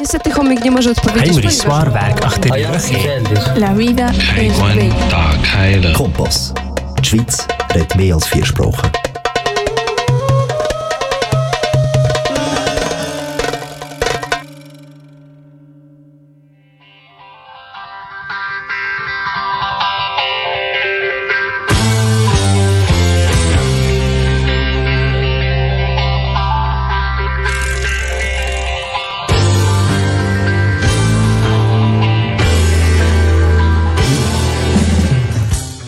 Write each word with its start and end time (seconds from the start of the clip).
Niestety 0.00 0.30
chomik 0.30 0.64
nie 0.64 0.70
może 0.70 0.90
odpowiedzieć, 0.90 1.52
zwaarwerk 1.52 2.24
achter 2.24 2.52
die 2.52 2.66
rug 2.66 3.56
La 3.56 3.74
vida 3.74 4.10
es 4.36 4.58
bella. 4.58 5.92
Kompass. 5.92 6.52
Die 7.00 7.06
Schweiz 7.06 7.46
redet 7.74 7.96
mehr 7.96 8.14
als 8.14 8.26
vier 8.26 8.46
Sprachen. 8.46 8.99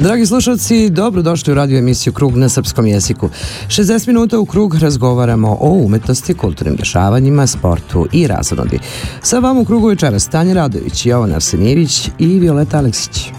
Dragi 0.02 0.26
slušalci, 0.26 0.90
dobrodošli 0.90 1.52
u 1.52 1.54
radio 1.54 1.78
emisiju 1.78 2.12
Krug 2.12 2.36
na 2.36 2.48
srpskom 2.48 2.86
jeziku. 2.86 3.28
60 3.68 4.06
minuta 4.06 4.38
u 4.38 4.46
Krug 4.46 4.74
razgovaramo 4.74 5.58
o 5.60 5.70
umetnosti, 5.70 6.34
kulturnim 6.34 6.76
dešavanjima, 6.76 7.46
sportu 7.46 8.06
i 8.12 8.26
razonodi. 8.26 8.78
Sa 9.22 9.38
vama 9.38 9.60
u 9.60 9.64
Krugu 9.64 9.88
večeras 9.88 10.28
Tanja 10.28 10.54
Radović, 10.54 11.06
Jovan 11.06 11.32
Arsenijević 11.32 12.08
i 12.18 12.26
Violeta 12.26 12.78
Aleksić. 12.78 13.30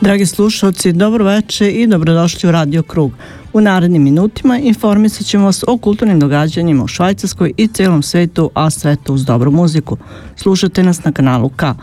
Dragi 0.00 0.26
slušalci, 0.26 0.92
dobro 0.92 1.24
veče 1.24 1.70
i 1.70 1.86
dobrodošli 1.86 2.48
u 2.48 2.52
Radio 2.52 2.82
Krug. 2.82 3.12
U 3.54 3.60
narednim 3.60 4.02
minutima 4.02 4.58
informisat 4.58 5.26
ćemo 5.26 5.44
vas 5.44 5.64
o 5.66 5.76
kulturnim 5.78 6.20
događanjima 6.20 6.84
u 6.84 6.88
Švajcarskoj 6.88 7.52
i 7.56 7.66
celom 7.66 8.02
svetu, 8.02 8.50
a 8.54 8.70
sve 8.70 8.96
to 8.96 9.12
uz 9.12 9.24
dobru 9.24 9.50
muziku. 9.50 9.96
Slušate 10.36 10.82
nas 10.82 11.04
na 11.04 11.12
kanalu 11.12 11.48
K. 11.48 11.74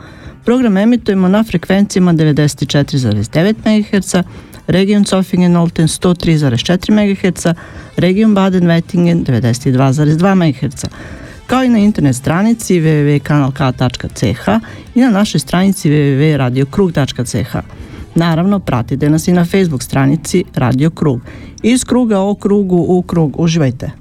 Program 0.45 0.77
emitujemo 0.77 1.27
na 1.27 1.43
frekvencijama 1.43 2.13
94,9 2.13 3.55
MHz, 3.65 4.15
region 4.67 5.05
Zofingen-Olten 5.05 5.87
103,4 5.87 6.91
MHz, 6.91 7.45
region 7.97 8.35
Baden-Wettingen 8.35 9.25
92,2 9.25 10.35
MHz 10.35 10.85
kao 11.51 11.63
i 11.63 11.69
na 11.69 11.79
internet 11.79 12.15
stranici 12.15 12.81
www.kanalk.ch 12.81 14.47
i 14.95 15.01
na 15.01 15.09
našoj 15.09 15.39
stranici 15.39 15.89
www.radiokrug.ch. 15.89 17.55
Naravno, 18.15 18.59
pratite 18.59 19.09
nas 19.09 19.27
i 19.27 19.31
na 19.31 19.45
Facebook 19.45 19.83
stranici 19.83 20.43
Radio 20.55 20.89
Krug. 20.89 21.21
Iz 21.63 21.83
kruga 21.83 22.19
o 22.19 22.35
krugu 22.35 22.85
u 22.87 23.01
krug. 23.01 23.39
Uživajte! 23.39 24.00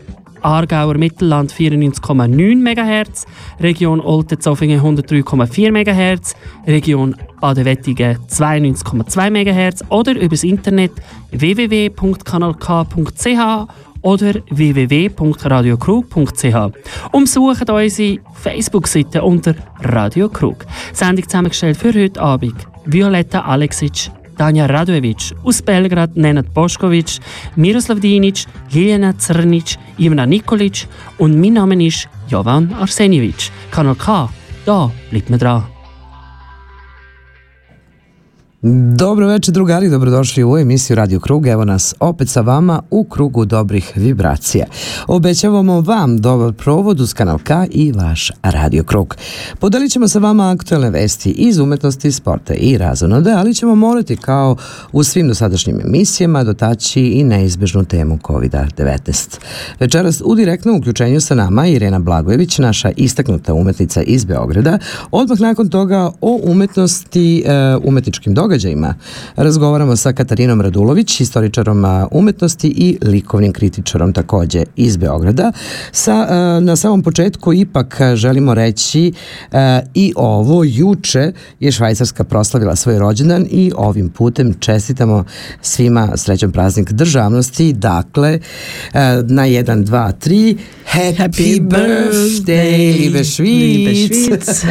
Aargauer 0.41 0.97
Mittelland 0.97 1.53
94,9 1.53 2.61
MHz, 2.61 3.25
Region 3.59 3.99
Olten-Zofingen 3.99 4.81
103,4 4.81 5.71
MHz, 5.71 6.35
Region 6.67 7.15
Baden-Wettigen 7.39 8.17
92,2 8.27 9.29
MHz 9.29 9.83
oder 9.89 10.19
übers 10.19 10.43
Internet 10.43 10.91
www.kanalk.ch 11.31 13.67
oder 14.01 14.33
www.radiokrug.ch 14.49 16.55
und 17.11 17.23
besucht 17.23 17.69
unsere 17.69 18.19
Facebook-Seite 18.33 19.21
unter 19.21 19.53
Radio 19.79 20.29
Krug. 20.29 20.65
Sendung 20.93 21.27
zusammengestellt 21.27 21.77
für 21.77 21.93
heute 21.93 22.19
Abend. 22.19 22.55
Violetta 22.85 23.41
Aleksic, 23.41 24.09
Tanja 24.41 24.65
Radojević, 24.65 25.33
aus 25.45 25.61
Belgrad 25.61 26.17
Nenad 26.17 26.45
Bošković, 26.55 27.19
Miroslav 27.55 27.99
Dinić, 27.99 28.47
Ljiljana 28.73 29.13
Crnić, 29.13 29.77
Ivana 29.97 30.25
Nikolić 30.25 30.87
und 31.19 31.35
mein 31.35 31.53
Name 31.53 31.85
ist 31.85 32.07
Jovan 32.29 32.69
Arsenjević. 32.79 33.51
Kanal 33.69 33.95
K, 33.95 34.27
da 34.65 34.89
bleibt 35.11 35.29
man 35.29 35.39
dran. 35.39 35.70
Dobro 38.63 39.27
večer 39.27 39.53
drugari, 39.53 39.89
dobrodošli 39.89 40.43
u 40.43 40.57
emisiju 40.57 40.95
Radio 40.95 41.19
Krug. 41.19 41.47
Evo 41.47 41.65
nas 41.65 41.95
opet 41.99 42.29
sa 42.29 42.41
vama 42.41 42.81
u 42.91 43.03
krugu 43.03 43.45
dobrih 43.45 43.91
vibracija. 43.95 44.65
Obećavamo 45.07 45.81
vam 45.81 46.17
dobar 46.17 46.53
provod 46.53 46.99
uz 46.99 47.13
kanal 47.13 47.37
K 47.43 47.53
i 47.71 47.91
vaš 47.91 48.31
Radio 48.43 48.83
Krug. 48.83 49.15
Podelit 49.59 49.91
ćemo 49.91 50.07
sa 50.07 50.19
vama 50.19 50.51
aktualne 50.51 50.89
vesti 50.89 51.29
iz 51.29 51.59
umetnosti, 51.59 52.11
sporta 52.11 52.53
i 52.53 52.77
razonode, 52.77 53.31
ali 53.31 53.53
ćemo 53.53 53.75
morati 53.75 54.17
kao 54.17 54.55
u 54.91 55.03
svim 55.03 55.27
dosadašnjim 55.27 55.81
emisijama 55.85 56.43
dotaći 56.43 57.01
i 57.01 57.23
neizbežnu 57.23 57.85
temu 57.85 58.17
COVID-19. 58.17 59.39
Večeras 59.79 60.21
u 60.25 60.35
direktnom 60.35 60.77
uključenju 60.77 61.21
sa 61.21 61.35
nama 61.35 61.67
Irena 61.67 61.99
Blagojević, 61.99 62.57
naša 62.57 62.91
istaknuta 62.95 63.53
umetnica 63.53 64.01
iz 64.01 64.25
Beograda. 64.25 64.79
Odmah 65.11 65.39
nakon 65.39 65.69
toga 65.69 66.11
o 66.21 66.39
umetnosti, 66.43 67.43
e, 67.45 67.75
umetničkim 67.83 68.33
događajima 68.33 68.50
događajima. 68.51 68.93
Razgovaramo 69.35 69.95
sa 69.95 70.13
Katarinom 70.13 70.61
Radulović, 70.61 71.17
historičarom 71.17 71.85
umetnosti 72.11 72.67
i 72.67 72.97
likovnim 73.01 73.53
kritičarom 73.53 74.13
takođe 74.13 74.63
iz 74.75 74.97
Beograda. 74.97 75.51
Sa, 75.91 76.27
na 76.59 76.75
samom 76.75 77.03
početku 77.03 77.53
ipak 77.53 78.01
želimo 78.15 78.53
reći 78.53 79.13
i 79.93 80.13
ovo, 80.15 80.63
juče 80.63 81.31
je 81.59 81.71
Švajcarska 81.71 82.23
proslavila 82.23 82.75
svoj 82.75 82.99
rođendan 82.99 83.45
i 83.51 83.71
ovim 83.75 84.09
putem 84.09 84.53
čestitamo 84.59 85.23
svima 85.61 86.09
srećan 86.15 86.51
praznik 86.51 86.91
državnosti. 86.91 87.73
Dakle, 87.73 88.39
na 89.27 89.43
1, 89.47 89.85
2, 89.85 90.11
3, 90.25 90.57
Happy, 90.91 91.17
Happy 91.17 91.59
birthday, 91.59 92.99
liebe 92.99 93.23
Švic! 93.23 94.65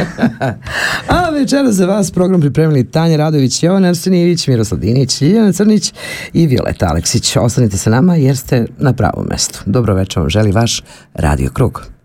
A 1.07 1.29
večera 1.29 1.71
za 1.71 1.85
vas 1.85 2.11
program 2.11 2.41
pripremili 2.41 2.91
Tanja 2.91 3.17
Radović, 3.17 3.63
Jovan 3.71 3.85
Arsenijević, 3.85 4.47
Miroslav 4.47 4.79
Dinić, 4.79 5.21
Ljiljana 5.21 5.53
Crnić 5.53 5.93
i 6.33 6.47
Violeta 6.47 6.87
Aleksić. 6.87 7.35
Ostanite 7.37 7.77
sa 7.77 7.89
nama 7.89 8.15
jer 8.15 8.37
ste 8.37 8.65
na 8.77 8.93
pravom 8.93 9.25
mestu. 9.29 9.59
Dobro 9.65 9.93
večer 9.93 10.19
vam 10.19 10.29
želi 10.29 10.51
vaš 10.51 10.81
Radio 11.13 11.49
Krug. 11.53 12.00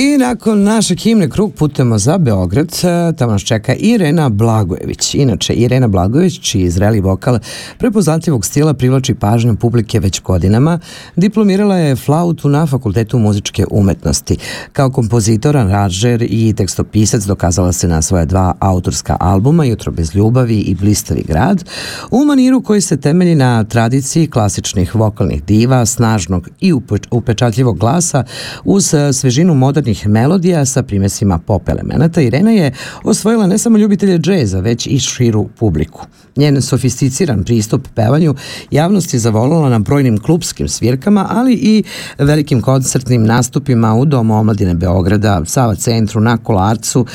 I 0.00 0.18
nakon 0.18 0.62
naše 0.62 0.96
himne 0.96 1.30
krug 1.30 1.54
putujemo 1.54 1.98
za 1.98 2.18
Beograd, 2.18 2.72
e, 2.82 3.12
tamo 3.16 3.32
nas 3.32 3.42
čeka 3.42 3.74
Irena 3.74 4.28
Blagojević. 4.28 5.14
Inače, 5.14 5.52
Irena 5.54 5.88
Blagojević, 5.88 6.40
čiji 6.40 6.70
zreli 6.70 7.00
vokal 7.00 7.38
prepoznatljivog 7.78 8.44
stila 8.44 8.74
privlači 8.74 9.14
pažnju 9.14 9.56
publike 9.56 10.00
već 10.00 10.22
godinama, 10.22 10.78
diplomirala 11.16 11.76
je 11.76 11.96
flautu 11.96 12.48
na 12.48 12.66
Fakultetu 12.66 13.18
muzičke 13.18 13.64
umetnosti. 13.70 14.36
Kao 14.72 14.90
kompozitor, 14.90 15.56
aranžer 15.56 16.22
i 16.22 16.54
tekstopisac 16.56 17.24
dokazala 17.24 17.72
se 17.72 17.88
na 17.88 18.02
svoje 18.02 18.26
dva 18.26 18.54
autorska 18.60 19.16
albuma 19.20 19.64
Jutro 19.64 19.92
bez 19.92 20.14
ljubavi 20.14 20.58
i 20.58 20.74
Blistavi 20.74 21.24
grad, 21.28 21.64
u 22.10 22.24
maniru 22.24 22.62
koji 22.62 22.80
se 22.80 22.96
temelji 22.96 23.34
na 23.34 23.64
tradiciji 23.64 24.30
klasičnih 24.30 24.94
vokalnih 24.94 25.44
diva, 25.44 25.86
snažnog 25.86 26.48
i 26.60 26.72
upečatljivog 27.10 27.78
glasa 27.78 28.24
uz 28.64 28.94
svežinu 29.12 29.54
modernih 29.54 29.87
melodija 30.06 30.64
sa 30.66 30.82
primesima 30.82 31.38
pop 31.38 31.68
elemenata, 31.68 32.20
Irena 32.20 32.50
je 32.50 32.72
osvojila 33.04 33.46
ne 33.46 33.58
samo 33.58 33.78
ljubitelje 33.78 34.18
džeza, 34.18 34.60
već 34.60 34.86
i 34.86 34.98
širu 34.98 35.48
publiku. 35.58 36.06
Njen 36.38 36.62
sofisticiran 36.62 37.44
pristup 37.44 37.88
pevanju 37.94 38.34
javnost 38.70 39.14
je 39.14 39.20
zavolila 39.20 39.68
na 39.68 39.78
brojnim 39.78 40.18
klubskim 40.18 40.68
svirkama, 40.68 41.26
ali 41.30 41.52
i 41.52 41.84
velikim 42.18 42.60
koncertnim 42.60 43.24
nastupima 43.24 43.94
u 43.94 44.04
Domu 44.04 44.34
omladine 44.34 44.74
Beograda, 44.74 45.42
Sava 45.44 45.74
centru, 45.74 46.20
na 46.20 46.36
Kolarcu, 46.36 47.06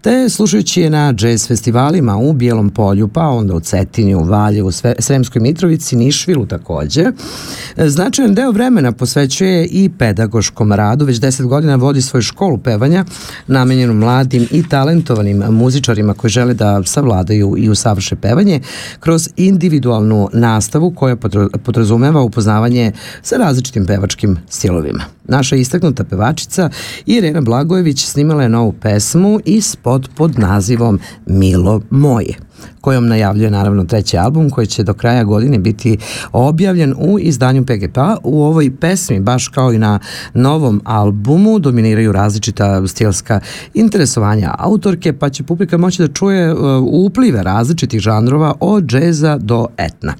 te 0.00 0.28
slušajući 0.28 0.80
je 0.80 0.90
na 0.90 1.12
džez 1.12 1.48
festivalima 1.48 2.16
u 2.16 2.32
Bijelom 2.32 2.70
polju, 2.70 3.08
pa 3.08 3.28
onda 3.28 3.54
u 3.54 3.60
Cetinju, 3.60 4.24
Valjevu, 4.24 4.70
Sremskoj 4.98 5.42
Mitrovici, 5.42 5.96
Nišvilu 5.96 6.46
takođe. 6.46 7.04
Značajan 7.76 8.34
deo 8.34 8.52
vremena 8.52 8.92
posvećuje 8.92 9.66
i 9.66 9.90
pedagoškom 9.98 10.72
radu, 10.72 11.04
već 11.04 11.18
deset 11.20 11.46
godina 11.46 11.76
vodi 11.76 12.02
svoju 12.02 12.22
školu 12.22 12.58
pevanja 12.58 13.04
namenjenu 13.46 13.94
mladim 13.94 14.46
i 14.50 14.68
talentovanim 14.68 15.38
muzičarima 15.50 16.14
koji 16.14 16.30
žele 16.30 16.54
da 16.54 16.82
savladaju 16.84 17.54
i 17.58 17.68
usavrše 17.68 18.16
pevanje 18.16 18.60
kroz 19.00 19.28
individualnu 19.36 20.28
nastavu 20.32 20.90
koja 20.90 21.16
podrazumeva 21.64 22.22
upoznavanje 22.22 22.92
sa 23.22 23.36
različitim 23.36 23.86
pevačkim 23.86 24.38
stilovima. 24.48 25.04
Naša 25.24 25.56
istaknuta 25.56 26.04
pevačica 26.04 26.70
Irena 27.06 27.40
Blagojević 27.40 28.04
snimala 28.06 28.42
je 28.42 28.48
novu 28.48 28.72
pesmu 28.72 29.40
i 29.44 29.60
spot 29.60 30.08
pod 30.16 30.38
nazivom 30.38 31.00
Milo 31.26 31.80
moje 31.90 32.34
kojom 32.80 33.06
najavljuje 33.06 33.50
naravno 33.50 33.84
treći 33.84 34.18
album 34.18 34.50
koji 34.50 34.66
će 34.66 34.82
do 34.82 34.94
kraja 34.94 35.24
godine 35.24 35.58
biti 35.58 35.98
objavljen 36.32 36.94
u 36.98 37.18
izdanju 37.18 37.64
PGP. 37.64 37.98
U 38.22 38.42
ovoj 38.42 38.76
pesmi, 38.76 39.20
baš 39.20 39.48
kao 39.48 39.72
i 39.72 39.78
na 39.78 39.98
novom 40.34 40.80
albumu, 40.84 41.58
dominiraju 41.58 42.12
različita 42.12 42.86
stilska 42.86 43.40
interesovanja 43.74 44.54
autorke, 44.58 45.12
pa 45.12 45.28
će 45.28 45.42
publika 45.42 45.78
moći 45.78 46.02
da 46.02 46.08
čuje 46.08 46.54
uh, 46.54 46.60
uplive 46.82 47.42
različitih 47.42 48.00
žanrova 48.00 48.54
od 48.60 48.84
džeza 48.84 49.38
do 49.38 49.66
etna. 49.76 50.14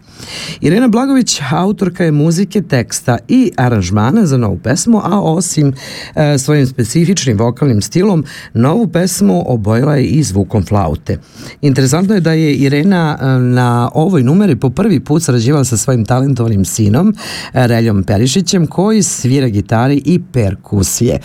Irena 0.61 0.89
Blagović, 0.89 1.41
autorka 1.51 2.05
je 2.05 2.13
muzike, 2.13 2.63
teksta 2.63 3.19
i 3.29 3.53
aranžmana 3.57 4.27
za 4.27 4.37
novu 4.37 4.59
pesmu, 4.59 5.01
a 5.05 5.21
osim 5.21 5.69
uh, 5.69 6.23
svojim 6.39 6.67
specifičnim 6.67 7.39
vokalnim 7.39 7.83
stilom, 7.83 8.25
novu 8.55 8.89
pesmu 8.89 9.45
obojila 9.47 9.97
je 9.97 10.05
i 10.05 10.23
zvukom 10.23 10.65
flaute. 10.65 11.19
Interesantno 11.61 12.15
je 12.15 12.21
da 12.21 12.33
je 12.33 12.50
Irena 12.53 13.19
e, 13.21 13.27
na 13.39 13.91
ovoj 13.95 14.23
numeri 14.23 14.57
po 14.57 14.71
prvi 14.71 15.01
put 15.01 15.23
sarađivala 15.23 15.65
sa 15.65 15.77
svojim 15.77 16.05
talentovanim 16.05 16.65
sinom 16.65 17.15
e, 17.53 17.67
Reljom 17.67 18.05
Perišićem 18.05 18.67
koji 18.67 19.03
svira 19.03 19.49
gitari 19.49 20.03
i 20.05 20.21
perkusije. 20.33 21.19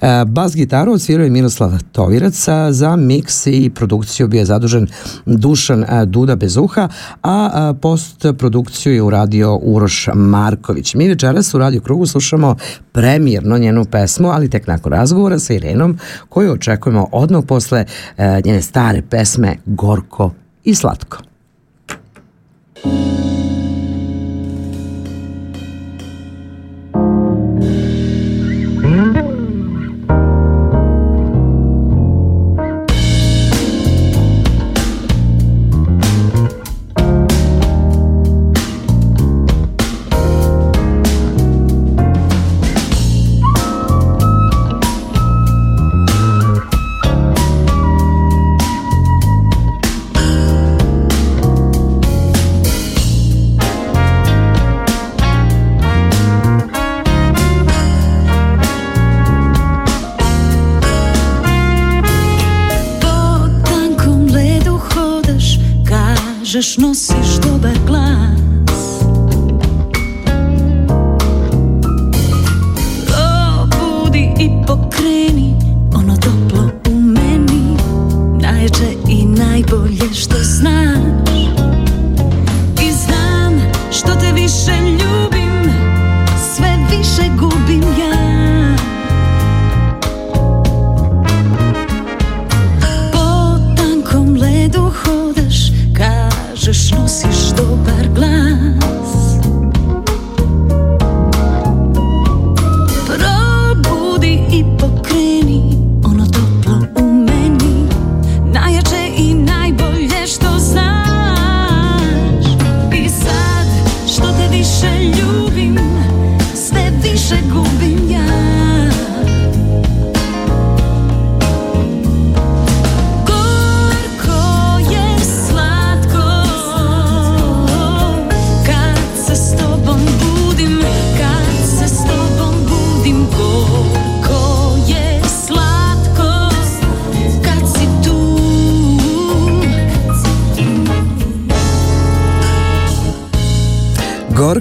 E, 0.00 0.24
bas 0.26 0.54
gitaru 0.54 0.92
odsvirao 0.92 1.24
je 1.24 1.30
Miroslav 1.30 1.72
Tovirac, 1.92 2.46
za 2.70 2.96
miks 2.96 3.46
i 3.46 3.70
produkciju 3.74 4.28
bio 4.28 4.38
je 4.38 4.44
zadužen 4.44 4.86
Dušan 5.26 5.84
Duda 6.06 6.36
Bezuha, 6.36 6.88
a 7.22 7.74
post 7.82 8.26
produkciju 8.38 8.94
je 8.94 9.02
uradio 9.02 9.56
Uroš 9.56 10.08
Marković. 10.14 10.94
Mi 10.94 11.08
večeras 11.08 11.54
u 11.54 11.58
Radio 11.58 11.80
Krugu 11.80 12.06
slušamo 12.06 12.56
premijerno 12.92 13.58
njenu 13.58 13.84
pesmu, 13.84 14.28
ali 14.28 14.50
tek 14.50 14.66
nakon 14.66 14.92
razgovora 14.92 15.38
sa 15.38 15.54
Irenom 15.54 15.98
koju 16.28 16.52
očekujemo 16.52 17.06
odmah 17.12 17.44
posle 17.48 17.84
njene 18.44 18.62
stare 18.62 19.02
pesme 19.10 19.56
Gorko 19.66 20.30
i 20.64 20.74
slatko. 20.74 21.18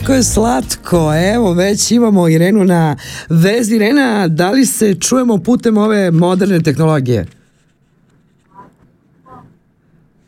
Gorko 0.10 0.18
je 0.18 0.24
slatko, 0.24 1.14
evo 1.36 1.54
već 1.54 1.92
imamo 1.92 2.28
Irenu 2.28 2.64
na 2.66 2.96
vezi. 3.30 3.76
Irena, 3.76 4.28
da 4.28 4.52
li 4.52 4.66
se 4.66 4.96
čujemo 4.96 5.38
putem 5.38 5.78
ove 5.78 6.12
moderne 6.12 6.62
tehnologije? 6.62 7.26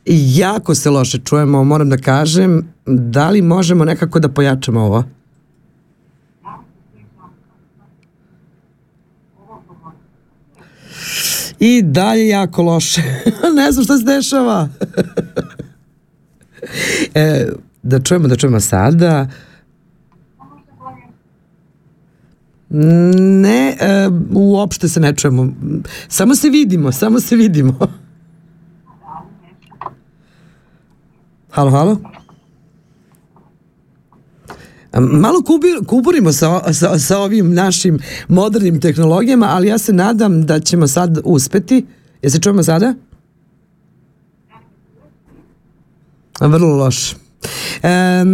Jako 0.06 0.76
se 0.76 0.90
loše 0.90 1.20
čujemo, 1.26 1.64
moram 1.64 1.90
da 1.90 1.98
kažem. 1.98 2.68
Da 2.86 3.30
li 3.30 3.42
možemo 3.42 3.86
nekako 3.86 4.20
da 4.20 4.30
pojačamo 4.30 4.82
ovo? 4.82 5.04
I 11.60 11.82
dalje 11.82 12.28
jako 12.28 12.64
loše. 12.64 13.02
ne 13.58 13.72
znam 13.72 13.86
šta 13.86 13.98
se 13.98 14.04
dešava. 14.04 14.70
e, 17.16 17.48
da 17.84 18.00
čujemo, 18.00 18.28
da 18.28 18.36
čujemo 18.36 18.60
sada. 18.60 19.28
Ne, 22.74 23.78
e, 23.80 24.10
uopšte 24.34 24.90
se 24.90 25.00
ne 25.00 25.16
čujemo. 25.16 25.54
Samo 26.08 26.36
se 26.36 26.50
vidimo, 26.50 26.92
samo 26.92 27.20
se 27.20 27.36
vidimo. 27.36 27.78
Halo, 31.50 31.72
halo? 31.72 31.98
Malo 35.00 35.44
kuburimo 35.88 36.32
sa, 36.32 36.74
sa, 36.74 37.00
sa 37.00 37.20
ovim 37.20 37.54
našim 37.54 38.00
modernim 38.28 38.82
tehnologijama, 38.82 39.48
ali 39.50 39.68
ja 39.68 39.78
se 39.78 39.94
nadam 39.94 40.46
da 40.46 40.60
ćemo 40.60 40.88
sad 40.88 41.20
uspeti. 41.24 41.86
Jel 42.22 42.32
se 42.32 42.40
čujemo 42.40 42.64
sada? 42.64 42.94
Vrlo 46.40 46.76
loš. 46.78 47.16
E, 47.84 48.26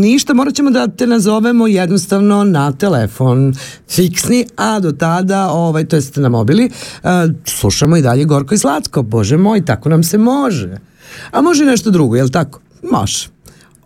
ništa, 0.00 0.34
morat 0.34 0.54
ćemo 0.54 0.70
da 0.70 0.88
te 0.88 1.06
nazovemo 1.06 1.66
jednostavno 1.66 2.44
na 2.44 2.72
telefon 2.72 3.54
fiksni, 3.88 4.46
a 4.56 4.80
do 4.80 4.92
tada, 4.92 5.48
ovaj, 5.48 5.84
to 5.84 5.96
jest 5.96 6.16
na 6.16 6.28
mobili, 6.28 6.64
e, 6.64 7.08
slušamo 7.44 7.96
i 7.96 8.02
dalje 8.02 8.24
Gorko 8.24 8.54
i 8.54 8.58
Slatko. 8.58 9.02
Bože 9.02 9.36
moj, 9.36 9.64
tako 9.64 9.88
nam 9.88 10.02
se 10.02 10.18
može. 10.18 10.78
A 11.30 11.40
može 11.40 11.64
nešto 11.64 11.90
drugo, 11.90 12.16
jel 12.16 12.28
tako? 12.28 12.60
Može. 12.92 13.28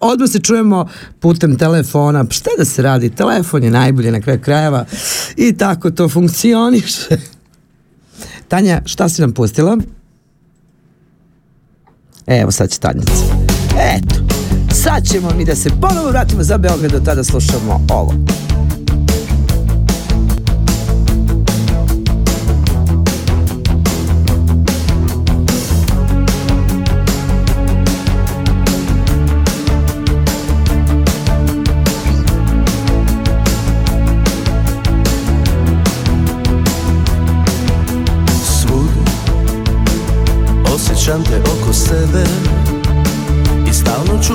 Odmah 0.01 0.31
se 0.31 0.41
čujemo 0.41 0.89
putem 1.21 1.59
telefona. 1.59 2.25
Šta 2.31 2.51
da 2.59 2.65
se 2.65 2.83
radi? 2.83 3.11
Telefon 3.11 3.63
je 3.63 3.71
najbolje 3.71 4.13
na 4.13 4.21
kraju 4.21 4.41
krajeva 4.41 4.85
i 5.37 5.57
tako 5.57 5.91
to 5.91 6.09
funkcioniše. 6.09 7.17
Tanja, 8.49 8.83
šta 8.85 9.09
si 9.09 9.21
nam 9.21 9.33
pustila? 9.33 9.79
Evo 12.27 12.51
sad 12.51 12.71
će 12.71 12.79
Tanjica. 12.79 13.13
Eto, 13.79 14.24
sad 14.85 15.09
ćemo 15.13 15.31
mi 15.37 15.45
da 15.45 15.55
se 15.55 15.71
ponovo 15.81 16.09
vratimo 16.09 16.43
za 16.43 16.59
Beograd, 16.59 16.93
do 16.93 17.01
tada 17.01 17.25
slušamo 17.25 17.81
ovo. 17.91 18.15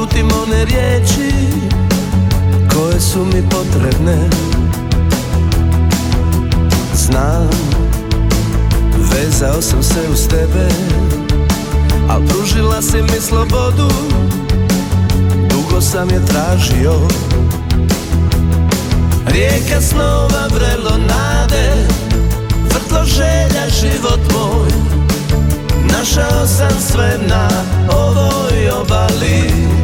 Čutim 0.09 0.27
one 0.43 0.65
riječi 0.65 1.31
Koje 2.73 2.99
su 2.99 3.25
mi 3.25 3.49
potrebne. 3.49 4.29
Znam 6.93 7.49
Vezao 9.13 9.61
sam 9.61 9.83
se 9.83 9.99
uz 10.11 10.27
tebe 10.27 10.69
Al 12.09 12.21
pružila 12.27 12.81
si 12.81 13.01
mi 13.01 13.21
slobodu. 13.21 13.89
Dugo 15.49 15.81
sam 15.81 16.09
je 16.09 16.25
tražio. 16.25 16.93
Rijeka 19.27 19.81
snova, 19.81 20.47
vrelo 20.53 20.97
nade 20.97 21.87
Vrtlo 22.73 23.05
želja, 23.05 23.69
život 23.81 24.19
moj. 24.33 24.69
Našao 25.91 26.47
sam 26.47 26.81
sve 26.91 27.19
na 27.27 27.49
ovoj 27.89 28.69
obali 28.81 29.78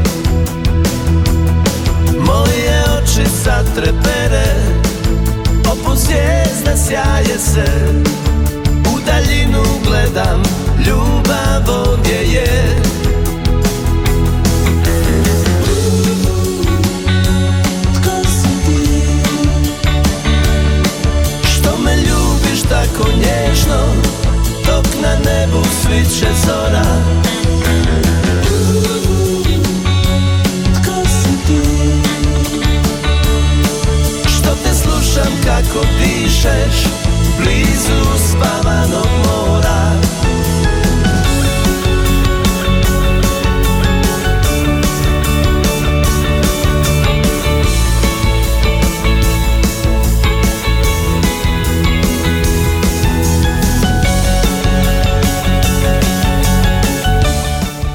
Moje 2.36 2.84
oči 2.98 3.30
sad 3.44 3.66
trepere. 3.76 4.48
Poput 5.64 5.98
zvijezda 5.98 6.78
sjaje 6.88 7.40
se. 7.40 7.66
U 8.96 9.00
daljinu 9.06 9.64
gledam 9.88 10.44
Ljubav 10.88 11.86
ovdje 11.88 12.14
je? 12.14 12.82
Što 21.44 21.78
me 21.84 21.96
ljubiš 21.96 22.62
tako 22.70 23.10
nježno? 23.10 23.80
Dok 24.66 24.86
na 25.02 25.16
nebu 25.32 25.64
sviće 25.82 26.28
zora 26.46 26.86
slušam 35.16 35.34
kako 35.46 35.86
dišeš 36.00 36.88
Blizu 37.40 38.20
spavanog 38.30 39.08
mora 39.26 39.92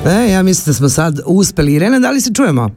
E, 0.07 0.31
ja 0.31 0.43
mislim 0.43 0.73
da 0.73 0.73
smo 0.73 0.89
sad 0.89 1.21
uspeli. 1.27 1.75
Irena, 1.75 1.99
da 1.99 2.11
li 2.11 2.21
se 2.21 2.31
čujemo? 2.35 2.71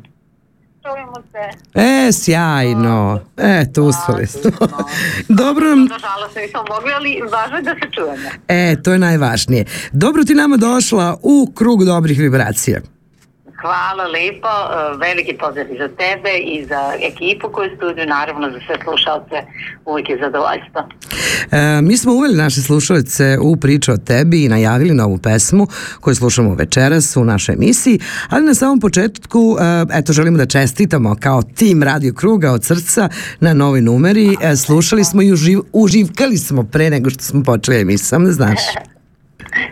Čujemo 1.52 1.64
se. 1.74 2.08
E, 2.08 2.12
sjajno. 2.12 3.20
Eto, 3.38 3.84
uspeli 3.84 4.28
smo. 4.28 4.52
Dobro 5.44 5.76
Nažalost 5.76 6.36
nismo 6.36 6.64
mogli, 6.70 6.92
ali 6.96 7.22
važno 7.32 7.58
je 7.58 7.64
da 7.64 7.74
se 7.74 7.92
čujemo. 7.96 8.30
e, 8.48 8.76
to 8.84 8.92
je 8.92 9.00
najvažnije. 9.00 9.66
Dobro 9.92 10.24
ti 10.24 10.34
nama 10.36 10.58
došla 10.58 11.18
u 11.22 11.52
krug 11.56 11.86
dobrih 11.86 12.20
vibracija. 12.20 12.82
Hvala 13.64 14.06
lepo, 14.08 14.48
e, 14.48 14.98
veliki 14.98 15.34
pozdrav 15.38 15.66
i 15.72 15.78
za 15.78 15.88
tebe 15.88 16.34
i 16.54 16.66
za 16.66 16.82
ekipu 17.10 17.50
koju 17.52 17.70
studiju, 17.76 18.06
naravno 18.06 18.52
za 18.52 18.60
sve 18.66 18.76
slušalce, 18.84 19.36
uvijek 19.86 20.10
je 20.10 20.18
zadovoljstvo. 20.24 20.82
E, 21.52 21.82
mi 21.82 21.98
smo 21.98 22.14
uveli 22.14 22.36
naše 22.36 22.62
slušalce 22.62 23.38
u 23.42 23.56
priču 23.56 23.92
o 23.92 23.98
tebi 23.98 24.44
i 24.44 24.50
najavili 24.50 24.94
novu 24.94 25.18
pesmu 25.18 25.68
koju 26.00 26.16
slušamo 26.16 26.56
večeras 26.56 27.18
u 27.18 27.26
našoj 27.26 27.56
emisiji, 27.56 28.00
ali 28.30 28.46
na 28.46 28.54
samom 28.54 28.80
početku 28.80 29.58
e, 29.60 29.98
eto 30.00 30.14
želimo 30.14 30.38
da 30.38 30.46
čestitamo 30.46 31.16
kao 31.20 31.42
tim 31.42 31.84
Radio 31.84 32.14
Kruga 32.14 32.52
od 32.52 32.66
srca 32.66 33.10
na 33.40 33.54
novoj 33.54 33.82
numeri. 33.82 34.38
E, 34.42 34.56
slušali 34.56 35.04
smo 35.04 35.22
i 35.22 35.34
uživ, 35.34 35.60
uživkali 35.74 36.38
smo 36.38 36.64
pre 36.64 36.90
nego 36.90 37.10
što 37.10 37.24
smo 37.24 37.44
počeli 37.44 37.82
emisiju, 37.82 38.08
samo 38.08 38.26
da 38.26 38.32
znaš. 38.32 38.60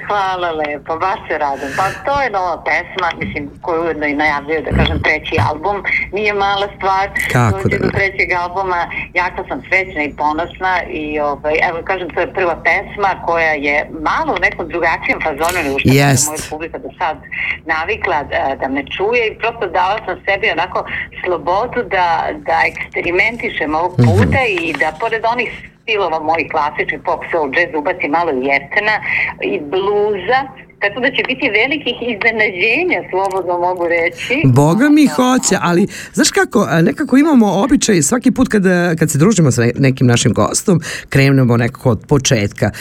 Hvala 0.08 0.52
lepo, 0.52 0.98
baš 0.98 1.20
se 1.28 1.38
radim. 1.38 1.70
Pa 1.78 1.84
to 2.06 2.22
je 2.22 2.30
nova 2.30 2.64
pesma, 2.64 3.08
mislim, 3.18 3.50
koju 3.62 3.82
ujedno 3.82 4.06
i 4.08 4.14
najavljaju, 4.16 4.62
da 4.62 4.78
kažem, 4.78 5.00
treći 5.00 5.36
album. 5.50 5.84
Nije 6.12 6.34
mala 6.36 6.68
stvar. 6.78 7.10
Kako 7.32 7.60
da 7.64 7.78
do 7.78 7.86
ne. 7.86 7.92
trećeg 7.92 8.32
albuma. 8.34 8.82
Jako 9.14 9.44
sam 9.48 9.62
srećna 9.62 10.04
i 10.04 10.16
ponosna 10.16 10.74
i, 10.84 11.20
ovaj, 11.20 11.56
evo, 11.64 11.78
kažem, 11.84 12.10
to 12.10 12.20
je 12.20 12.34
prva 12.34 12.56
pesma 12.64 13.26
koja 13.26 13.52
je 13.52 13.76
malo 14.02 14.34
u 14.34 14.40
nekom 14.40 14.68
drugačijem 14.68 15.20
fazonu 15.24 15.64
nego 15.64 15.80
što 15.80 15.90
je 15.90 15.96
Jest. 15.98 16.28
moja 16.28 16.40
publika 16.50 16.78
do 16.78 16.90
sad 16.98 17.18
navikla 17.66 18.24
da, 18.24 18.56
da 18.56 18.68
me 18.68 18.84
čuje 18.88 19.28
i 19.28 19.38
prosto 19.38 19.68
dala 19.70 19.98
sam 20.06 20.16
sebi 20.26 20.52
onako 20.52 20.86
slobodu 21.24 21.84
da, 21.86 22.08
da 22.40 22.58
eksperimentišem 22.66 23.76
ovog 23.76 23.92
Mhm. 24.00 24.10
puta 24.10 24.40
i 24.62 24.74
da 24.74 24.92
pored 25.00 25.24
onih 25.26 25.52
stilova 25.82 26.20
mojih 26.22 26.48
klasičnih 26.52 27.00
pop, 27.06 27.22
soul, 27.32 27.48
jazz, 27.50 27.72
ubaci 27.78 28.08
malo 28.10 28.32
i 28.34 28.46
jetena 28.46 28.96
i 29.44 29.60
bluza, 29.62 30.40
tako 30.80 31.00
da 31.00 31.08
će 31.08 31.24
biti 31.24 31.50
velikih 31.52 31.96
iznenađenja, 32.04 33.00
slobodno 33.10 33.58
mogu 33.60 33.88
reći. 33.88 34.42
Boga 34.46 34.90
mi 34.90 35.08
hoće, 35.08 35.56
ali 35.62 35.84
znaš 36.14 36.32
kako, 36.32 36.60
nekako 36.82 37.18
imamo 37.18 37.48
običaj 37.54 38.02
svaki 38.02 38.32
put 38.32 38.48
kada, 38.48 38.96
kad 38.96 39.12
se 39.12 39.18
družimo 39.18 39.52
sa 39.52 39.62
ne- 39.62 39.72
nekim 39.78 40.08
našim 40.08 40.34
gostom, 40.34 40.80
krenemo 41.10 41.58
nekako 41.58 41.90
od 41.90 42.06
početka. 42.08 42.72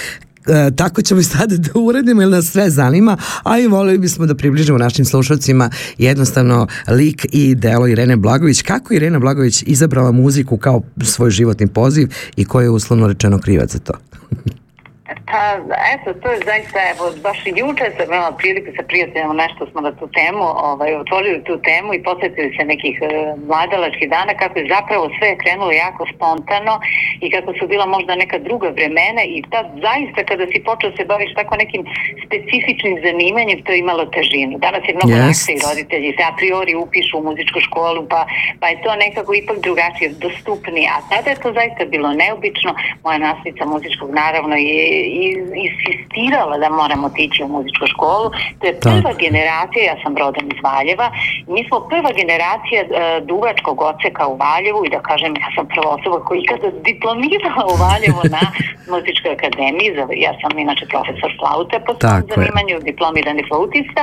E, 0.47 0.71
tako 0.77 1.03
ćemo 1.03 1.21
i 1.21 1.25
sada 1.25 1.57
da 1.57 1.71
uradimo 1.75 2.23
jer 2.23 2.31
nas 2.31 2.47
sve 2.47 2.71
zanima, 2.71 3.17
a 3.43 3.59
i 3.59 3.67
voleli 3.67 3.99
bismo 3.99 4.27
da 4.27 4.35
približimo 4.35 4.79
našim 4.79 5.05
slušalcima 5.05 5.71
jednostavno 5.99 6.67
lik 6.89 7.27
i 7.33 7.55
delo 7.55 7.87
Irene 7.87 8.17
Blagović. 8.17 8.63
Kako 8.63 8.95
je 8.95 8.97
Irena 8.97 9.19
Blagović 9.19 9.65
izabrala 9.67 10.13
muziku 10.13 10.57
kao 10.57 10.83
svoj 11.03 11.31
životni 11.31 11.67
poziv 11.67 12.09
i 12.37 12.45
ko 12.45 12.61
je 12.61 12.71
uslovno 12.71 13.09
rečeno 13.09 13.39
krivac 13.39 13.73
za 13.73 13.79
to? 13.79 13.93
Pa, 15.31 15.43
eto, 15.95 16.09
to 16.23 16.29
je 16.33 16.39
zaista, 16.51 16.79
evo, 16.93 17.05
baš 17.27 17.39
i 17.47 17.53
juče 17.57 17.85
sam 17.97 18.07
imala 18.09 18.33
priliku 18.33 18.71
sa 18.77 18.83
prijateljima, 18.91 19.35
nešto 19.45 19.63
smo 19.71 19.81
na 19.81 19.93
tu 19.99 20.07
temu, 20.19 20.45
ovaj, 20.71 20.91
otvorili 20.95 21.45
tu 21.45 21.55
temu 21.69 21.95
i 21.95 22.03
posjetili 22.03 22.51
se 22.57 22.65
nekih 22.65 22.97
e, 23.03 23.09
mladalačkih 23.51 24.09
dana, 24.11 24.33
kako 24.43 24.59
je 24.59 24.73
zapravo 24.75 25.05
sve 25.19 25.29
krenulo 25.43 25.73
jako 25.85 26.03
spontano 26.15 26.75
i 27.21 27.31
kako 27.31 27.51
su 27.59 27.65
bila 27.73 27.87
možda 27.87 28.13
neka 28.15 28.39
druga 28.39 28.69
vremena 28.69 29.23
i 29.27 29.43
tad 29.53 29.67
zaista 29.87 30.21
kada 30.31 30.45
si 30.47 30.59
počeo 30.69 30.91
se 30.97 31.05
baviš 31.05 31.31
tako 31.35 31.57
nekim 31.57 31.83
specifičnim 32.27 32.95
zanimanjem, 33.07 33.63
to 33.65 33.73
je 33.73 33.79
imalo 33.79 34.05
težinu. 34.17 34.59
Danas 34.59 34.83
je 34.89 34.95
mnogo 34.95 35.13
lakše 35.27 35.53
i 35.53 35.63
roditelji 35.69 36.11
se 36.17 36.23
a 36.31 36.33
priori 36.41 36.75
upišu 36.75 37.19
u 37.19 37.25
muzičku 37.29 37.61
školu, 37.61 38.01
pa, 38.13 38.21
pa 38.61 38.67
je 38.69 38.83
to 38.85 38.91
nekako 39.05 39.31
ipak 39.35 39.59
drugačije, 39.67 40.09
dostupnije. 40.27 40.87
A 40.95 40.99
tada 41.11 41.31
je 41.31 41.43
to 41.45 41.53
zaista 41.53 41.83
bilo 41.85 42.09
neobično. 42.23 42.71
Moja 43.05 43.19
nastavnica 43.19 43.65
muzičkog 43.65 44.11
naravno 44.23 44.57
je 44.57 44.85
i- 45.07 45.20
insistirala 45.67 46.59
da 46.59 46.69
moramo 46.81 47.07
otići 47.07 47.43
u 47.45 47.49
muzičku 47.49 47.87
školu. 47.93 48.29
To 48.59 48.65
je 48.67 48.81
prva 48.81 49.13
generacija, 49.27 49.83
ja 49.85 49.97
sam 50.03 50.13
rodom 50.23 50.45
iz 50.55 50.61
Valjeva, 50.69 51.07
mi 51.55 51.61
smo 51.69 51.77
prva 51.93 52.11
generacija 52.21 52.81
e, 52.83 52.89
duvačkog 53.31 53.77
odseka 53.91 54.25
u 54.33 54.37
Valjevu 54.37 54.81
i 54.85 54.93
da 54.95 55.01
kažem, 55.11 55.31
ja 55.45 55.49
sam 55.55 55.65
prva 55.75 55.89
osoba 55.97 56.19
koja 56.25 56.37
ikada 56.41 56.69
diplomirala 56.89 57.63
u 57.73 57.77
Valjevu 57.87 58.21
na 58.37 58.43
muzičkoj 58.93 59.31
akademiji, 59.39 59.89
ja 60.27 60.33
sam 60.41 60.59
inače 60.59 60.85
profesor 60.95 61.31
flaute 61.39 61.77
po 61.87 61.93
svom 61.93 62.01
Tako 62.01 62.27
je. 62.29 62.35
zanimanju, 62.37 62.75
diplomirani 62.91 63.43
flautista 63.49 64.03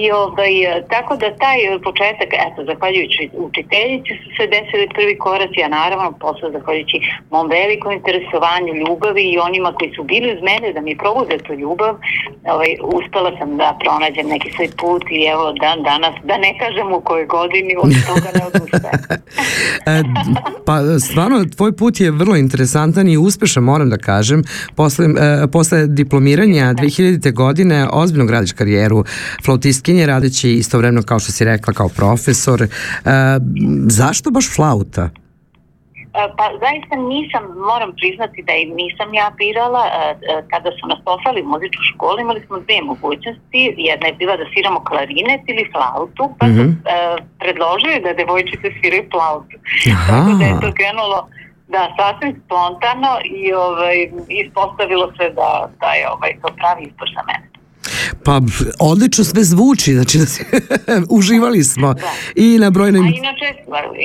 i 0.00 0.02
ovaj, 0.22 0.54
e, 0.64 0.84
tako 0.94 1.12
da 1.22 1.36
taj 1.44 1.58
početak, 1.86 2.30
eto, 2.46 2.58
zahvaljujući 2.70 3.22
učiteljici 3.46 4.12
su 4.22 4.28
se 4.36 4.44
desili 4.54 4.94
prvi 4.96 5.14
koraci, 5.26 5.58
a 5.62 5.74
naravno 5.80 6.08
posle 6.24 6.50
zahvaljujući 6.56 6.96
mom 7.30 7.46
velikom 7.48 7.92
interesovanju, 7.92 8.80
ljubavi 8.82 9.24
i 9.28 9.38
onima 9.38 9.72
koji 9.72 9.90
su 9.96 10.02
bili 10.02 10.26
uz 10.34 10.40
mene 10.48 10.72
da 10.76 10.80
mi 10.80 10.96
probude 11.02 11.36
tu 11.46 11.52
ljubav, 11.62 11.94
ovaj, 12.54 12.72
uspela 12.98 13.30
sam 13.38 13.56
da 13.56 13.78
pronađem 13.82 14.26
neki 14.34 14.48
svoj 14.56 14.68
put 14.80 15.02
i 15.10 15.20
evo 15.34 15.46
dan 15.64 15.78
danas, 15.90 16.14
da 16.24 16.36
ne 16.46 16.52
kažem 16.62 16.92
u 16.92 17.00
kojoj 17.00 17.26
godini, 17.26 17.72
od 17.84 17.92
toga 18.08 18.28
ne 18.38 18.42
odustajem. 18.48 19.00
E, 19.86 20.02
pa 20.66 20.98
stvarno 21.08 21.44
tvoj 21.56 21.72
put 21.76 22.00
je 22.00 22.10
vrlo 22.10 22.36
interesantan 22.36 23.08
i 23.08 23.16
uspešan 23.16 23.62
moram 23.62 23.90
da 23.90 23.96
kažem 23.96 24.42
posle, 24.74 25.06
e, 25.06 25.46
posle 25.52 25.86
diplomiranja 25.86 26.74
2000. 26.74 27.32
godine 27.32 27.88
ozbiljno 27.92 28.26
gradiš 28.26 28.52
karijeru 28.52 29.04
flautistkinje 29.44 30.06
radeći 30.06 30.50
istovremeno 30.50 31.02
kao 31.02 31.18
što 31.18 31.32
si 31.32 31.44
rekla 31.44 31.72
kao 31.72 31.88
profesor 31.88 32.62
e, 32.62 32.68
zašto 33.88 34.30
baš 34.30 34.54
flauta? 34.54 35.10
E, 36.18 36.28
Pa 36.38 36.46
zaista 36.64 36.94
nisam, 37.12 37.42
moram 37.70 37.90
priznati 38.00 38.42
da 38.48 38.52
i 38.52 38.64
nisam 38.80 39.08
ja 39.14 39.26
birala, 39.38 39.82
e, 39.86 39.92
e, 40.10 40.42
kada 40.52 40.70
su 40.78 40.82
nas 40.90 41.00
poslali 41.04 41.42
u 41.42 41.48
muzičku 41.54 41.82
školu 41.92 42.20
imali 42.20 42.40
smo 42.46 42.56
dve 42.66 42.78
mogućnosti, 42.82 43.60
jedna 43.88 44.06
je 44.08 44.18
bila 44.22 44.34
da 44.36 44.44
sviramo 44.52 44.80
klarinet 44.88 45.42
ili 45.52 45.70
flautu, 45.72 46.24
pa 46.38 46.46
su 46.46 46.52
Mhm. 46.64 46.70
predložili 47.40 47.96
da 48.04 48.12
devojčice 48.20 48.66
sviraju 48.76 49.04
flautu. 49.12 49.56
Aha. 49.92 50.06
Tako 50.08 50.30
da 50.38 50.44
je 50.44 50.60
to 50.64 50.70
krenulo 50.80 51.18
da 51.74 51.82
sasvim 51.98 52.32
spontano 52.44 53.12
i 53.24 53.52
ovaj, 53.52 53.98
ispostavilo 54.42 55.06
se 55.18 55.26
da, 55.40 55.50
da 55.80 55.90
je 55.98 56.04
ovaj, 56.14 56.32
to 56.42 56.48
pravi 56.60 56.82
izbor 56.88 57.08
za 57.16 57.22
mene. 57.28 57.46
Pa 58.24 58.40
odlično 58.80 59.24
sve 59.24 59.42
zvuči, 59.52 59.90
znači 59.92 60.18
da 60.18 60.26
si, 60.32 60.40
uživali 61.10 61.62
smo 61.64 61.94
i 62.36 62.58
na 62.58 62.70
brojnim... 62.70 63.04
A 63.04 63.08
inače, 63.22 63.48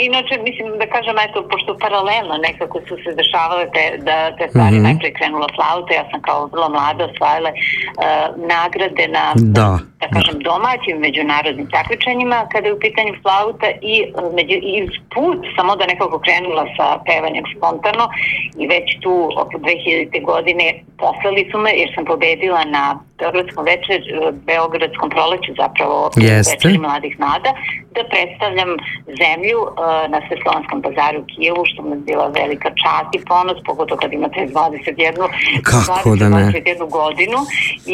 inače, 0.09 0.33
mislim 0.47 0.67
da 0.81 0.85
kažem, 0.95 1.15
eto, 1.29 1.47
pošto 1.51 1.77
paralelno 1.83 2.35
nekako 2.47 2.77
su 2.87 2.95
se 3.03 3.09
dešavale 3.21 3.65
te, 3.75 3.83
da, 4.07 4.17
te 4.37 4.45
stvari, 4.49 4.75
Mhm. 4.75 4.83
najprej 4.83 5.13
krenula 5.13 5.47
flauta, 5.55 5.93
ja 5.93 6.05
sam 6.11 6.21
kao 6.21 6.39
vrlo 6.53 6.69
mlada 6.69 7.03
osvajala 7.05 7.51
uh, 7.51 7.59
nagrade 8.53 9.05
na, 9.17 9.23
Da, 9.35 9.69
da 10.01 10.07
kažem, 10.15 10.37
domaćim 10.49 10.97
međunarodnim 11.07 11.67
takmičenjima 11.75 12.47
kada 12.51 12.67
je 12.67 12.73
u 12.73 12.79
pitanju 12.79 13.13
flauta 13.23 13.67
i, 13.93 13.95
među, 14.37 14.55
i 14.73 14.75
put 15.15 15.39
sam 15.55 15.69
onda 15.69 15.85
nekako 15.85 16.19
krenula 16.25 16.65
sa 16.77 16.85
pevanjem 17.07 17.45
spontano 17.55 18.05
i 18.61 18.63
već 18.73 18.87
tu 19.03 19.15
oko 19.43 19.55
2000. 19.57 20.25
godine 20.31 20.65
poslali 20.97 21.41
su 21.51 21.57
me 21.63 21.71
jer 21.81 21.89
sam 21.95 22.05
pobedila 22.05 22.63
na 22.77 22.83
Beogradskom 23.19 23.65
večer, 23.65 23.97
Beogradskom 24.49 25.09
proleću 25.15 25.51
zapravo 25.63 25.97
Jeste. 26.15 26.77
mladih 26.87 27.13
nada 27.27 27.51
da 27.95 28.01
predstavljam 28.13 28.71
zemlju 29.21 29.59
uh, 29.63 29.69
na 30.13 30.19
Sveslovanskom 30.25 30.77
bazaru 30.85 31.17
u 31.21 31.27
Kijevu 31.31 31.61
što 31.69 31.79
mi 31.83 31.91
je 31.95 32.01
bila 32.09 32.27
velika 32.41 32.69
čast 32.81 33.09
i 33.17 33.25
ponos 33.31 33.57
pogotovo 33.69 33.97
kad 34.01 34.11
imate 34.13 34.39
21 34.39 35.27
Kako 35.71 36.09
da 36.21 36.27
ne? 36.29 36.43
21 36.45 36.89
godinu 36.99 37.39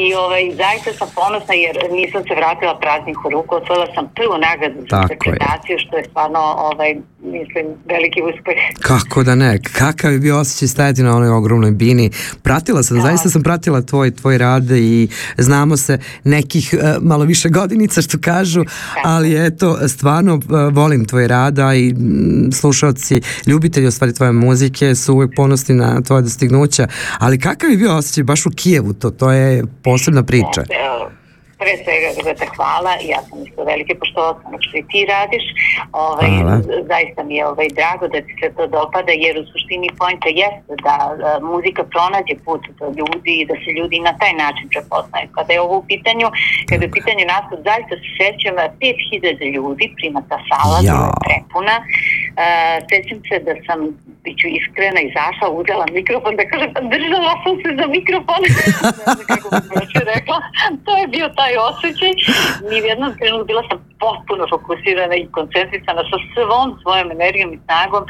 i 0.02 0.06
ovaj, 0.24 0.44
zaista 0.62 0.90
sam 1.00 1.10
ponosna 1.20 1.54
jer 1.66 1.76
nisam 2.00 2.22
se 2.28 2.34
vratila 2.42 2.74
praznih 2.84 3.18
u 3.26 3.30
ruku 3.36 3.52
osvojila 3.60 3.88
sam 3.96 4.06
prvu 4.18 4.36
nagradu 4.48 4.80
za 4.90 4.96
interpretaciju 5.02 5.76
što 5.84 5.94
je 5.98 6.04
stvarno 6.10 6.42
ovaj, 6.70 6.92
mislim 7.36 7.66
veliki 7.94 8.20
uspeh 8.30 8.60
Kako 8.90 9.24
da 9.24 9.36
ne, 9.36 9.52
kakav 9.80 10.12
je 10.14 10.20
bio 10.20 10.40
osjećaj 10.40 10.68
stajati 10.68 11.04
na 11.04 11.16
onoj 11.18 11.30
ogromnoj 11.30 11.72
bini. 11.72 12.12
Pratila 12.44 12.84
sam, 12.84 13.02
zaista 13.02 13.30
sam 13.30 13.44
pratila 13.44 13.82
tvoj, 13.82 14.16
tvoj 14.16 14.38
rad 14.38 14.72
i 14.72 15.10
znamo 15.38 15.78
se 15.78 16.00
nekih 16.24 16.74
e, 16.74 16.96
malo 17.02 17.26
više 17.26 17.50
godinica 17.50 18.02
što 18.02 18.18
kažu, 18.22 18.64
ali 19.04 19.46
eto, 19.46 19.88
stvarno 19.88 20.34
e, 20.36 20.40
volim 20.72 21.06
tvoj 21.06 21.28
rad 21.28 21.60
a 21.60 21.76
i 21.76 21.96
slušalci, 22.52 23.22
ljubitelji 23.48 23.92
stvari 23.92 24.14
tvoje 24.14 24.32
muzike 24.32 24.96
su 24.96 25.14
uvijek 25.14 25.32
ponosni 25.36 25.76
na 25.76 26.02
tvoje 26.02 26.22
dostignuća, 26.22 26.88
ali 27.20 27.40
kakav 27.40 27.72
je 27.72 27.78
bio 27.78 27.96
osjećaj 27.96 28.24
baš 28.24 28.46
u 28.46 28.52
Kijevu, 28.56 28.94
to, 28.94 29.10
to 29.10 29.32
je 29.32 29.64
posebna 29.84 30.24
priča. 30.24 30.64
Pre 31.62 31.74
svega 31.84 32.08
da 32.28 32.34
te 32.40 32.48
hvala, 32.56 32.92
ja 33.14 33.20
sam 33.28 33.38
isto 33.48 33.64
velike 33.72 33.94
poštovac 34.02 34.38
onog 34.48 34.62
što 34.66 34.78
i 34.78 34.84
ti 34.92 35.00
radiš. 35.16 35.46
Ovaj, 36.06 36.30
Hvala. 36.30 36.56
zaista 36.92 37.20
mi 37.28 37.36
je 37.40 37.44
ovaj, 37.52 37.68
drago 37.80 38.06
da 38.14 38.20
ti 38.26 38.34
se 38.42 38.48
to 38.58 38.64
dopada, 38.78 39.12
jer 39.24 39.34
u 39.42 39.46
suštini 39.52 39.90
pojnta 40.02 40.30
jeste 40.42 40.74
da 40.88 40.96
e, 41.12 41.16
muzika 41.52 41.82
pronađe 41.94 42.36
put 42.46 42.62
do 42.80 42.86
ljudi 43.00 43.32
i 43.42 43.46
da 43.50 43.56
se 43.64 43.70
ljudi 43.78 43.98
na 44.10 44.14
taj 44.22 44.34
način 44.44 44.66
prepoznaju. 44.74 45.28
Kada 45.38 45.54
je 45.54 45.62
ovo 45.66 45.76
u 45.78 45.86
pitanju, 45.92 46.28
kada 46.70 46.82
je 46.84 46.90
u 46.92 46.96
pitanju 46.98 47.24
nastup, 47.34 47.60
zaista 47.70 47.94
se 48.02 48.08
sećam 48.22 48.56
e, 48.60 48.66
5000 48.82 49.56
ljudi, 49.56 49.86
prima 50.00 50.20
ta 50.30 50.38
sala, 50.50 50.78
Ja. 50.90 50.98
prepuna. 51.26 51.76
Uh, 52.36 52.78
sećam 52.90 53.20
se 53.28 53.36
da 53.48 53.54
sam, 53.68 53.80
bit 54.24 54.36
ću 54.42 54.48
iskrena, 54.60 55.00
izašla, 55.10 55.48
uzela 55.60 55.86
mikrofon, 56.00 56.34
da 56.40 56.46
kažem, 56.52 56.70
pa 56.76 56.82
držala 56.94 57.34
sam 57.44 57.54
se 57.62 57.70
za 57.80 57.88
mikrofon. 57.98 58.42
ne 58.48 58.70
znam 59.16 59.18
kako 59.32 59.48
bih 59.56 59.72
još 59.82 59.94
rekla. 60.14 60.38
To 60.86 60.92
je 61.00 61.06
bio 61.16 61.28
taj 61.40 61.54
osjećaj. 61.70 62.12
Ni 62.70 62.76
u 62.82 62.86
jednom 62.92 63.12
trenutku 63.20 63.46
bila 63.52 63.64
sam 63.70 63.78
potpuno 64.06 64.44
fokusirana 64.54 65.16
i 65.18 65.32
koncentrisana 65.38 66.02
sa 66.12 66.18
svom 66.34 66.70
svojom 66.82 67.08
energijom 67.18 67.50
i 67.54 67.60
snagom. 67.66 68.04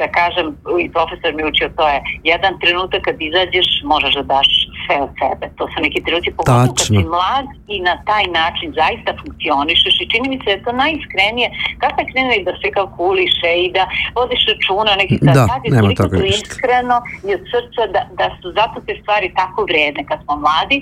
Da 0.00 0.06
kažem, 0.18 0.46
i 0.84 0.86
profesor 0.96 1.30
mi 1.34 1.42
učio, 1.50 1.68
to 1.78 1.84
je 1.92 1.98
jedan 2.32 2.52
trenutak 2.62 3.00
kad 3.06 3.16
izađeš, 3.28 3.68
možeš 3.92 4.12
da 4.18 4.24
daš 4.34 4.48
sve 4.84 4.96
od 5.06 5.12
sebe. 5.20 5.44
To 5.58 5.64
su 5.70 5.76
neki 5.86 6.00
trenuci, 6.06 6.36
pogotovo 6.36 6.74
kad 6.76 6.86
si 6.86 6.98
mlad 7.12 7.46
i 7.74 7.76
na 7.88 7.94
taj 8.08 8.24
način 8.40 8.68
zaista 8.80 9.10
funkcionišeš 9.20 9.94
i 10.00 10.10
čini 10.12 10.26
mi 10.28 10.38
se 10.38 10.44
da 10.44 10.50
je 10.50 10.64
to 10.66 10.72
najiskrenije 10.84 11.48
kako 11.82 11.96
je 12.00 12.10
krenuo 12.12 12.34
i 12.36 12.46
da 12.48 12.52
se 12.60 12.68
kalkuliše 12.78 13.50
i 13.64 13.71
da 13.78 13.84
vodiš 14.18 14.42
računa 14.52 14.90
o 14.92 15.00
nekih 15.02 15.18
Da, 15.22 15.32
sad 15.50 15.60
je 15.64 15.70
nema 15.76 15.94
toga 16.00 16.16
to 16.16 16.22
ništa. 16.24 16.46
iskreno 16.46 16.96
i 17.28 17.30
od 17.36 17.42
srca 17.52 17.82
da, 17.94 18.02
da 18.20 18.26
su 18.38 18.46
zato 18.58 18.76
te 18.86 18.94
stvari 19.02 19.28
tako 19.40 19.60
vredne 19.70 20.02
kad 20.10 20.18
smo 20.24 20.34
mladi 20.44 20.78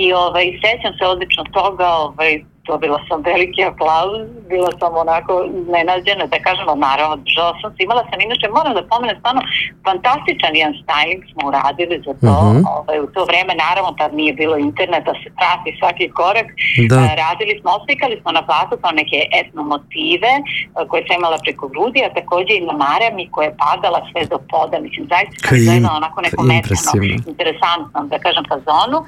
i 0.00 0.02
ovaj, 0.12 0.46
sećam 0.64 0.92
se 0.98 1.04
odlično 1.12 1.42
toga 1.58 1.88
ovaj, 2.06 2.32
dobila 2.70 2.98
sam 3.08 3.18
veliki 3.30 3.60
aplauz, 3.70 4.20
bila 4.52 4.70
sam 4.80 4.92
onako 5.04 5.32
iznenađena, 5.60 6.24
da 6.32 6.38
kažem, 6.46 6.66
ali 6.72 6.80
naravno, 6.90 7.14
držala 7.26 7.52
sam 7.60 7.70
se, 7.74 7.80
imala 7.86 8.02
sam, 8.10 8.18
inače 8.20 8.46
moram 8.58 8.72
da 8.78 8.82
pomenem 8.92 9.16
stvarno 9.20 9.42
fantastičan 9.86 10.52
jedan 10.60 10.74
styling 10.82 11.22
smo 11.30 11.40
uradili 11.50 11.94
za 12.06 12.12
to, 12.22 12.34
Mhm. 12.50 12.62
ovaj, 12.76 12.96
u 13.04 13.06
to 13.14 13.20
vreme, 13.30 13.52
naravno, 13.66 13.90
tad 14.00 14.10
nije 14.20 14.32
bilo 14.42 14.56
interneta, 14.68 15.12
se 15.22 15.28
prati 15.38 15.68
svaki 15.80 16.06
korak, 16.20 16.48
Da. 16.92 16.98
E, 17.04 17.10
radili 17.24 17.54
smo, 17.60 17.68
oslikali 17.78 18.14
smo 18.20 18.30
na 18.38 18.42
platu 18.48 18.74
kao 18.82 18.92
neke 19.00 19.18
etno 19.40 19.62
motive 19.72 20.32
e, 20.36 20.42
koje 20.88 21.00
sam 21.06 21.16
imala 21.20 21.38
preko 21.46 21.64
grudi, 21.72 22.00
a 22.06 22.14
takođe 22.18 22.52
i 22.56 22.66
na 22.70 22.74
marami 22.86 23.22
koja 23.34 23.44
je 23.48 23.58
padala 23.64 24.00
sve 24.10 24.22
do 24.32 24.38
poda, 24.52 24.76
mislim, 24.86 25.04
zaista 25.12 25.34
sam 25.38 25.56
izgledala 25.58 25.96
onako 26.02 26.18
neko 26.26 26.42
metano, 26.42 26.60
impresivno. 26.60 27.14
interesantnom, 27.32 28.02
da 28.12 28.18
kažem, 28.26 28.44
fazonu 28.52 28.98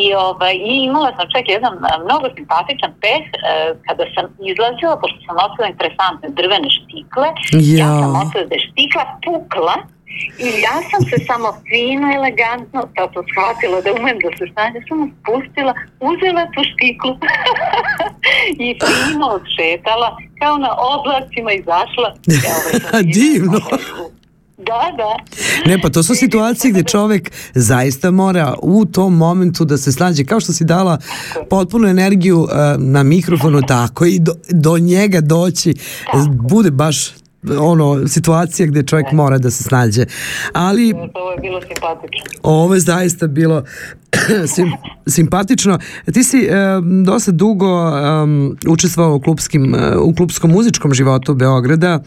i, 0.00 0.02
ovaj, 0.26 0.54
i 0.70 0.72
imala 0.88 1.10
sam 1.16 1.26
čak 1.34 1.44
jedan 1.56 1.72
a, 1.90 1.94
mnogo 2.06 2.26
simpatičan 2.36 2.90
peh 3.02 3.24
e, 3.24 3.32
kada 3.86 4.04
sam 4.14 4.24
izlazila, 4.50 4.94
pošto 5.02 5.18
sam 5.26 5.34
nosila 5.42 5.66
interesantne 5.68 6.28
drvene 6.38 6.68
štikle, 6.78 7.28
ja 7.76 7.86
Ja. 7.86 7.88
sam 8.00 8.12
nosila 8.18 8.42
da 8.48 8.54
je 8.54 8.66
štikla 8.68 9.04
pukla 9.24 9.76
i 10.38 10.48
ja 10.66 10.76
sam 10.90 11.00
se 11.10 11.16
samo 11.26 11.48
fino, 11.68 12.06
elegantno, 12.14 12.80
tato 12.96 13.18
shvatila 13.30 13.80
da 13.80 13.90
umem 13.92 14.18
da 14.18 14.30
se 14.38 14.44
stanje, 14.52 14.78
sam 14.88 14.98
spustila, 15.16 15.72
uzela 16.10 16.42
tu 16.54 16.60
štiklu 16.72 17.12
i 18.66 18.68
fino 18.80 19.26
odšetala, 19.28 20.08
kao 20.40 20.54
na 20.58 20.70
oblacima 20.94 21.50
izašla. 21.52 22.08
Ja, 22.46 22.54
ovaj, 22.58 23.02
Divno. 23.18 23.58
ovaj, 23.66 24.10
Da, 24.58 24.92
da. 24.96 25.16
Ne, 25.66 25.80
pa 25.82 25.90
to 25.90 26.02
su 26.02 26.14
situacije 26.14 26.70
gde 26.70 26.82
čovek 26.82 27.30
zaista 27.54 28.10
mora 28.10 28.54
u 28.62 28.84
tom 28.84 29.16
momentu 29.16 29.64
da 29.64 29.76
se 29.78 29.92
snađe. 29.92 30.24
Kao 30.24 30.40
što 30.40 30.52
si 30.52 30.64
dala 30.64 30.98
potpunu 31.50 31.88
energiju 31.88 32.40
uh, 32.40 32.48
na 32.78 33.02
mikrofonu, 33.02 33.62
tako 33.68 34.04
i 34.04 34.18
do, 34.18 34.32
do 34.50 34.78
njega 34.78 35.20
doći. 35.20 35.74
Bude 36.48 36.70
baš 36.70 37.10
ono 37.58 38.08
situacija 38.08 38.66
gde 38.66 38.82
čovjek 38.82 39.12
mora 39.12 39.38
da 39.38 39.50
se 39.50 39.62
snađe. 39.62 40.04
Ali 40.52 40.94
Ovo 41.14 41.30
je 41.30 41.38
bilo 41.40 41.60
simpatično. 41.60 42.40
ovo 42.42 42.74
je 42.74 42.80
zaista 42.80 43.26
bilo 43.26 43.62
sim, 44.54 44.72
simpatično. 45.06 45.78
Ti 46.12 46.24
si 46.24 46.48
um, 46.48 47.04
dosta 47.04 47.32
dugo 47.32 47.90
um, 47.90 48.56
učestvovao 48.68 49.16
u, 49.16 49.20
klubskim, 49.20 49.74
uh, 49.74 50.02
u 50.02 50.14
klubskom 50.14 50.50
muzičkom 50.50 50.94
životu 50.94 51.34
Beograda. 51.34 52.02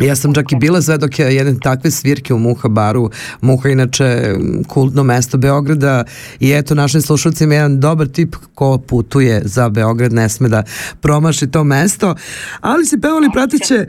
Ja 0.00 0.16
sam 0.16 0.34
čak 0.34 0.52
i 0.52 0.56
bila 0.56 0.82
svedok 0.82 1.18
jedne 1.18 1.54
takve 1.60 1.90
svirke 1.90 2.34
u 2.34 2.38
Muha 2.38 2.68
baru. 2.68 3.10
Muha 3.40 3.68
inače 3.68 4.34
kultno 4.68 5.02
mesto 5.02 5.38
Beograda 5.38 6.04
i 6.40 6.52
eto 6.52 6.74
našim 6.74 7.02
slušalcima 7.02 7.54
jedan 7.54 7.80
dobar 7.80 8.08
tip 8.08 8.36
ko 8.54 8.78
putuje 8.78 9.42
za 9.44 9.68
Beograd 9.68 10.12
ne 10.12 10.28
sme 10.28 10.48
da 10.48 10.62
promaši 11.00 11.50
to 11.50 11.64
mesto. 11.64 12.14
Ali 12.60 12.86
si 12.86 13.00
pevali 13.00 13.28
prateće 13.32 13.86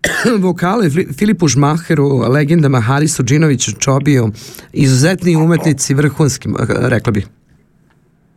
vokale 0.46 0.90
Filipu 1.18 1.48
Žmaheru, 1.48 2.18
legendama 2.18 2.80
Harisu 2.80 3.22
Džinoviću, 3.22 3.72
Čobiju, 3.72 4.32
izuzetni 4.72 5.36
umetnici, 5.36 5.94
vrhunski, 5.94 6.48
rekla 6.68 7.12
bih. 7.12 7.39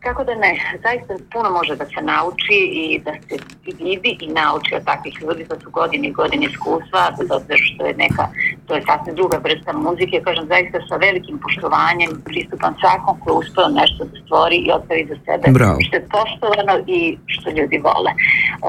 Kako 0.04 0.24
da 0.24 0.34
ne, 0.34 0.78
zaista 0.82 1.14
puno 1.32 1.50
može 1.50 1.76
da 1.76 1.84
se 1.84 2.00
nauči 2.02 2.58
i 2.72 3.00
da 3.04 3.12
se 3.12 3.36
vidi 3.64 4.18
i 4.20 4.28
nauči 4.28 4.74
od 4.74 4.84
takvih 4.84 5.14
ljudi, 5.22 5.48
to 5.48 5.60
su 5.60 5.70
godine 5.70 6.08
i 6.08 6.12
godine 6.12 6.46
iskustva, 6.46 7.12
bez 7.18 7.28
obzira 7.30 7.58
što 7.62 7.86
je 7.86 7.94
neka, 7.94 8.28
to 8.66 8.74
je 8.74 8.82
sasvim 8.88 9.14
druga 9.14 9.38
vrsta 9.44 9.72
muzike, 9.72 10.20
kažem 10.28 10.46
zaista 10.46 10.78
sa 10.88 10.96
velikim 10.96 11.38
poštovanjem 11.44 12.10
pristupam 12.24 12.74
svakom 12.80 13.14
ko 13.20 13.32
uspeo 13.40 13.68
nešto 13.68 14.04
da 14.04 14.16
stvori 14.24 14.56
i 14.56 14.70
ostavi 14.76 15.04
za 15.10 15.16
sebe 15.24 15.46
Bravo. 15.58 15.78
što 15.86 15.96
je 15.96 16.08
poštovano 16.16 16.74
i 16.86 17.18
što 17.26 17.50
ljudi 17.50 17.78
vole. 17.88 18.12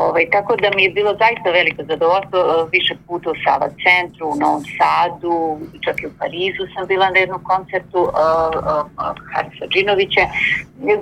Ovaj, 0.03 0.25
tako 0.36 0.55
da 0.55 0.69
mi 0.75 0.84
je 0.84 0.89
bilo 0.89 1.12
zaista 1.23 1.49
veliko 1.60 1.81
zadovoljstvo 1.91 2.39
eh, 2.39 2.69
više 2.71 2.93
puta 3.08 3.29
u 3.31 3.39
Sava 3.43 3.67
centru, 3.84 4.23
u 4.27 4.39
Novom 4.41 4.63
Sadu, 4.77 5.38
čak 5.86 5.95
i 6.01 6.08
u 6.08 6.15
Parizu 6.19 6.63
sam 6.73 6.88
bila 6.88 7.10
na 7.10 7.19
jednom 7.19 7.41
koncertu 7.51 7.99
uh, 8.01 8.12
uh, 8.12 9.15
Harisa 9.34 9.65
Džinovića. 9.71 10.25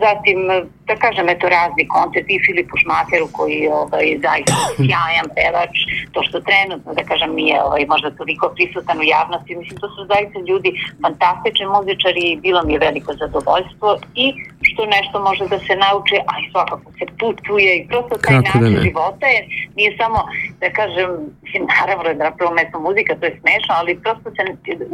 Zatim, 0.06 0.40
eh, 0.52 0.64
da 0.88 0.96
kažem, 0.96 1.30
eto 1.30 1.50
razni 1.50 1.88
koncert 1.88 2.28
i 2.30 2.44
Filipu 2.46 2.76
Šmakeru 2.84 3.28
koji 3.38 3.56
je 3.66 3.74
ovaj, 3.74 4.08
zaista 4.26 4.54
sjajan 4.76 5.28
pevač. 5.38 5.76
To 6.14 6.20
što 6.28 6.38
trenutno, 6.50 6.94
da 6.94 7.04
kažem, 7.12 7.32
nije 7.36 7.64
ovaj, 7.64 7.86
možda 7.94 8.18
toliko 8.20 8.46
prisutan 8.84 9.00
u 9.00 9.04
javnosti. 9.04 9.56
Mislim, 9.56 9.80
to 9.80 9.88
su 9.90 10.06
zaista 10.06 10.40
ljudi 10.50 10.72
fantastični 11.02 11.66
muzičari 11.66 12.22
i 12.32 12.40
bilo 12.46 12.64
mi 12.66 12.74
je 12.74 12.80
veliko 12.80 13.14
zadovoljstvo 13.14 13.98
i 14.16 14.26
što 14.62 14.86
nešto 14.86 15.16
može 15.28 15.44
da 15.54 15.60
se 15.60 15.76
nauči, 15.76 16.16
a 16.32 16.34
i 16.42 16.52
svakako 16.52 16.92
se 17.00 17.06
putuje 17.20 17.72
i 17.78 17.88
prosto 17.88 18.16
taj 18.24 18.36
Kako 18.36 18.44
da 18.44 18.50
način 18.54 18.74
ne? 18.78 18.84
života 18.88 19.26
je, 19.36 19.42
nije 19.78 19.98
samo, 20.02 20.20
da 20.62 20.68
kažem, 20.80 21.10
mislim, 21.44 21.64
naravno 21.80 22.04
da 22.04 22.10
je 22.10 22.30
na 22.30 22.36
prvom 22.38 22.56
mestu 22.60 22.78
muzika, 22.88 23.12
to 23.20 23.26
je 23.26 23.40
smešno, 23.42 23.72
ali 23.80 24.02
prosto 24.04 24.28
se 24.36 24.42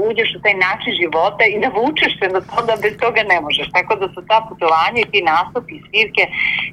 uđeš 0.10 0.30
u 0.38 0.42
taj 0.46 0.56
način 0.68 0.92
života 1.02 1.44
i 1.48 1.62
navučeš 1.66 2.12
se 2.20 2.28
na 2.36 2.42
to 2.50 2.58
da 2.70 2.76
bez 2.86 2.94
toga 3.04 3.22
ne 3.34 3.38
možeš. 3.46 3.68
Tako 3.78 3.94
da 4.02 4.08
su 4.14 4.20
ta 4.30 4.38
putovanja 4.50 5.00
i 5.02 5.12
ti 5.12 5.20
nastupi 5.34 5.76
svirke 5.88 6.24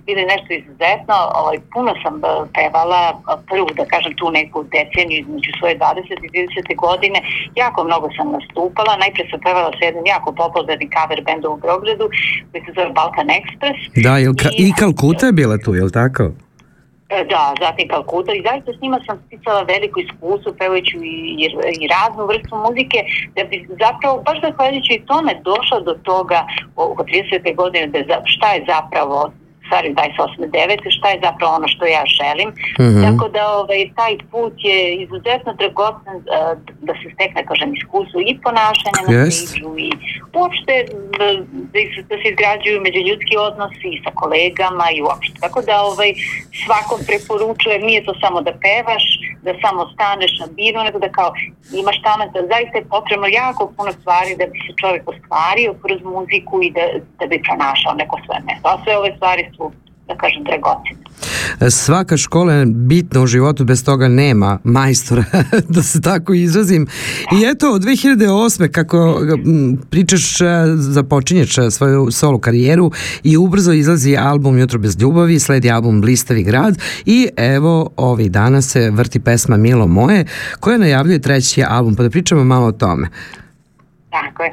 bili 0.06 0.22
nešto 0.32 0.50
izuzetno. 0.60 1.16
Ovaj, 1.40 1.58
puno 1.74 1.90
sam 2.02 2.14
eh, 2.18 2.28
pevala 2.56 3.02
eh, 3.10 3.16
prvu, 3.50 3.68
da 3.78 3.84
kažem, 3.94 4.12
tu 4.20 4.26
neku 4.38 4.58
deceniju 4.76 5.18
između 5.20 5.50
svoje 5.58 5.74
20 5.78 6.24
i 6.26 6.28
30 6.28 6.76
godine. 6.86 7.05
Jako 7.54 7.84
mnogo 7.84 8.08
sam 8.16 8.32
nastupala. 8.32 8.96
Najpre 8.96 9.24
sam 9.30 9.40
pevala 9.40 9.70
sa 9.78 9.84
jednim 9.84 10.06
jako 10.06 10.32
popularnim 10.32 10.90
cover 10.96 11.18
bandom 11.26 11.52
u 11.52 11.56
Beogradu 11.56 12.06
koji 12.50 12.60
se 12.64 12.72
zove 12.76 12.90
Balkan 12.98 13.28
Express. 13.38 13.78
Da, 14.04 14.18
jel 14.18 14.34
ka, 14.42 14.48
i 14.64 14.72
Kalkuta 14.78 15.26
je 15.26 15.32
bila 15.32 15.58
tu, 15.64 15.74
jel 15.74 15.90
tako? 15.90 16.24
E, 17.08 17.24
Da, 17.24 17.54
zatim 17.60 17.88
Kalkuta 17.88 18.32
i 18.34 18.44
zaista 18.48 18.72
s 18.72 18.80
njima 18.82 19.00
sam 19.06 19.16
sticala 19.26 19.62
veliko 19.62 20.00
iskustvo 20.00 20.52
pevajući 20.58 20.96
i, 20.96 21.16
i, 21.42 21.46
i 21.82 21.88
raznu 21.94 22.26
vrstu 22.26 22.54
muzike 22.64 22.98
da 23.36 23.44
bi 23.44 23.56
zapravo 23.84 24.22
baš 24.26 24.38
zahvaljujući 24.40 25.02
tome 25.06 25.32
došla 25.50 25.80
do 25.80 25.94
toga 26.10 26.46
oko 26.76 27.02
30. 27.04 27.56
godine 27.56 27.86
da 28.10 28.22
šta 28.24 28.52
je 28.52 28.64
zapravo 28.74 29.32
stvari 29.66 29.88
28. 29.94 30.50
9. 30.50 30.96
šta 30.96 31.08
je 31.10 31.18
zapravo 31.26 31.50
ono 31.58 31.68
što 31.68 31.84
ja 31.86 32.04
želim. 32.18 32.48
Mhm. 32.80 33.00
Tako 33.06 33.28
da 33.36 33.42
ovaj, 33.60 33.82
taj 33.96 34.14
put 34.32 34.54
je 34.70 34.78
izuzetno 35.04 35.50
dragocen 35.60 36.16
e, 36.16 36.26
da 36.86 36.92
se 37.00 37.06
stekne, 37.14 37.46
kažem, 37.50 37.70
iskustvo 37.78 38.18
i 38.20 38.32
ponašanja 38.44 39.00
na 39.08 39.12
Jest. 39.14 39.48
stage 39.48 39.80
i 39.86 39.90
uopšte 40.38 40.74
da, 41.18 41.26
da, 41.72 41.80
da 42.10 42.14
se 42.20 42.26
izgrađuju 42.32 42.84
međuljudski 42.88 43.34
odnosi 43.48 43.88
i 43.94 44.02
sa 44.04 44.10
kolegama 44.20 44.86
i 44.96 45.02
uopšte. 45.06 45.36
Tako 45.44 45.60
da 45.68 45.74
ovaj, 45.90 46.10
svakom 46.64 46.98
preporučujem, 47.08 47.82
nije 47.88 48.00
to 48.06 48.12
samo 48.22 48.38
da 48.46 48.52
pevaš, 48.66 49.04
da 49.46 49.52
samo 49.64 49.80
staneš 49.94 50.32
na 50.42 50.46
binu, 50.56 50.78
nego 50.86 50.98
da 51.04 51.08
kao 51.18 51.30
imaš 51.80 51.98
talenta, 52.06 52.38
zaista 52.52 52.74
je 52.78 52.90
potrebno 52.94 53.26
jako 53.42 53.62
puno 53.76 53.92
stvari 54.00 54.30
da 54.40 54.44
bi 54.52 54.58
se 54.64 54.72
čovjek 54.80 55.04
ostvario 55.12 55.70
kroz 55.82 56.00
muziku 56.14 56.54
i 56.66 56.70
da, 56.76 56.84
da 57.18 57.24
bi 57.30 57.44
pronašao 57.46 57.92
neko 58.02 58.16
svoje 58.24 58.40
mesto. 58.48 58.66
A 58.68 58.80
sve 58.82 58.92
ove 59.00 59.10
stvari 59.16 59.42
su, 59.56 59.72
da 60.08 60.16
kažem, 60.16 60.44
dragocene. 60.44 61.06
Svaka 61.70 62.16
škola 62.16 62.52
je 62.52 62.66
bitna 62.66 63.20
u 63.22 63.26
životu, 63.26 63.64
bez 63.64 63.84
toga 63.84 64.08
nema 64.08 64.58
majstora, 64.64 65.24
da 65.74 65.82
se 65.82 66.00
tako 66.00 66.34
izrazim. 66.34 66.86
I 67.32 67.44
eto, 67.46 67.72
od 67.72 67.82
2008. 67.82 68.68
kako 68.68 69.20
pričaš, 69.90 70.40
e, 70.40 70.44
započinješ 70.76 71.58
e, 71.58 71.70
svoju 71.70 72.10
solo 72.10 72.38
karijeru 72.38 72.90
i 73.22 73.36
ubrzo 73.36 73.72
izlazi 73.72 74.16
album 74.16 74.58
Jutro 74.58 74.78
bez 74.78 75.00
ljubavi, 75.00 75.40
sledi 75.40 75.70
album 75.70 76.00
Blistavi 76.00 76.42
grad 76.42 76.78
i 77.06 77.28
evo 77.36 77.90
ovih 77.96 78.30
dana 78.30 78.62
se 78.62 78.90
vrti 78.90 79.20
pesma 79.20 79.56
Milo 79.56 79.86
moje, 79.86 80.24
koja 80.60 80.78
najavljuje 80.78 81.20
treći 81.20 81.62
album, 81.68 81.94
pa 81.94 82.02
da 82.02 82.10
pričamo 82.10 82.44
malo 82.44 82.66
o 82.66 82.72
tome. 82.72 83.08
Tako 84.10 84.42
je. 84.42 84.52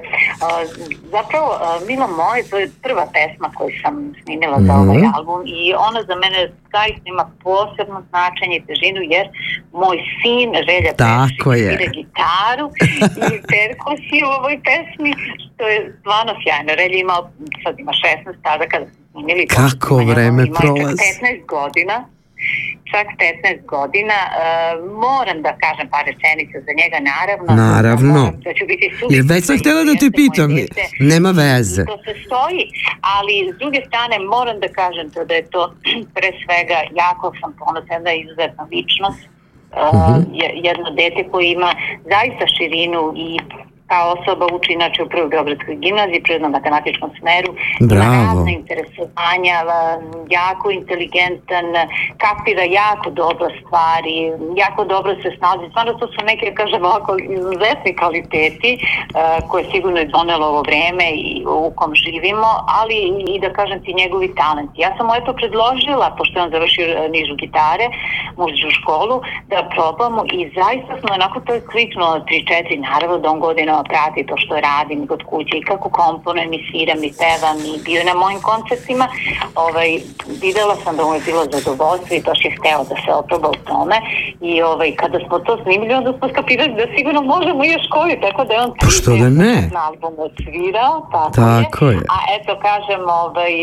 Zapravo, 1.12 1.50
a, 1.62 1.80
Milo 1.88 2.08
moje, 2.10 2.44
to 2.50 2.58
je 2.58 2.70
prva 2.84 3.06
pesma 3.14 3.52
koju 3.58 3.70
sam 3.82 3.94
snimila 4.24 4.58
za 4.62 4.74
ovaj 4.76 4.98
Mhm. 4.98 5.10
album 5.16 5.40
i 5.48 5.74
ona 5.88 6.02
za 6.04 6.16
mene 6.16 6.40
zaista 6.72 7.02
ima 7.06 7.26
posebno 7.44 8.04
značenje 8.10 8.56
i 8.58 8.66
težinu 8.68 9.02
jer 9.06 9.26
moj 9.74 9.98
sin 10.20 10.50
Želja 10.70 10.92
Tako 10.98 11.50
Pešić 11.52 11.64
svira 11.68 11.88
gitaru 11.94 12.66
i 12.90 13.00
perkusiju 13.54 14.24
u 14.28 14.36
ovoj 14.40 14.56
pesmi, 14.68 15.12
što 15.46 15.64
je 15.68 15.78
stvarno 16.00 16.34
sjajno. 16.42 16.72
Relja 16.76 16.98
ima, 16.98 17.18
sad 17.64 17.80
ima 17.80 17.92
16, 17.92 18.36
tada 18.44 18.66
kada 18.68 18.86
smo 18.86 18.96
snimili. 19.12 19.48
Kako 19.48 19.96
vreme 19.96 20.44
prolazi. 20.60 21.04
15 21.22 21.46
godina 21.48 21.96
čak 22.92 23.08
15 23.18 23.66
godina. 23.68 24.18
E, 24.24 24.30
moram 25.06 25.38
da 25.42 25.52
kažem 25.58 25.88
par 25.90 26.04
rečenica 26.06 26.58
za 26.68 26.72
njega, 26.80 26.98
naravno. 27.12 27.50
Naravno. 27.66 28.14
Moram 28.16 28.40
Da 28.40 28.52
ću 28.54 28.64
biti 28.68 28.86
Jer 29.10 29.24
već 29.26 29.42
sam 29.46 29.56
i 29.56 29.62
htjela 29.62 29.82
da 29.84 29.94
te 29.96 30.10
pitam, 30.14 30.50
dete. 30.56 30.84
nema 31.04 31.32
veze. 31.34 31.82
To 31.86 31.98
se 31.98 32.14
stoji, 32.26 32.62
ali 33.16 33.34
s 33.54 33.60
druge 33.60 33.80
strane 33.88 34.16
moram 34.28 34.58
da 34.60 34.68
kažem 34.72 35.08
to 35.10 35.26
da 35.26 35.34
je 35.34 35.46
to 35.50 35.62
pre 36.16 36.30
svega 36.42 36.78
jako 36.96 37.26
sam 37.40 37.52
ponosna 37.60 38.00
da 38.00 38.10
je 38.10 38.22
izuzetna 38.22 38.64
ličnost. 38.72 39.24
Uh, 39.74 39.80
je- 40.34 40.56
jedno 40.64 40.88
dete 40.92 41.22
koje 41.32 41.52
ima 41.52 41.72
zaista 42.06 42.46
širinu 42.56 43.14
i 43.18 43.28
kao 43.94 44.06
osoba 44.18 44.46
uči 44.56 44.72
inače 44.74 45.04
u 45.04 45.10
prvoj 45.10 45.30
Beogradskoj 45.34 45.76
gimnaziji, 45.76 46.24
prirodno 46.24 46.50
matematičkom 46.50 47.10
smeru. 47.20 47.52
Bravo. 47.92 48.14
Ima 48.14 48.24
razne 48.24 48.52
interesovanja, 48.62 49.58
jako 50.40 50.66
inteligentan, 50.80 51.66
kapira 52.24 52.66
jako 52.82 53.08
dobro 53.10 53.48
stvari, 53.60 54.18
jako 54.64 54.82
dobro 54.94 55.12
se 55.22 55.30
snalazi. 55.38 55.70
Stvarno 55.70 55.94
to 55.94 56.06
su 56.14 56.20
neke, 56.32 56.46
kažem 56.62 56.86
ovako, 56.86 57.12
izuzetni 57.38 57.92
kvaliteti 58.00 58.72
uh, 58.78 59.50
koje 59.50 59.64
sigurno 59.72 59.98
je 60.00 60.12
donelo 60.18 60.46
ovo 60.52 60.62
vreme 60.70 61.08
i 61.30 61.32
u 61.68 61.72
kom 61.80 61.92
živimo, 62.04 62.50
ali 62.80 62.98
i 63.34 63.40
da 63.44 63.50
kažem 63.60 63.80
ti 63.84 64.00
njegovi 64.02 64.36
talenti. 64.42 64.82
Ja 64.86 64.90
sam 64.98 65.06
mu 65.08 65.14
eto 65.22 65.32
predložila, 65.34 66.16
pošto 66.18 66.34
je 66.40 66.44
on 66.46 66.52
završio 66.56 66.86
eh, 66.88 67.10
nižu 67.16 67.36
gitare, 67.36 67.86
muzičku 68.38 68.72
školu, 68.80 69.16
da 69.52 69.70
probamo 69.76 70.22
i 70.38 70.40
zaista 70.60 70.94
smo 71.00 71.10
onako 71.14 71.38
to 71.46 71.54
je 71.54 71.66
kliknulo 71.72 72.14
3-4, 72.30 72.80
naravno 72.90 73.18
da 73.18 73.30
on 73.32 73.40
godinama 73.40 73.83
prati 73.90 74.26
to 74.30 74.36
što 74.38 74.54
radim 74.70 75.08
kod 75.08 75.22
kuće 75.30 75.58
i 75.58 75.68
kako 75.70 75.90
komponujem 75.90 76.54
i 76.54 76.66
sviram 76.68 77.04
i 77.04 77.14
pevam 77.22 77.58
i 77.72 77.74
bio 77.86 78.00
je 78.00 78.10
na 78.12 78.16
mojim 78.24 78.42
koncertima. 78.52 79.06
Ovaj, 79.56 79.90
videla 80.42 80.76
sam 80.84 80.98
da 80.98 81.04
mu 81.06 81.14
je 81.14 81.22
bilo 81.30 81.44
zadovoljstvo 81.56 82.16
i 82.16 82.26
baš 82.28 82.40
je 82.46 82.56
hteo 82.58 82.82
da 82.92 82.96
se 83.04 83.12
oproba 83.22 83.50
u 83.50 83.60
tome 83.70 83.98
i 84.42 84.62
ovaj, 84.62 84.92
kada 85.02 85.18
smo 85.26 85.40
to 85.40 85.54
snimili 85.64 85.94
onda 85.94 86.12
smo 86.18 86.30
skapirali 86.34 86.74
da 86.82 86.86
sigurno 86.96 87.22
možemo 87.22 87.62
još 87.64 87.84
koju, 87.96 88.16
tako 88.26 88.42
da 88.48 88.54
je 88.54 88.62
on 88.66 88.72
Pa 88.82 88.88
što 88.98 89.12
da 89.24 89.30
ne? 89.44 89.56
na 89.76 89.82
albumu 89.90 90.22
odsvirao, 90.30 90.96
tako, 91.12 91.34
Tako 91.42 91.86
je. 91.86 92.00
A 92.16 92.18
eto 92.38 92.52
kažem, 92.68 93.02
ovaj, 93.24 93.54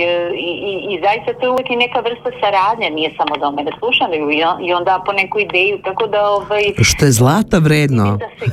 i, 0.49 0.53
i, 0.71 0.73
i 0.93 0.95
zaista 1.05 1.31
to 1.39 1.47
je 1.47 1.51
uvijek 1.51 1.71
i 1.71 1.77
neka 1.85 2.01
vrsta 2.01 2.31
saradnje, 2.41 2.91
nije 2.91 3.11
samo 3.19 3.35
da 3.37 3.51
mene 3.51 3.73
sluša, 3.79 4.05
nego 4.13 4.31
i 4.31 4.43
on, 4.51 4.57
i 4.65 4.73
on 4.75 4.85
da 4.85 5.03
po 5.07 5.13
neku 5.13 5.39
ideju, 5.39 5.77
tako 5.85 6.07
da 6.07 6.21
ovaj, 6.31 6.65
Što 6.91 7.05
je 7.05 7.13
zlata 7.13 7.59
vredno. 7.59 8.17
da 8.17 8.29
se 8.39 8.47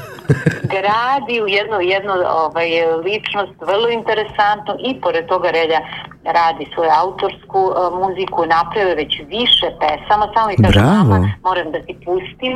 gradi 0.75 1.41
u 1.41 1.47
jednu, 1.57 1.77
jednu 1.95 2.13
ovaj, 2.45 2.69
ličnost 3.07 3.55
vrlo 3.69 3.87
interesantnu 3.99 4.73
i 4.87 4.89
pored 5.03 5.23
toga 5.33 5.49
Relja 5.57 5.79
radi 6.39 6.63
svoju 6.73 6.91
autorsku 7.03 7.59
uh, 7.65 7.75
muziku, 8.01 8.39
napravio 8.57 8.95
već 9.03 9.11
više 9.37 9.67
pesama, 9.81 10.25
samo 10.35 10.47
i 10.51 10.57
Bravo. 10.73 11.03
mama, 11.09 11.31
moram 11.43 11.67
da 11.73 11.79
ti 11.85 11.93
pustim. 12.05 12.55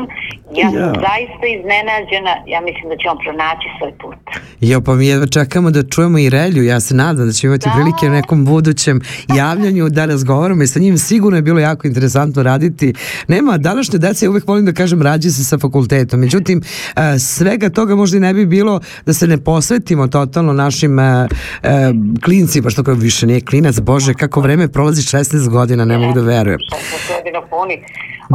Ja 0.59 0.67
sam 0.71 0.79
Ja. 0.79 0.93
zaista 1.07 1.45
iznenađena, 1.57 2.33
ja 2.53 2.59
mislim 2.61 2.85
da 2.91 2.95
će 2.97 3.05
on 3.13 3.17
pronaći 3.23 3.67
svoj 3.77 3.93
put. 4.01 4.21
Jo, 4.61 4.81
pa 4.81 4.91
mi 4.93 5.07
jedva 5.07 5.27
čekamo 5.27 5.71
da 5.71 5.83
čujemo 5.83 6.17
i 6.17 6.29
Relju. 6.29 6.63
Ja 6.63 6.79
se 6.79 6.95
nadam 6.95 7.25
da 7.27 7.33
ćemo 7.33 7.53
imati 7.53 7.69
Da. 7.69 7.73
prilike 7.75 8.05
u 8.07 8.15
nekom 8.19 8.45
budućem 8.45 9.01
javljanju 9.35 9.89
da 9.89 10.05
razgovaramo 10.05 10.63
i 10.63 10.67
sa 10.67 10.79
njim 10.79 10.97
sigurno 10.97 11.37
je 11.37 11.41
bilo 11.41 11.59
jako 11.59 11.87
interesantno 11.87 12.43
raditi. 12.43 12.93
Nema, 13.27 13.57
današnje 13.57 13.99
dece, 13.99 14.25
ja 14.25 14.29
uvek 14.29 14.47
volim 14.47 14.65
da 14.65 14.73
kažem, 14.73 15.01
rađi 15.01 15.29
se 15.29 15.43
sa 15.43 15.57
fakultetom. 15.57 16.19
Međutim, 16.19 16.61
e, 16.95 17.19
svega 17.19 17.69
toga 17.69 17.95
možda 17.95 18.17
i 18.17 18.21
ne 18.21 18.33
bi 18.33 18.45
bilo 18.45 18.80
da 19.05 19.13
se 19.13 19.27
ne 19.27 19.37
posvetimo 19.43 20.07
totalno 20.07 20.53
našim 20.53 20.99
e, 20.99 21.27
e, 21.63 21.91
klincima, 22.23 22.69
što 22.69 22.83
kao 22.83 22.93
više 22.93 23.27
nije 23.27 23.41
klinac, 23.41 23.79
bože, 23.79 24.13
kako 24.13 24.41
vreme 24.41 24.67
prolazi 24.67 25.01
16 25.01 25.49
godina, 25.49 25.85
ne 25.85 25.97
mogu 25.97 26.13
da 26.13 26.21
verujem. 26.21 26.59
16 26.59 27.17
godina 27.17 27.41
puni. 27.41 27.83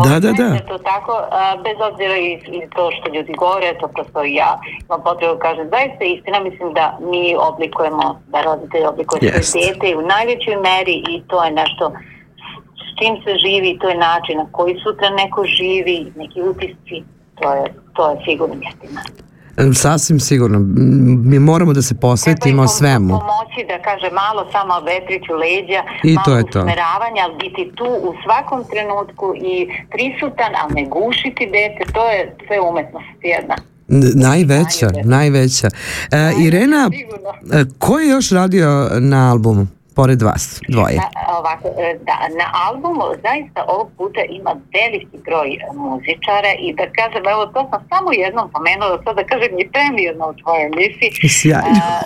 Da, 0.05 0.21
da, 0.21 0.33
da. 0.33 0.59
To 0.69 0.79
tako, 0.79 1.13
a, 1.31 1.57
bez 1.65 1.77
obzira 1.91 2.17
i, 2.17 2.33
i 2.59 2.61
to 2.75 2.91
što 2.97 3.15
ljudi 3.15 3.33
govore, 3.33 3.79
to 3.81 3.89
prosto 3.89 4.25
i 4.25 4.35
ja 4.35 4.61
imam 4.87 5.01
potrebu 5.03 5.35
da 5.35 5.41
kažem, 5.41 5.67
zaista 5.77 6.05
istina, 6.05 6.41
mislim 6.41 6.69
da 6.75 6.99
mi 7.11 7.37
oblikujemo, 7.51 8.07
da 8.33 8.43
roditelji 8.43 8.87
oblikuju 8.87 9.19
svoje 9.21 9.35
Jest. 9.37 9.55
dete 9.55 9.97
u 9.97 10.03
najvećoj 10.15 10.57
meri 10.71 10.97
i 11.13 11.15
to 11.31 11.45
je 11.45 11.51
nešto 11.63 11.85
s 12.87 12.89
čim 12.99 13.15
se 13.25 13.33
živi, 13.45 13.79
to 13.81 13.89
je 13.89 14.05
način 14.11 14.37
na 14.43 14.47
koji 14.53 14.75
sutra 14.85 15.09
neko 15.11 15.41
živi, 15.59 16.13
neki 16.17 16.43
utisci, 16.43 16.97
to 17.41 17.55
je, 17.55 17.65
to 17.97 18.11
je 18.11 18.17
sigurno 18.27 18.55
istina. 18.69 19.01
Sasvim 19.75 20.21
sigurno. 20.21 20.59
Mi 21.25 21.39
moramo 21.41 21.73
da 21.73 21.83
se 21.83 21.89
Treba 21.89 21.99
im 21.99 22.01
posvetimo 22.03 22.63
pom- 22.63 22.69
svemu. 22.69 23.09
Pomoći 23.09 23.61
da 23.69 23.83
kaže 23.83 24.09
malo 24.15 24.47
samo 24.53 24.75
vetriću 24.83 25.33
leđa, 25.35 25.81
I 26.05 26.13
malo 26.15 26.25
to 26.25 26.37
je 26.37 26.43
to. 26.45 26.59
usmeravanja, 26.59 27.21
ali 27.25 27.35
biti 27.37 27.73
tu 27.75 27.85
u 27.85 28.15
svakom 28.25 28.65
trenutku 28.65 29.27
i 29.37 29.55
prisutan, 29.91 30.51
ali 30.55 30.75
ne 30.75 30.85
gušiti 30.89 31.45
dete, 31.47 31.93
to 31.93 32.09
je 32.09 32.37
sve 32.47 32.61
umetnost 32.61 33.07
jedna. 33.25 33.55
Najveća, 33.89 34.87
Najveća. 34.87 35.09
najveća. 35.09 35.69
E, 36.13 36.33
Irena, 36.41 36.91
e, 37.53 37.65
ko 37.79 37.99
je 37.99 38.09
još 38.09 38.31
radio 38.31 38.69
na 38.93 39.31
albumu? 39.33 39.67
Pored 39.99 40.23
vas, 40.23 40.45
dvoje. 40.69 40.97
Na, 40.97 41.09
ovako, 41.39 41.69
e, 41.85 41.99
da, 42.09 42.17
na 42.41 42.47
albumu 42.65 43.07
zaista 43.27 43.61
ovog 43.75 43.89
puta 43.99 44.21
ima 44.39 44.53
veliki 44.77 45.17
broj 45.27 45.51
e, 45.55 45.59
muzičara 45.89 46.53
i 46.65 46.69
da 46.79 46.85
kažem, 46.99 47.23
evo 47.35 47.43
to 47.55 47.61
sam 47.71 47.81
samo 47.93 48.09
jednom 48.25 48.47
pomenula, 48.55 48.97
sad 49.05 49.13
da 49.21 49.25
kažem 49.33 49.53
i 49.63 49.69
premijerno 49.75 50.25
u 50.33 50.35
tvojoj 50.41 50.65
emisiji. 50.73 51.11
Sjajno. 51.39 51.81
A, 51.83 52.01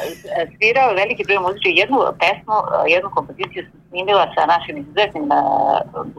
svirao 0.55 0.88
je 0.90 0.98
veliki 1.03 1.22
broj 1.29 1.40
muzičara, 1.46 1.74
jednu 1.83 1.98
pesmu, 2.22 2.57
jednu 2.94 3.09
kompoziciju 3.16 3.61
sam 3.68 3.79
snimila 3.88 4.24
sa 4.35 4.42
našim 4.55 4.74
izuzetnim 4.83 5.26
a, 5.38 5.40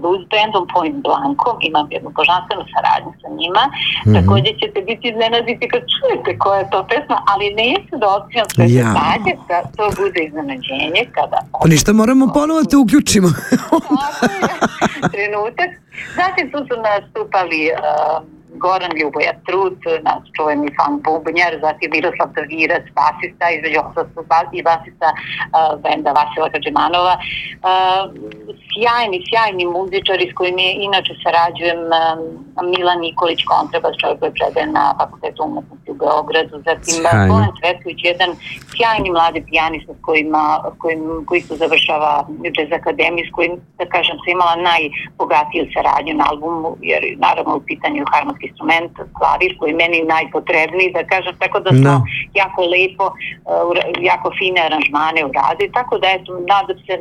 blues 0.01 0.21
bandom 0.33 0.63
Point 0.73 0.97
Blankom, 1.05 1.55
imam 1.69 1.85
jednu 1.95 2.09
božanstvenu 2.19 2.63
saradnju 2.73 3.11
sa 3.21 3.29
njima, 3.39 3.63
također 4.17 4.53
ćete 4.61 4.77
biti 4.89 5.05
iznenaditi 5.11 5.63
kad 5.73 5.81
čujete 5.95 6.29
koja 6.43 6.57
je 6.61 6.69
to 6.73 6.79
pesma, 6.91 7.17
ali 7.31 7.45
neću 7.63 7.93
da 8.01 8.07
otkrivam 8.17 8.49
sve 8.55 8.65
Ja. 8.69 8.83
detalje, 8.87 9.33
da 9.49 9.57
to 9.77 9.85
bude 10.01 10.19
iznenađenje 10.29 11.01
kada 11.17 11.39
Pa 11.61 11.67
ništa, 11.67 11.93
moramo 11.93 12.27
ponovo 12.33 12.63
te 12.63 12.77
uključimo. 12.77 13.29
trenutak. 15.13 15.69
Zatim 16.15 16.51
tu 16.51 16.57
su 16.57 16.81
nastupali 16.81 17.69
uh, 17.71 18.23
Goran 18.63 18.91
Ljuboja 18.99 19.33
Trut, 19.45 19.79
naš 20.07 20.23
čuveni 20.35 20.69
fan 20.77 20.93
bubnjar, 21.05 21.53
zatim 21.61 21.89
Miroslav 21.91 22.29
Davirac, 22.35 22.85
basista, 22.99 23.45
između 23.49 23.79
ostalog 23.85 24.47
i 24.53 24.63
basista 24.69 25.09
uh, 25.13 25.81
benda 25.83 26.11
Vasila 26.19 26.49
Kađemanova. 26.53 27.15
Uh, 27.21 28.03
sjajni, 28.71 29.17
sjajni 29.29 29.65
muzičari 29.65 30.25
s 30.31 30.33
kojim 30.39 30.57
je 30.57 30.71
inače 30.87 31.13
sarađujem 31.23 31.81
um, 31.99 32.69
Milan 32.71 32.99
Nikolić, 32.99 33.41
kontrabas, 33.53 33.93
čovjek 34.01 34.19
koji 34.19 34.31
predaje 34.39 34.67
na 34.79 34.83
Fakultetu 34.99 35.39
umetnosti 35.43 35.91
u 35.91 35.99
Beogradu, 36.01 36.55
zatim. 36.67 36.95
Bojan 37.31 37.53
Cvetković, 37.59 37.99
jedan 38.11 38.31
sjajni 38.71 39.09
mladi 39.15 39.39
pijanista 39.49 39.93
s 39.93 40.01
kojima, 40.07 40.43
kojim, 40.81 41.01
koji 41.27 41.41
su 41.41 41.53
završava 41.55 42.11
Jazz 42.55 42.71
Akademiju, 42.79 43.25
s 43.29 43.31
kojim, 43.35 43.53
da 43.79 43.85
kažem, 43.95 44.15
sam 44.17 44.31
imala 44.31 44.55
najbogatiju 44.69 45.63
saradnju 45.73 46.13
na 46.13 46.25
albumu, 46.29 46.69
jer 46.81 47.01
naravno 47.25 47.55
u 47.55 47.65
pitanju 47.69 47.97
je 48.01 48.11
harmonski 48.13 48.40
instrument, 48.43 48.91
klavir, 49.17 49.57
koji 49.57 49.69
je 49.71 49.75
meni 49.83 50.03
najpotrebniji, 50.03 50.93
da 50.93 51.03
kažem, 51.03 51.35
tako 51.39 51.59
da 51.59 51.69
smo 51.69 51.91
Da. 51.91 52.01
jako 52.33 52.61
lepo, 52.73 53.05
uh, 53.05 53.77
jako 54.01 54.31
fine 54.39 54.61
aranžmane 54.61 55.25
uradili, 55.25 55.71
tako 55.71 55.97
da 55.97 56.07
eto, 56.07 56.31
nadam 56.47 56.77
se 56.85 56.95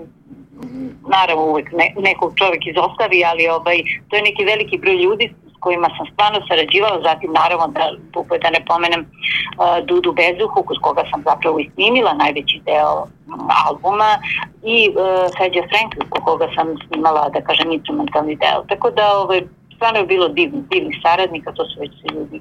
naravno 1.09 1.45
uvek 1.45 1.73
ne, 1.73 1.95
nekog 1.99 2.33
čovjek 2.39 2.67
izostavi, 2.67 3.25
ali 3.25 3.49
ovaj, 3.49 3.79
to 4.09 4.17
je 4.17 4.23
neki 4.23 4.45
veliki 4.45 4.79
broj 4.79 4.95
ljudi 4.95 5.35
s 5.53 5.61
kojima 5.61 5.89
sam 5.97 6.07
stvarno 6.13 6.39
sarađivala, 6.49 7.03
zatim 7.03 7.33
naravno 7.33 7.67
da, 7.67 7.85
tu 8.13 8.25
da 8.43 8.51
ne 8.51 8.65
pomenem 8.71 9.01
uh, 9.01 9.87
Dudu 9.87 10.13
Bezuhu, 10.13 10.63
kod 10.63 10.79
koga 10.81 11.03
sam 11.11 11.23
zapravo 11.23 11.59
i 11.61 11.71
snimila 11.75 12.13
najveći 12.15 12.61
deo 12.65 12.95
mm, 13.05 13.49
albuma 13.67 14.11
i 14.63 14.79
uh, 14.89 14.97
Feđa 15.37 15.63
Frank, 15.71 15.91
kod 16.11 16.23
koga 16.25 16.49
sam 16.57 16.67
snimala, 16.87 17.29
da 17.29 17.41
kažem, 17.41 17.73
instrumentalni 17.73 18.37
deo. 18.37 18.65
Tako 18.69 18.91
da 18.91 19.19
ovaj, 19.19 19.41
stvarno 19.81 20.01
je 20.01 20.07
bilo 20.07 20.29
divnih, 20.29 20.65
divnih 20.71 20.97
saradnika, 21.03 21.53
to 21.53 21.65
su 21.65 21.81
već 21.81 21.93
ljudi 22.15 22.41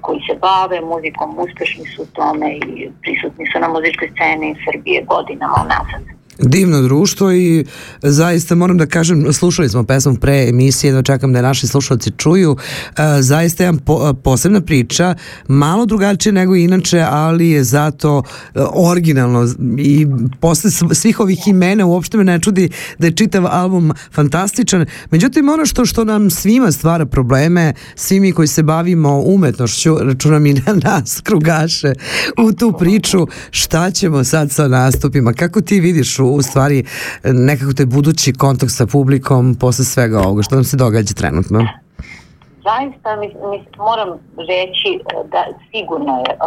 koji 0.00 0.20
se 0.28 0.34
bave 0.46 0.80
muzikom, 0.80 1.38
uspešni 1.38 1.84
su 1.86 2.02
u 2.02 2.12
tome 2.18 2.48
i 2.56 2.90
prisutni 3.02 3.46
su 3.52 3.60
na 3.60 3.68
muzičkoj 3.68 4.08
sceni 4.14 4.56
Srbije 4.64 5.02
godinama 5.02 5.56
unazad. 5.64 6.11
Divno 6.38 6.82
društvo 6.82 7.32
i 7.32 7.64
zaista 8.02 8.54
moram 8.54 8.78
da 8.78 8.86
kažem, 8.86 9.32
slušali 9.32 9.68
smo 9.68 9.84
pesmu 9.84 10.14
pre 10.14 10.48
emisije, 10.48 10.92
da 10.92 11.02
čekam 11.02 11.32
da 11.32 11.42
naši 11.42 11.66
slušalci 11.66 12.10
čuju. 12.16 12.56
E, 12.96 13.22
zaista 13.22 13.64
je 13.64 13.72
po, 13.84 14.14
posebna 14.14 14.60
priča, 14.60 15.14
malo 15.48 15.86
drugačije 15.86 16.32
nego 16.32 16.56
inače, 16.56 17.00
ali 17.10 17.50
je 17.50 17.64
zato 17.64 18.22
e, 18.54 18.60
originalno 18.74 19.48
i 19.78 20.06
posle 20.40 20.70
sv- 20.70 20.94
svih 20.94 21.20
ovih 21.20 21.48
imena 21.48 21.86
uopšte 21.86 22.16
me 22.16 22.24
ne 22.24 22.40
čudi 22.40 22.70
da 22.98 23.06
je 23.06 23.16
čitav 23.16 23.46
album 23.46 23.92
fantastičan. 24.12 24.86
Međutim, 25.10 25.48
ono 25.48 25.66
što, 25.66 25.86
što 25.86 26.04
nam 26.04 26.30
svima 26.30 26.72
stvara 26.72 27.06
probleme, 27.06 27.74
svi 27.94 28.20
mi 28.20 28.32
koji 28.32 28.48
se 28.48 28.62
bavimo 28.62 29.22
umetnošću, 29.24 29.96
računam 30.00 30.46
i 30.46 30.54
na 30.54 30.72
nas, 30.84 31.20
krugaše, 31.20 31.92
u 32.38 32.52
tu 32.52 32.74
priču, 32.78 33.26
šta 33.50 33.90
ćemo 33.90 34.24
sad 34.24 34.50
sa 34.50 34.68
nastupima? 34.68 35.32
Kako 35.32 35.60
ti 35.60 35.80
vidiš 35.80 36.18
u, 36.22 36.34
u 36.34 36.42
stvari 36.42 36.84
nekako 37.24 37.72
taj 37.72 37.86
budući 37.86 38.32
kontakt 38.32 38.72
sa 38.72 38.86
publikom 38.86 39.54
posle 39.60 39.84
svega 39.84 40.18
ovoga? 40.20 40.42
Što 40.42 40.54
nam 40.54 40.64
se 40.64 40.76
događa 40.76 41.14
trenutno? 41.14 41.66
zaista 42.68 43.16
mi, 43.16 43.28
mi 43.50 43.58
moram 43.78 44.10
reći 44.52 44.90
e, 44.94 45.00
da 45.32 45.40
sigurno 45.70 46.12
je 46.24 46.30
e, 46.32 46.38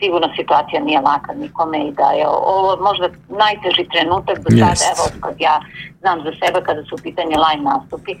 sigurno 0.00 0.28
situacija 0.36 0.80
nije 0.80 1.00
laka 1.00 1.32
nikome 1.32 1.78
i 1.88 1.92
da 1.92 2.08
je 2.10 2.26
ovo 2.28 2.70
možda 2.88 3.08
najteži 3.28 3.84
trenutak 3.92 4.38
do 4.44 4.50
sada, 4.50 4.70
Jest. 4.70 4.84
evo 4.92 5.04
kad 5.20 5.34
ja 5.38 5.60
znam 6.06 6.18
za 6.26 6.32
sebe 6.40 6.58
kada 6.68 6.82
su 6.88 6.92
u 6.94 7.02
pitanju 7.06 7.36
live 7.44 7.62
nastupi. 7.72 8.12
E, 8.12 8.18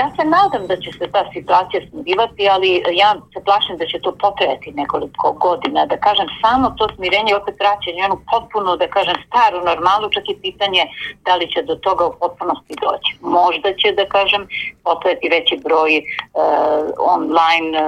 ja 0.00 0.06
se 0.16 0.22
nadam 0.36 0.62
da 0.70 0.76
će 0.82 0.90
se 0.98 1.04
ta 1.14 1.22
situacija 1.36 1.80
smirivati, 1.88 2.42
ali 2.54 2.70
ja 3.02 3.10
se 3.32 3.38
plašim 3.46 3.76
da 3.80 3.86
će 3.90 3.96
to 4.04 4.10
potrajati 4.24 4.68
nekoliko 4.82 5.26
godina. 5.46 5.80
Da 5.92 5.96
kažem, 6.06 6.28
samo 6.42 6.66
to 6.78 6.84
smirenje 6.94 7.30
i 7.32 7.40
opet 7.40 7.54
vraćanje 7.62 8.00
onu 8.08 8.18
potpuno, 8.30 8.70
da 8.82 8.86
kažem, 8.96 9.16
staru 9.26 9.58
normalu, 9.70 10.06
čak 10.16 10.24
i 10.28 10.40
pitanje 10.46 10.82
da 11.26 11.32
li 11.38 11.46
će 11.52 11.60
do 11.70 11.74
toga 11.86 12.04
u 12.06 12.14
potpunosti 12.20 12.74
doći. 12.84 13.10
Možda 13.38 13.68
će, 13.80 13.88
da 14.00 14.04
kažem, 14.16 14.42
potrajati 14.86 15.32
veći 15.34 15.54
broj 15.66 15.92
e, 15.96 16.02
online 17.16 17.70
e, 17.78 17.84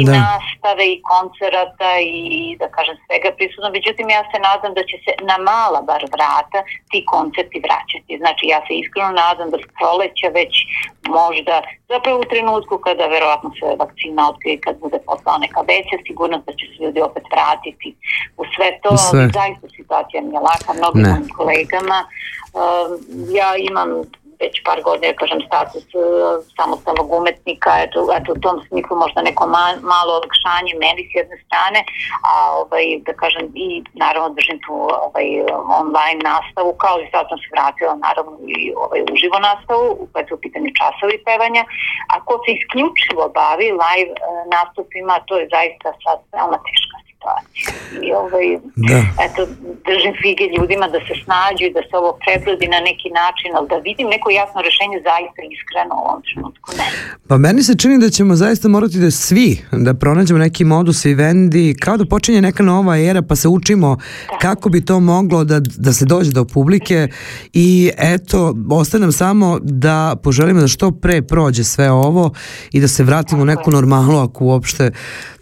i 0.00 0.04
Da. 0.04 0.12
nastave 0.20 0.84
i 0.94 1.02
koncerata 1.12 1.90
i 2.00 2.56
da 2.60 2.66
kažem 2.76 2.96
svega 3.04 3.30
prisutno. 3.38 3.68
Međutim, 3.76 4.06
ja 4.16 4.22
se 4.30 4.38
nadam 4.48 4.72
da 4.78 4.82
će 4.90 4.96
se 5.04 5.12
na 5.30 5.36
mala 5.50 5.80
bar 5.90 6.02
vrata 6.14 6.60
ti 6.90 6.98
koncerti 7.14 7.58
vraćati. 7.66 8.12
Znači, 8.22 8.44
ja 8.54 8.60
se 8.66 8.72
iskreno 8.82 9.10
nadam 9.24 9.48
da 9.50 9.58
s 9.64 9.66
proleća 9.78 10.28
već 10.40 10.52
možda, 11.20 11.54
zapravo 11.92 12.16
u 12.20 12.30
trenutku 12.32 12.74
kada 12.86 13.04
verovatno 13.16 13.50
se 13.58 13.66
vakcina 13.82 14.22
otkrije, 14.30 14.64
kad 14.66 14.74
bude 14.84 14.98
poslala 15.08 15.38
neka 15.46 15.60
veća 15.72 15.96
sigurnost 16.06 16.44
da 16.46 16.52
će 16.58 16.64
se 16.70 16.76
ljudi 16.84 17.00
opet 17.08 17.24
vratiti 17.34 17.88
u 18.40 18.42
sve 18.54 18.68
to, 18.82 18.90
sve. 18.96 19.20
ali 19.20 19.30
zaista 19.38 19.66
situacija 19.78 20.18
nije 20.22 20.40
laka 20.50 20.70
mnogim 20.80 21.04
mojim 21.10 21.28
kolegama. 21.38 21.98
Um, 22.60 22.90
ja 23.38 23.50
imam 23.70 23.90
već 24.44 24.54
par 24.68 24.78
godina, 24.86 25.06
ja 25.06 25.20
kažem, 25.22 25.40
status 25.48 25.86
uh, 25.94 26.02
samostalnog 26.58 27.08
umetnika, 27.18 27.70
eto, 27.84 27.98
eto, 28.18 28.28
u 28.32 28.42
tom 28.44 28.56
smislu 28.66 28.94
možda 29.04 29.18
neko 29.28 29.44
ma- 29.54 29.80
malo 29.94 30.10
olakšanje 30.18 30.72
meni 30.84 31.02
s 31.10 31.12
jedne 31.20 31.36
strane, 31.46 31.80
a 32.30 32.32
ovaj, 32.60 32.84
da 33.06 33.12
kažem, 33.22 33.44
i 33.64 33.66
naravno 34.04 34.28
držim 34.38 34.58
tu 34.66 34.74
ovaj, 35.06 35.28
online 35.82 36.20
nastavu, 36.32 36.70
kao 36.84 36.96
i 37.00 37.10
sad 37.12 37.24
sam 37.30 37.38
se 37.42 37.48
vratila 37.54 37.94
naravno 38.06 38.34
i 38.56 38.58
ovaj, 38.82 39.00
uživo 39.14 39.38
nastavu, 39.48 39.86
kad 40.12 40.22
su 40.26 40.32
u 40.34 40.42
pitanju 40.44 40.70
časovi 40.80 41.16
pevanja, 41.28 41.62
a 42.12 42.14
ko 42.26 42.34
se 42.42 42.48
isključivo 42.58 43.24
bavi 43.40 43.68
live 43.84 44.12
uh, 44.14 44.20
nastupima, 44.56 45.14
to 45.26 45.32
je 45.40 45.52
zaista 45.54 45.88
sad 46.04 46.18
veoma 46.32 46.58
situacija. 46.66 46.93
Situaciju. 47.24 47.68
I 48.06 48.12
ovaj, 48.22 48.46
Da. 48.76 49.00
eto, 49.26 49.40
držim 49.90 50.12
fige 50.22 50.44
ljudima 50.56 50.86
da 50.94 50.98
se 51.06 51.14
snađu 51.24 51.62
i 51.66 51.74
da 51.76 51.82
se 51.88 51.94
ovo 52.02 52.10
prebrodi 52.24 52.66
na 52.76 52.80
neki 52.88 53.08
način, 53.22 53.50
ali 53.56 53.66
da 53.72 53.76
vidim 53.88 54.06
neko 54.14 54.28
jasno 54.30 54.58
rešenje 54.68 54.98
zaista 55.10 55.40
iskreno 55.54 55.94
u 56.00 56.04
ovom 56.08 56.22
trenutku. 56.28 56.66
Ne. 56.78 56.86
Pa 57.28 57.34
meni 57.38 57.62
se 57.62 57.74
čini 57.82 57.96
da 58.04 58.10
ćemo 58.10 58.34
zaista 58.44 58.68
morati 58.68 58.98
da 59.04 59.10
svi 59.10 59.48
da 59.72 59.94
pronađemo 59.94 60.38
neki 60.38 60.64
modus 60.64 61.04
i 61.04 61.14
vendi, 61.14 61.76
kao 61.80 61.96
da 61.96 62.04
počinje 62.04 62.40
neka 62.48 62.62
nova 62.62 62.98
era 62.98 63.22
pa 63.22 63.36
se 63.36 63.48
učimo 63.48 63.96
kako 64.40 64.68
bi 64.68 64.84
to 64.84 65.00
moglo 65.00 65.44
da, 65.44 65.60
da 65.60 65.92
se 65.92 66.04
dođe 66.04 66.32
do 66.32 66.44
publike 66.44 67.08
i 67.52 67.90
eto, 67.98 68.54
ostaje 68.70 69.00
nam 69.00 69.12
samo 69.12 69.58
da 69.62 70.16
poželimo 70.22 70.60
da 70.60 70.68
što 70.68 70.90
pre 70.90 71.22
prođe 71.22 71.64
sve 71.64 71.90
ovo 71.90 72.30
i 72.72 72.80
da 72.80 72.88
se 72.88 73.04
vratimo 73.04 73.42
u 73.42 73.44
neku 73.44 73.70
normalu 73.70 74.18
ako 74.18 74.44
uopšte 74.44 74.90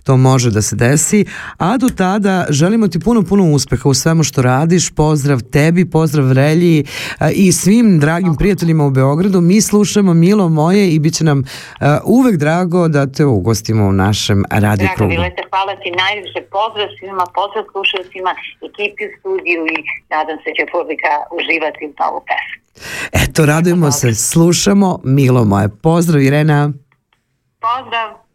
to 0.05 0.17
može 0.17 0.51
da 0.51 0.63
se 0.63 0.77
desi, 0.77 1.25
a 1.59 1.77
do 1.77 1.89
tada 1.89 2.47
želimo 2.51 2.89
ti 2.89 3.01
puno, 3.01 3.23
puno 3.23 3.53
uspeha 3.53 3.89
u 3.89 3.95
svemu 3.95 4.23
što 4.23 4.43
radiš, 4.43 4.91
pozdrav 4.91 5.41
tebi, 5.41 5.91
pozdrav 5.91 6.33
Relji 6.33 6.85
a, 7.19 7.31
i 7.31 7.53
svim 7.53 7.99
dragim 8.01 8.35
prijateljima 8.37 8.87
u 8.87 8.91
Beogradu, 8.91 9.41
mi 9.41 9.61
slušamo 9.61 10.15
Milo 10.15 10.49
moje 10.49 10.91
i 10.91 10.99
bit 10.99 11.15
će 11.15 11.25
nam 11.25 11.45
a, 11.81 11.99
uvek 12.05 12.37
drago 12.37 12.89
da 12.89 13.07
te 13.07 13.25
ugostimo 13.25 13.85
u 13.87 13.93
našem 13.93 14.45
Draga 14.61 14.95
krugu. 14.97 15.11
Vilete, 15.11 15.43
hvala 15.51 15.75
ti 15.83 15.91
najviše. 15.91 16.41
Pozdrav 16.57 16.89
svima, 16.99 17.25
pozdrav 17.39 17.65
slušalcima, 17.73 18.31
ekipi 18.69 19.03
u 19.07 19.11
studiju 19.19 19.63
i 19.75 19.79
nadam 20.15 20.37
se 20.45 20.51
će 20.57 20.65
publika 20.75 21.13
uživati 21.39 21.81
u 21.89 21.93
novu 22.01 22.21
pesmu. 22.29 22.57
Eto, 23.23 23.47
radujemo 23.47 23.91
se, 23.91 24.15
slušamo 24.15 24.99
Milo 25.05 25.45
moje. 25.45 25.69
Pozdrav 25.83 26.23
Irena. 26.23 26.73
Pozdrav! 27.67 28.32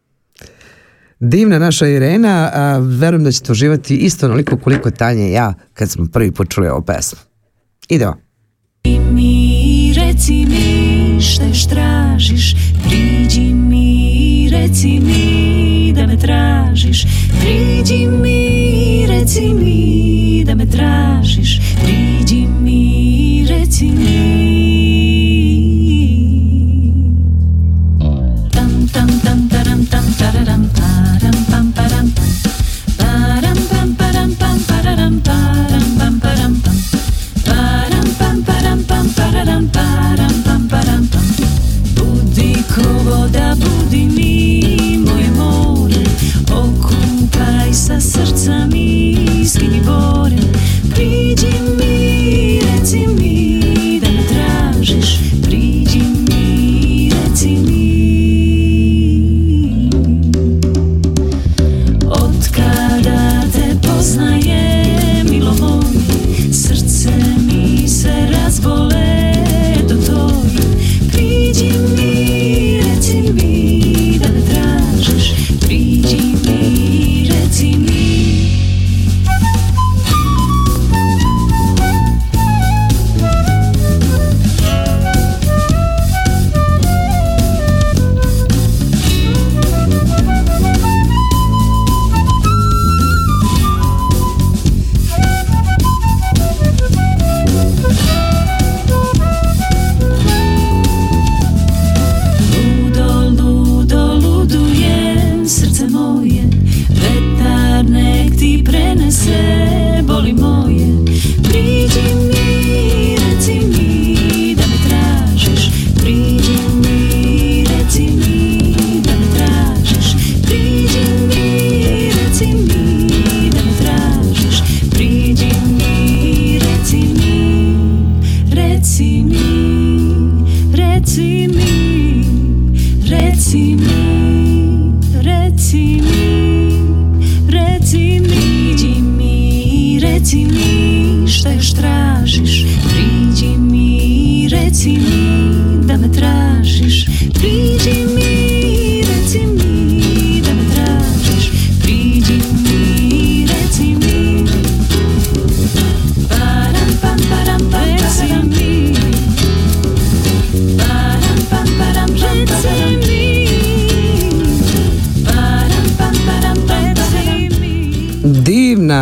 Divna 1.20 1.60
naša 1.60 1.88
Irena, 1.88 2.52
a, 2.54 2.78
verujem 2.78 3.24
da 3.24 3.32
ćete 3.32 3.52
uživati 3.52 3.96
isto 3.96 4.26
onoliko 4.26 4.58
koliko 4.58 4.92
Tanja 4.92 5.28
i 5.28 5.32
ja 5.32 5.54
kad 5.74 5.90
smo 5.90 6.08
prvi 6.14 6.32
put 6.32 6.50
čuli 6.50 6.68
ovu 6.68 6.82
pesmu. 6.82 7.20
Idemo. 7.90 8.16
mi, 9.12 9.94
reci 9.94 10.46
mi 10.46 11.22
šta 11.22 11.46
još 11.46 11.68
tražiš 11.68 12.56
Priđi 12.88 13.54
mi, 13.54 14.50
reci 14.52 15.00
mi 15.00 15.94
da 15.96 16.08
me 16.08 16.18
tražiš 16.18 17.06
Priđi 17.42 18.08
mi, 18.08 19.06
reci 19.08 19.54
mi 19.54 20.44
da 20.46 20.56
me 20.56 20.66
tražiš 20.66 21.60
Priđi 21.84 22.48
mi, 22.62 23.46
reci 23.50 23.86
mi 23.86 24.77
sa 47.88 48.04
srca 48.04 48.68
mi, 48.68 49.16
skini 49.48 49.80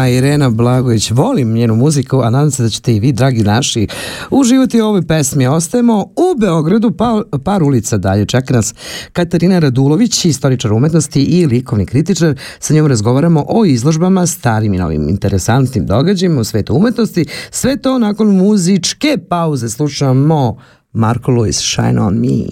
Irena 0.09 0.49
Blagović, 0.49 1.11
volim 1.11 1.53
njenu 1.53 1.75
muziku, 1.75 2.21
a 2.21 2.29
nadam 2.29 2.51
se 2.51 2.63
da 2.63 2.69
ćete 2.69 2.95
i 2.95 2.99
vi, 2.99 3.11
dragi 3.11 3.43
naši, 3.43 3.87
uživati 4.31 4.81
u 4.81 4.85
ovoj 4.85 5.07
pesmi. 5.07 5.47
Ostajemo 5.47 6.01
u 6.03 6.39
Beogradu, 6.39 6.91
pa, 6.91 7.21
par 7.43 7.63
ulica 7.63 7.97
dalje. 7.97 8.25
Čeka 8.25 8.53
nas 8.53 8.73
Katarina 9.13 9.59
Radulović, 9.59 10.25
istoričar 10.25 10.73
umetnosti 10.73 11.21
i 11.21 11.45
likovni 11.45 11.85
kritičar. 11.85 12.35
Sa 12.59 12.73
njom 12.73 12.87
razgovaramo 12.87 13.45
o 13.49 13.65
izložbama, 13.65 14.27
starim 14.27 14.73
i 14.73 14.77
novim 14.77 15.09
interesantnim 15.09 15.85
događajima 15.85 16.41
u 16.41 16.43
svetu 16.43 16.75
umetnosti. 16.75 17.25
Sve 17.51 17.77
to 17.81 17.99
nakon 17.99 18.27
muzičke 18.27 19.17
pauze 19.29 19.69
slušamo 19.69 20.57
Marko 20.93 21.31
Lewis, 21.31 21.73
Shine 21.73 22.01
on 22.01 22.19
Me. 22.19 22.45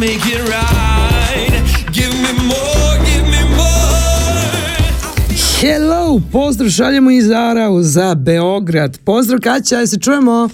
Make 0.00 0.24
it 0.34 0.42
right. 0.48 1.62
Give 1.92 2.14
me 2.24 2.32
more, 2.50 2.94
give 3.08 3.26
me 3.34 3.42
more. 3.56 4.80
Hello, 5.60 6.20
pozdrav 6.32 6.70
šaljemo 6.70 7.10
iz 7.10 7.30
Arau 7.30 7.82
za 7.82 8.14
Beograd. 8.14 8.98
Pozdrav 9.06 9.40
Kaća, 9.40 9.86
se 9.86 10.00
čujemo? 10.00 10.48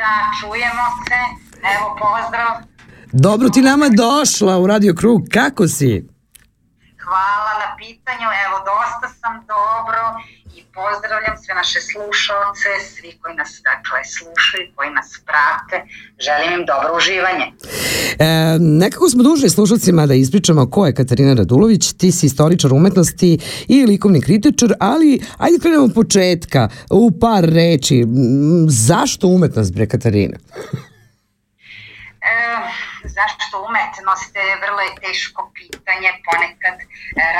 Da, 0.00 0.12
čujemo 0.40 0.84
se. 1.06 1.20
Evo, 1.74 1.86
pozdrav. 2.00 2.52
Dobro 3.12 3.48
ti 3.48 3.62
nama 3.62 3.88
došla 3.88 4.58
u 4.58 4.66
Radio 4.66 4.94
Krug, 4.94 5.20
kako 5.32 5.68
si? 5.68 6.08
Hvala 7.04 7.52
na 7.62 7.68
pitanju. 7.78 8.28
Evo, 8.44 8.56
dosta 8.70 9.08
sam 9.20 9.34
dobro 9.46 10.02
pozdravljam 10.78 11.36
sve 11.42 11.52
naše 11.62 11.80
slušalce, 11.90 12.68
svi 12.92 13.10
koji 13.20 13.34
nas 13.40 13.50
dakle 13.70 14.00
slušaju, 14.16 14.64
koji 14.76 14.90
nas 14.98 15.08
prate. 15.28 15.76
Želim 16.26 16.50
im 16.58 16.62
dobro 16.70 16.88
uživanje. 16.98 17.46
E, 18.18 18.28
nekako 18.82 19.08
smo 19.12 19.22
dužni 19.22 19.48
slušalcima 19.50 20.06
da 20.06 20.14
ispričamo 20.14 20.70
ko 20.70 20.86
je 20.86 20.94
Katarina 20.94 21.34
Radulović, 21.34 21.92
ti 21.92 22.12
si 22.12 22.26
istoričar 22.26 22.72
umetnosti 22.72 23.38
i 23.68 23.86
likovni 23.86 24.20
kritičar, 24.20 24.70
ali 24.80 25.20
ajde 25.38 25.58
krenemo 25.58 25.84
od 25.84 25.94
početka, 25.94 26.68
u 26.90 27.10
par 27.20 27.44
reči. 27.44 28.04
Zašto 28.68 29.28
umetnost, 29.28 29.72
bre 29.72 29.86
Katarina? 29.86 30.36
E, 32.26 32.36
zašto 33.04 33.62
umetnost 33.68 34.36
je 34.36 34.60
vrlo 34.64 34.80
je 34.80 34.94
teško 35.00 35.50
pitanje, 35.54 36.10
ponekad 36.26 36.76
e, 36.80 36.86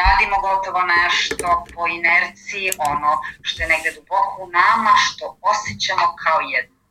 radimo 0.00 0.36
gotovo 0.40 0.80
nešto 0.82 1.64
po 1.74 1.86
inerciji, 1.86 2.72
ono 2.78 3.12
što 3.42 3.62
je 3.62 3.68
negde 3.68 3.90
duboko 3.92 4.36
u 4.40 4.50
nama, 4.50 4.92
što 5.04 5.38
osjećamo 5.40 6.06
kao 6.22 6.40
jednu 6.40 6.76
e, 6.76 6.82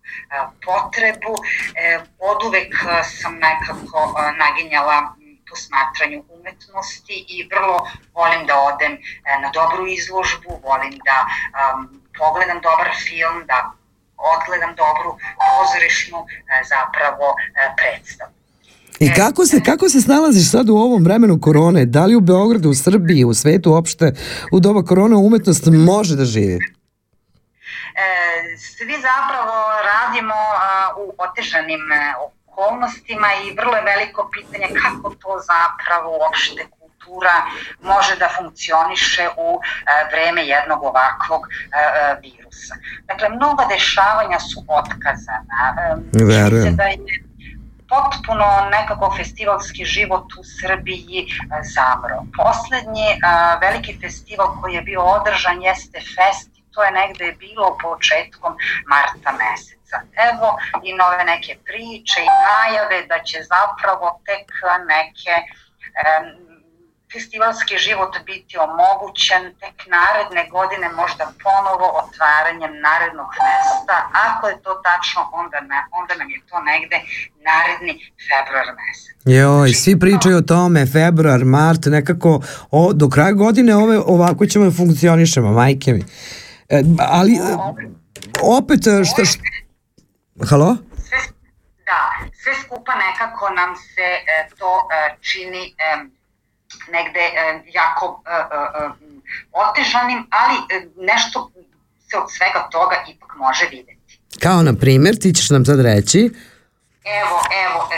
potrebu. 0.65 1.33
E, 1.75 1.99
od 2.19 2.43
uvek 2.47 2.73
sam 3.19 3.33
nekako 3.47 3.99
e, 4.13 4.31
naginjala 4.43 5.15
posmatranju 5.49 6.23
umetnosti 6.29 7.25
i 7.29 7.49
vrlo 7.51 7.87
volim 8.13 8.45
da 8.45 8.55
odem 8.59 8.97
na 9.41 9.49
dobru 9.53 9.87
izložbu, 9.87 10.59
volim 10.63 10.95
da 11.07 11.17
um, 11.27 12.01
pogledam 12.17 12.59
dobar 12.61 12.89
film, 13.05 13.43
da 13.45 13.71
odgledam 14.33 14.71
dobru 14.83 15.11
pozorišnu 15.45 16.19
e, 16.27 16.27
zapravo 16.73 17.27
e, 17.35 17.73
predstavu. 17.79 18.31
I 18.99 19.13
kako 19.13 19.45
se, 19.45 19.61
kako 19.65 19.89
se 19.89 20.01
snalaziš 20.01 20.51
sad 20.51 20.69
u 20.69 20.75
ovom 20.75 21.03
vremenu 21.03 21.39
korone? 21.41 21.85
Da 21.85 22.05
li 22.05 22.15
u 22.15 22.19
Beogradu, 22.19 22.69
u 22.69 22.75
Srbiji, 22.75 23.25
u 23.25 23.33
svetu 23.33 23.71
uopšte 23.71 24.13
u 24.51 24.59
doba 24.59 24.83
korone 24.83 25.15
umetnost 25.15 25.63
može 25.65 26.15
da 26.15 26.25
živi? 26.25 26.59
E, 27.95 28.57
svi 28.57 28.95
zapravo 29.09 29.55
radimo 29.91 30.35
a, 30.35 30.93
u 30.97 31.13
otežanim 31.17 31.91
e, 31.91 32.13
okolnostima 32.47 33.27
i 33.43 33.55
vrlo 33.59 33.75
je 33.75 33.83
veliko 33.83 34.29
pitanje 34.33 34.67
kako 34.81 35.09
to 35.09 35.31
zapravo 35.51 36.17
uopšte 36.19 36.61
kultura 37.05 37.45
može 37.81 38.15
da 38.15 38.29
funkcioniše 38.37 39.27
u 39.37 39.59
e, 39.61 40.07
vreme 40.11 40.45
jednog 40.45 40.83
ovakvog 40.83 41.41
e, 41.47 41.77
e, 41.77 42.15
virusa. 42.21 42.75
Dakle, 43.07 43.29
mnoga 43.29 43.65
dešavanja 43.69 44.39
su 44.39 44.65
otkazana. 44.67 45.61
Verujem. 46.13 46.75
da 46.75 46.83
je 46.83 46.97
potpuno 47.89 48.45
nekako 48.71 49.13
festivalski 49.17 49.85
život 49.85 50.33
u 50.39 50.43
Srbiji 50.59 51.27
zamro. 51.75 52.17
Poslednji 52.43 53.07
veliki 53.61 53.97
festival 54.01 54.61
koji 54.61 54.73
je 54.73 54.81
bio 54.81 55.01
održan 55.01 55.61
jeste 55.61 55.99
Fest 55.99 56.49
to 56.73 56.83
je 56.83 56.91
negde 56.91 57.35
bilo 57.39 57.77
početkom 57.81 58.53
marta 58.87 59.31
meseca. 59.41 59.97
Evo 60.29 60.47
i 60.83 60.93
nove 60.93 61.23
neke 61.23 61.57
priče 61.65 62.19
i 62.23 62.35
najave 62.49 63.05
da 63.11 63.23
će 63.23 63.37
zapravo 63.53 64.21
tek 64.25 64.47
neke 64.93 65.33
festivalski 67.15 67.75
život 67.85 68.13
biti 68.29 68.53
omogućen 68.67 69.43
tek 69.61 69.77
naredne 69.97 70.43
godine, 70.55 70.87
možda 71.01 71.23
ponovo 71.45 71.87
otvaranjem 72.01 72.73
narednog 72.87 73.29
mesta. 73.45 73.97
Ako 74.27 74.43
je 74.51 74.55
to 74.65 74.71
tačno, 74.87 75.19
onda, 75.41 75.57
ne, 75.71 75.79
onda 75.99 76.13
nam 76.19 76.29
je 76.35 76.39
to 76.49 76.57
negde 76.71 76.97
naredni 77.49 77.93
februar 78.27 78.67
mesec. 78.79 79.15
Joj, 79.37 79.69
svi 79.81 79.93
pričaju 80.03 80.35
o 80.37 80.47
tome, 80.53 80.81
februar, 80.97 81.41
mart, 81.55 81.83
nekako 81.97 82.31
o, 82.71 82.93
do 82.93 83.09
kraja 83.13 83.33
godine 83.43 83.71
ove, 83.75 83.97
ovako 84.15 84.45
ćemo 84.45 84.65
da 84.65 84.77
funkcionišemo, 84.79 85.51
majke 85.51 85.93
mi. 85.93 86.03
E, 86.69 86.83
ali, 87.19 87.33
e, 87.33 87.53
opet, 88.57 88.81
e, 88.87 89.05
šta, 89.09 89.25
šta, 89.25 89.43
halo? 90.49 90.77
Sve, 91.07 91.19
da, 91.89 92.01
sve 92.43 92.53
skupa 92.63 92.93
nekako 93.05 93.49
nam 93.49 93.75
se 93.75 94.07
e, 94.35 94.49
to 94.59 94.71
e, 94.79 95.15
čini 95.21 95.63
e, 95.67 96.15
negde 96.91 97.19
e, 97.19 97.33
jako 97.67 98.23
e, 98.25 98.31
e, 98.31 98.89
otežanim, 99.53 100.27
ali 100.31 100.55
nešto 100.97 101.51
se 102.09 102.17
od 102.17 102.31
svega 102.31 102.67
toga 102.71 103.03
ipak 103.09 103.35
može 103.37 103.65
videti. 103.65 104.19
Kao 104.39 104.61
na 104.61 104.73
primjer, 104.73 105.15
ti 105.21 105.33
ćeš 105.33 105.49
nam 105.49 105.65
sad 105.65 105.79
reći, 105.81 106.19
Evo, 107.21 107.37
evo, 107.65 107.89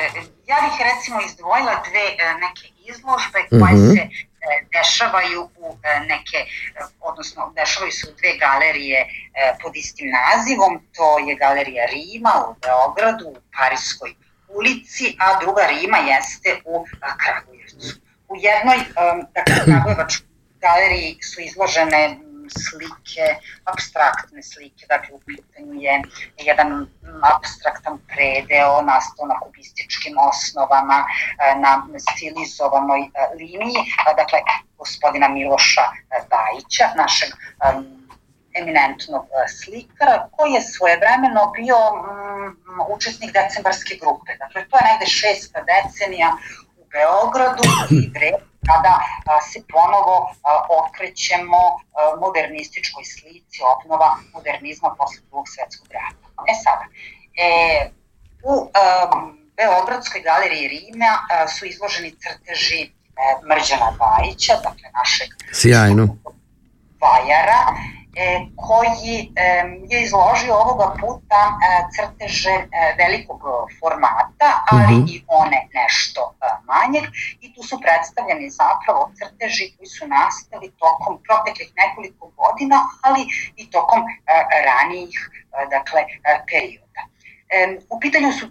ja 0.46 0.58
bih 0.64 0.76
recimo 0.90 1.18
izdvojila 1.22 1.84
dve 1.90 2.06
neke 2.40 2.66
izložbe 2.86 3.40
koje 3.50 3.74
Mhm. 3.74 3.90
se 3.90 4.02
e, 4.02 4.10
dešavaju 4.74 5.50
u 5.58 5.78
neke, 6.08 6.40
odnosno 7.02 7.54
dešavaju 7.56 7.92
se 7.92 8.08
u 8.10 8.16
dve 8.20 8.38
galerije 8.38 9.00
pod 9.62 9.76
istim 9.76 10.08
nazivom, 10.20 10.74
to 10.96 11.20
je 11.20 11.36
galerija 11.36 11.86
Rima 11.86 12.34
u 12.50 12.56
Beogradu, 12.62 13.26
u 13.28 13.38
Parijskoj 13.58 14.16
ulici, 14.48 15.16
a 15.20 15.40
druga 15.40 15.62
Rima 15.66 15.98
jeste 15.98 16.62
u 16.66 16.86
a, 17.02 17.18
Kragujevcu. 17.18 17.67
U 18.28 18.36
jednoj, 18.36 18.78
e, 18.78 18.84
dakle, 19.34 20.06
galeriji 20.62 21.18
su 21.22 21.42
izložene 21.42 22.04
m, 22.06 22.28
slike, 22.50 23.28
abstraktne 23.66 24.44
slike, 24.44 24.86
dakle 24.90 25.16
u 25.16 25.20
pitanju 25.20 25.74
je 25.82 26.02
jedan 26.38 26.88
abstraktan 27.34 28.00
predeo 28.08 28.82
nastao 28.82 29.26
na 29.26 29.40
kubističkim 29.40 30.16
osnovama, 30.30 31.06
e, 31.06 31.56
na 31.60 31.88
stilizovanoj 32.12 33.02
e, 33.02 33.08
liniji, 33.40 33.82
dakle 34.16 34.40
gospodina 34.78 35.28
Miloša 35.28 35.86
e, 35.92 36.24
Bajića, 36.30 36.88
našeg 36.96 37.30
em, 37.70 37.98
eminentnog 38.62 39.26
slikara, 39.60 40.30
koji 40.32 40.52
je 40.52 40.62
svojevremeno 40.62 41.52
bio 41.58 41.78
mm, 41.78 42.82
učesnik 42.90 43.32
decembarske 43.34 43.96
grupe. 44.02 44.32
Dakle, 44.40 44.68
to 44.70 44.78
je 44.78 44.84
negde 44.92 45.06
šesta 45.06 45.60
decenija 45.70 46.38
Beogradu 46.94 47.64
i 47.92 48.10
vreme 48.16 48.48
kada 48.70 48.96
se 49.50 49.60
ponovo 49.74 50.16
okrećemo 50.82 51.62
modernističkoj 52.24 53.04
slici, 53.04 53.58
obnova 53.74 54.10
modernizma 54.34 54.96
posle 54.98 55.22
drugog 55.28 55.48
svetskog 55.54 55.88
rata. 55.98 56.26
E 56.52 56.54
sada, 56.64 56.86
e, 57.46 57.48
u 58.44 58.54
um, 58.54 58.70
Beogradskoj 59.58 60.22
galeriji 60.22 60.68
Rima 60.68 61.14
a, 61.30 61.48
su 61.48 61.66
izloženi 61.66 62.12
crteži 62.22 62.82
e, 62.84 62.90
Mrđana 63.50 63.90
Bajića, 64.00 64.54
dakle 64.54 64.88
našeg 65.00 65.30
sjajno. 65.54 66.06
vajara, 67.02 67.62
koji 68.56 69.16
e, 69.36 69.44
je 69.90 70.04
izložio 70.04 70.54
ovoga 70.56 70.88
puta 71.02 71.42
e, 71.52 71.58
crteže 71.96 72.50
e, 72.50 72.68
velikog 72.98 73.42
e, 73.46 73.50
formata, 73.80 74.50
ali 74.72 74.96
Mhm. 74.96 75.06
i 75.08 75.24
one 75.28 75.68
nešto 75.74 76.22
e, 76.34 76.46
manjeg 76.66 77.04
i 77.42 77.54
tu 77.54 77.64
su 77.64 77.80
predstavljeni 77.82 78.50
zapravo 78.50 79.12
crteži 79.18 79.74
koji 79.78 79.88
su 79.88 80.08
nastali 80.08 80.72
tokom 80.80 81.14
proteklih 81.28 81.70
nekoliko 81.82 82.32
godina, 82.42 82.78
ali 83.02 83.22
i 83.56 83.72
tokom 83.72 84.00
e, 84.02 84.14
ranijih 84.68 85.18
e, 85.34 85.66
dakle, 85.70 86.02
e, 86.02 86.08
perioda. 86.52 87.02
E, 87.50 87.80
u 87.90 88.00
pitanju 88.00 88.32
su 88.32 88.46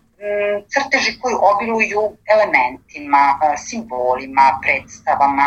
crteži 0.72 1.18
koji 1.20 1.34
obiluju 1.52 2.02
elementima, 2.34 3.22
e, 3.36 3.56
simbolima, 3.56 4.58
predstavama, 4.62 5.46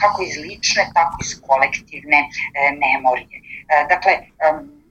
kako 0.00 0.22
iz 0.22 0.36
lične, 0.44 0.82
tako 0.94 1.16
iz 1.24 1.40
kolektivne 1.46 2.20
e, 2.20 2.28
memorije. 2.82 3.36
E, 3.38 3.86
dakle, 3.92 4.12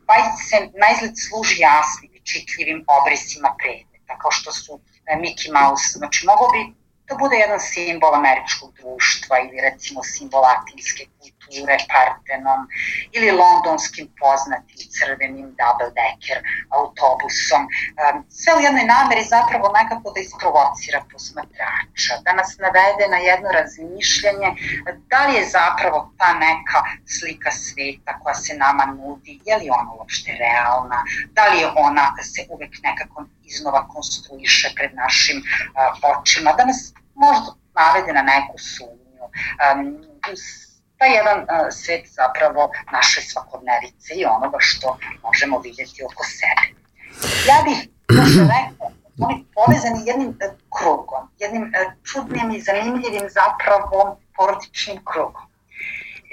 Bajić 0.08 0.36
se 0.50 0.58
najzgled 0.84 1.16
služi 1.28 1.56
jasnim 1.62 2.12
i 2.14 2.20
čitljivim 2.30 2.86
obrisima 3.00 3.56
predmeta, 3.60 4.14
kao 4.22 4.32
što 4.32 4.52
su 4.52 4.80
Mickey 5.22 5.50
Mouse, 5.58 5.86
znači 6.00 6.26
mogo 6.26 6.46
bi 6.54 6.62
to 7.08 7.16
bude 7.18 7.36
jedan 7.36 7.60
simbol 7.60 8.16
američkog 8.16 8.70
društva 8.80 9.36
ili 9.40 9.58
recimo 9.62 10.04
simbol 10.04 10.42
latinske 10.42 11.04
kulture, 11.20 11.35
Partenon 11.94 12.62
ili 13.12 13.38
londonskim 13.42 14.08
poznatim 14.20 14.82
crvenim 14.96 15.48
double 15.62 15.92
decker 16.00 16.40
autobusom. 16.78 17.62
Sve 18.40 18.52
u 18.58 18.60
jednoj 18.68 18.86
nameri 18.96 19.24
zapravo 19.36 19.68
nekako 19.80 20.08
da 20.14 20.20
isprovocira 20.20 21.00
posmatrača, 21.12 22.14
da 22.26 22.32
nas 22.40 22.50
navede 22.66 23.06
na 23.14 23.20
jedno 23.30 23.50
razmišljanje 23.60 24.50
da 25.12 25.28
li 25.28 25.34
je 25.36 25.50
zapravo 25.50 26.14
ta 26.18 26.34
neka 26.34 26.80
slika 27.06 27.52
sveta 27.52 28.20
koja 28.20 28.36
se 28.36 28.54
nama 28.58 28.86
nudi, 28.86 29.40
je 29.46 29.58
li 29.58 29.70
ona 29.70 29.92
uopšte 29.94 30.32
realna, 30.32 31.04
da 31.32 31.48
li 31.48 31.60
je 31.60 31.68
ona 31.76 32.06
se 32.24 32.46
uvek 32.50 32.74
nekako 32.84 33.26
iznova 33.44 33.88
konstruiše 33.88 34.74
pred 34.76 34.96
našim 34.96 35.38
uh, 35.38 36.20
očima, 36.20 36.54
da 36.54 36.66
nas 36.66 36.94
možda 37.16 37.54
navede 37.74 38.14
na 38.14 38.22
neku 38.22 38.58
sumnju. 38.58 39.26
Um, 39.26 40.06
taj 41.00 41.12
jedan 41.20 41.40
uh, 41.40 41.48
svet 41.80 42.04
zapravo 42.20 42.62
naše 42.98 43.20
svakodnevice 43.30 44.10
i 44.20 44.26
onoga 44.36 44.58
što 44.60 44.88
možemo 45.26 45.56
vidjeti 45.68 46.00
oko 46.10 46.24
sebe. 46.40 46.66
Ja 47.50 47.58
bih 47.66 47.80
još 48.20 48.34
rekao, 48.56 48.88
oni 49.26 49.36
povezani 49.56 50.00
jednim 50.10 50.30
uh, 50.30 50.36
krugom, 50.76 51.24
jednim 51.44 51.64
uh, 51.64 51.72
čudnim 52.08 52.48
i 52.52 52.64
zanimljivim 52.68 53.26
zapravo 53.40 54.20
porodičnim 54.36 55.00
krugom. 55.12 55.46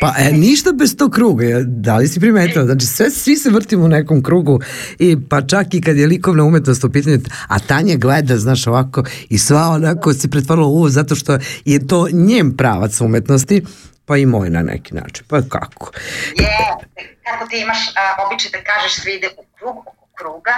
Pa 0.03 0.15
e, 0.19 0.33
ništa 0.33 0.73
bez 0.73 0.97
tog 0.97 1.13
kruga, 1.13 1.45
da 1.67 1.97
li 1.97 2.09
si 2.09 2.21
primetila? 2.21 2.65
Znači 2.65 2.87
sve, 2.87 3.11
svi 3.11 3.37
se 3.37 3.51
vrtimo 3.51 3.85
u 3.85 3.89
nekom 3.89 4.23
krugu 4.23 4.61
i 4.99 5.17
pa 5.29 5.47
čak 5.47 5.75
i 5.75 5.81
kad 5.81 5.97
je 5.97 6.07
likovna 6.07 6.45
umetnost 6.45 6.85
u 6.85 6.93
pitanju, 6.93 7.19
a 7.49 7.59
Tanja 7.59 7.97
gleda, 7.97 8.39
znaš, 8.39 8.67
ovako 8.67 9.05
i 9.29 9.39
sva 9.39 9.69
onako 9.69 10.13
se 10.13 10.31
pretvorila 10.31 10.67
u 10.67 10.77
ovo 10.77 10.89
zato 10.89 11.15
što 11.15 11.39
je 11.65 11.87
to 11.87 12.09
njen 12.13 12.57
pravac 12.57 13.01
umetnosti, 13.01 13.63
pa 14.07 14.17
i 14.17 14.27
moj 14.27 14.51
na 14.51 14.63
neki 14.63 14.95
način. 14.95 15.25
Pa 15.29 15.41
kako? 15.51 15.91
Je, 16.37 16.59
kako 17.25 17.47
ti 17.47 17.61
imaš 17.61 17.79
a, 17.89 18.27
običaj 18.27 18.51
da 18.51 18.65
kažeš 18.65 18.95
sve 18.95 19.15
ide 19.15 19.29
u 19.39 19.45
krug, 19.59 19.79
oko 19.79 20.07
kruga. 20.19 20.55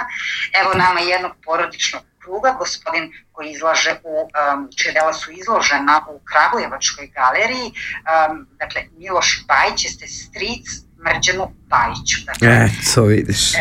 Evo 0.61 0.73
nama 0.73 0.99
jednog 0.99 1.31
porodičnog 1.45 2.03
kruga, 2.19 2.55
gospodin 2.59 3.13
koji 3.31 3.51
izlaže 3.51 3.95
u, 4.03 4.15
um, 4.21 4.69
čije 4.77 4.93
dela 4.93 5.13
su 5.13 5.31
izložena 5.31 6.05
u 6.09 6.19
Kragujevačkoj 6.19 7.07
galeriji, 7.07 7.67
um, 7.71 8.47
dakle 8.59 8.81
Miloš 8.97 9.45
Bajić 9.47 9.85
jeste 9.85 10.07
stric 10.07 10.65
Mrđanu 11.05 11.45
Bajiću. 11.71 12.17
Dakle, 12.25 12.47
Eto, 12.47 13.01
vidiš. 13.03 13.53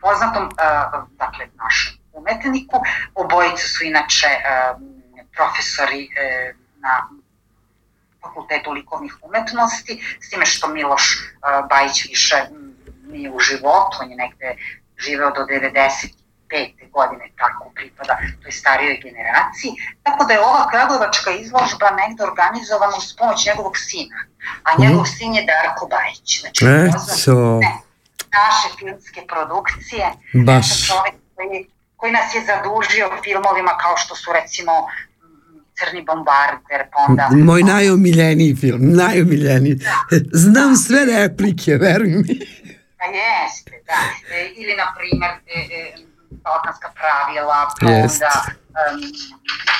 poznatom 0.00 0.44
uh, 0.44 1.08
dakle, 1.18 1.46
našem 1.62 1.92
umetniku. 2.12 2.76
Obojica 3.14 3.66
su 3.68 3.84
inače 3.84 4.30
um, 4.36 5.02
profesori 5.36 6.02
uh, 6.08 6.56
na 6.84 7.21
fakultetu 8.32 8.72
likovnih 8.72 9.16
umetnosti, 9.22 10.02
s 10.20 10.30
time 10.30 10.46
što 10.46 10.68
Miloš 10.68 11.04
uh, 11.04 11.68
Bajić 11.68 12.04
više 12.08 12.36
mm, 12.50 13.12
nije 13.12 13.30
u 13.30 13.38
životu, 13.40 13.96
on 14.00 14.10
je 14.10 14.16
negde 14.16 14.56
živeo 14.98 15.30
do 15.30 15.40
95. 15.40 16.90
godine, 16.90 17.24
tako 17.38 17.70
pripada 17.74 18.18
toj 18.42 18.52
starijoj 18.52 19.00
generaciji, 19.02 19.72
tako 20.02 20.24
da 20.24 20.32
je 20.32 20.40
ova 20.40 20.68
Kragujevačka 20.70 21.30
izložba 21.30 21.90
negde 21.90 22.24
organizovana 22.24 22.96
uz 22.96 23.16
pomoć 23.18 23.46
njegovog 23.46 23.76
sina, 23.76 24.18
a 24.62 24.70
njegov 24.78 25.04
sin 25.04 25.34
je 25.34 25.46
Darko 25.50 25.86
Bajić. 25.86 26.40
Znači, 26.40 26.64
Eto. 26.64 27.58
ne, 27.64 27.72
naše 28.40 28.68
filmske 28.78 29.20
produkcije, 29.32 30.04
Baš. 30.46 30.88
Čovek 30.88 31.14
koji, 31.34 31.66
koji 31.96 32.12
nas 32.12 32.34
je 32.34 32.40
zadužio 32.50 33.06
filmovima 33.24 33.72
kao 33.82 33.96
što 33.96 34.14
su 34.16 34.32
recimo 34.32 34.72
mm, 34.80 35.11
Crni 35.78 36.02
bombarder, 36.02 36.82
pa 36.92 36.98
onda... 37.08 37.28
Moj 37.32 37.62
najomiljeniji 37.62 38.56
film, 38.56 38.80
najomiljeniji. 38.82 39.78
Znam 40.32 40.76
sve 40.76 41.00
replike, 41.04 41.76
veruj 41.76 42.08
mi. 42.08 42.38
Pa 42.98 43.04
jeste, 43.20 43.72
da. 43.86 44.00
E, 44.34 44.52
ili, 44.56 44.76
na 44.76 44.94
primer, 44.98 45.30
e, 45.46 45.58
e, 45.78 45.92
Balkanska 46.44 46.88
pravila, 47.00 47.60
pa 47.80 47.90
Jeste. 47.90 48.24
onda 48.24 48.32
um, 48.80 49.00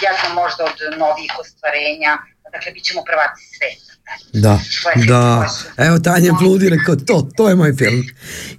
jedno 0.05 0.26
možda 0.40 0.64
od 0.64 0.78
novih 0.99 1.30
ostvarenja, 1.40 2.12
dakle, 2.53 2.72
bit 2.72 2.84
ćemo 2.84 3.01
prvaci 3.11 3.43
sveta. 3.55 3.91
Da, 4.32 4.61
da. 5.09 5.48
Evo 5.76 5.98
Tanja 5.98 6.32
Pludi 6.40 6.68
rekao, 6.68 6.96
to, 6.96 7.28
to 7.36 7.48
je 7.48 7.55
moj 7.55 7.72
film. 7.72 8.03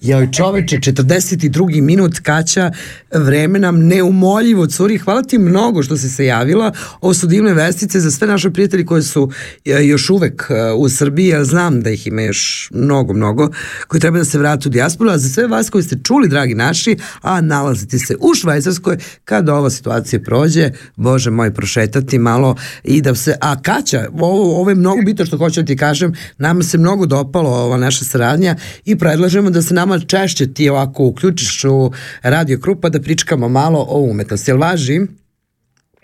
Joj 0.02 0.32
čoveče, 0.32 0.78
42. 0.78 1.82
minut, 1.82 2.20
Kaća, 2.20 2.72
vreme 3.12 3.60
nam 3.60 3.88
neumoljivo 3.88 4.68
curi. 4.68 4.98
Hvala 4.98 5.22
ti 5.22 5.38
mnogo 5.38 5.84
što 5.84 5.98
si 5.98 6.10
se 6.10 6.26
javila. 6.26 6.72
Ovo 7.02 7.14
su 7.14 7.28
divne 7.28 7.54
vestice 7.54 8.00
za 8.00 8.12
sve 8.12 8.28
naše 8.28 8.50
prijatelji 8.50 8.86
koji 8.86 9.04
su 9.04 9.32
e, 9.66 9.86
još 9.86 10.10
uvek 10.10 10.48
e, 10.50 10.72
u 10.72 10.89
Srbiji. 10.89 11.28
Ja 11.28 11.44
znam 11.44 11.82
da 11.82 11.89
ih 11.89 12.08
ima 12.08 12.22
još 12.22 12.70
mnogo, 12.74 13.14
mnogo 13.14 13.50
koji 13.88 14.02
treba 14.02 14.18
da 14.18 14.26
se 14.26 14.38
vrate 14.38 14.70
u 14.70 14.72
dijasporu. 14.72 15.10
A 15.10 15.18
za 15.18 15.30
sve 15.30 15.48
vas 15.48 15.70
koji 15.70 15.84
ste 15.84 15.98
čuli, 16.04 16.30
dragi 16.30 16.56
naši, 16.56 16.98
a 17.22 17.41
nalazite 17.41 18.00
se 18.00 18.16
u 18.20 18.36
Švajcarskoj, 18.36 18.98
kada 19.26 19.56
ova 19.56 19.70
situacija 19.70 20.20
prođe, 20.26 20.72
bože 20.96 21.30
moj, 21.30 21.54
prošetati 21.54 22.20
malo 22.20 22.56
i 22.84 23.02
da 23.02 23.16
se, 23.16 23.38
a 23.41 23.62
Kaća, 23.62 24.10
ovo, 24.14 24.60
ovo 24.60 24.70
je 24.70 24.76
mnogo 24.76 25.02
bitno 25.02 25.26
što 25.26 25.38
hoću 25.44 25.62
da 25.62 25.66
ti 25.66 25.78
kažem, 25.78 26.14
nama 26.38 26.64
se 26.64 26.78
mnogo 26.78 27.06
dopalo 27.06 27.50
ova 27.50 27.78
naša 27.78 28.06
saradnja 28.06 28.56
i 28.86 28.98
predlažemo 28.98 29.50
da 29.50 29.62
se 29.62 29.74
nama 29.74 30.00
češće 30.00 30.54
ti 30.54 30.70
ovako 30.70 31.04
uključiš 31.04 31.64
u 31.64 31.91
radio 32.22 32.60
krupa 32.60 32.89
da 32.89 33.02
pričkamo 33.02 33.50
malo 33.50 33.86
o 33.89 34.00
umetnosti. 34.00 34.52
Jel 34.52 34.58
važi? 34.58 35.00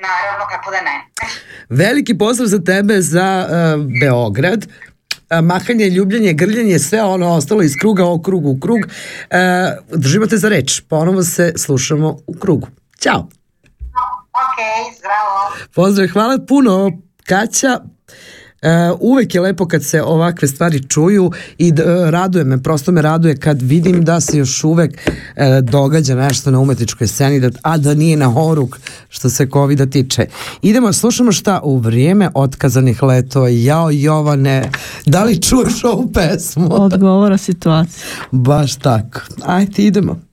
Naravno, 0.01 0.45
kako 0.51 0.71
da 0.71 0.81
ne. 0.81 1.05
Veliki 1.69 2.17
pozdrav 2.17 2.47
za 2.47 2.59
tebe 2.63 3.01
za 3.01 3.47
uh, 3.47 3.85
Beograd. 4.01 4.65
Uh, 4.65 5.45
mahanje, 5.45 5.89
ljubljenje, 5.89 6.33
grljenje, 6.33 6.79
sve 6.79 7.03
ono 7.03 7.29
ostalo 7.29 7.63
iz 7.63 7.73
kruga 7.81 8.05
o 8.05 8.21
krugu 8.21 8.49
u 8.49 8.59
krug. 8.59 8.79
Uh, 8.79 8.87
držimo 9.99 10.27
te 10.27 10.37
za 10.37 10.49
reč. 10.49 10.81
Ponovo 10.81 11.23
se 11.23 11.53
slušamo 11.57 12.17
u 12.27 12.33
krugu. 12.33 12.67
Ćao. 12.99 13.19
Ok, 14.43 14.59
zdravo. 14.97 15.67
Pozdrav, 15.73 16.07
hvala 16.07 16.37
puno 16.47 16.91
Kaća. 17.25 17.79
E, 18.61 18.91
uvek 18.99 19.35
je 19.35 19.41
lepo 19.41 19.67
kad 19.67 19.83
se 19.83 20.03
ovakve 20.03 20.47
stvari 20.47 20.83
čuju 20.83 21.31
i 21.57 21.69
e, 21.69 22.11
raduje 22.11 22.43
me, 22.43 22.63
prosto 22.63 22.91
me 22.91 23.01
raduje 23.01 23.37
kad 23.37 23.61
vidim 23.61 24.03
da 24.03 24.19
se 24.19 24.37
još 24.37 24.63
uvek 24.63 25.09
e, 25.35 25.61
događa 25.61 26.15
nešto 26.15 26.51
na 26.51 26.59
umetničkoj 26.59 27.07
sceni, 27.07 27.39
da, 27.39 27.49
a 27.61 27.77
da 27.77 27.93
nije 27.93 28.17
na 28.17 28.27
horuk 28.27 28.79
što 29.09 29.29
se 29.29 29.47
covid 29.53 29.91
tiče. 29.91 30.25
Idemo, 30.61 30.93
slušamo 30.93 31.31
šta 31.31 31.61
u 31.63 31.77
vrijeme 31.77 32.29
otkazanih 32.33 33.03
letova. 33.03 33.49
Jao 33.49 33.91
Jovane, 33.91 34.71
da 35.05 35.23
li 35.23 35.41
čuješ 35.41 35.83
ovu 35.83 36.11
pesmu? 36.13 36.67
Odgovora 36.71 37.37
situacija. 37.37 38.05
Baš 38.31 38.75
tako. 38.75 39.19
Ajde, 39.45 39.83
idemo. 39.83 40.28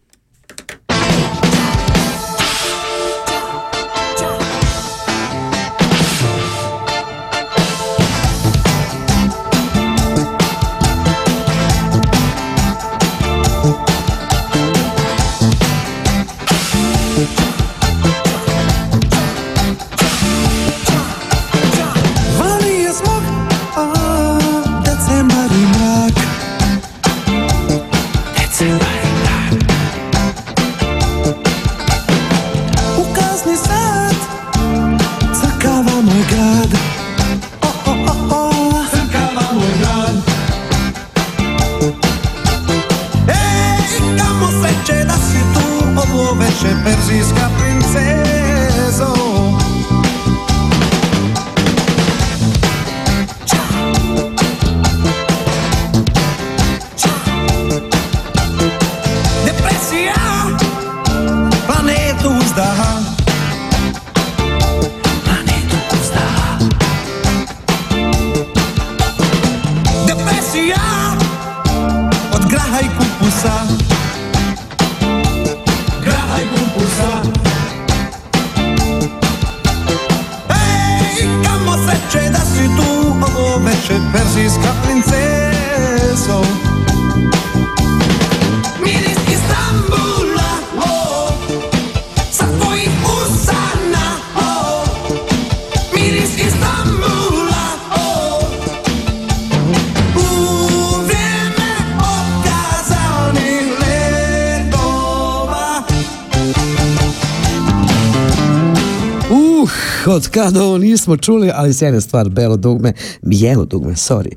Od 110.09 110.29
kada 110.29 110.63
ovo 110.63 110.79
nismo 110.79 111.17
čuli, 111.17 111.51
ali 111.55 111.75
sjajna 111.75 112.01
stvar, 112.01 112.29
belo 112.29 112.57
dugme, 112.57 112.93
bijelo 113.23 113.65
dugme, 113.65 113.93
sorry. 113.93 114.33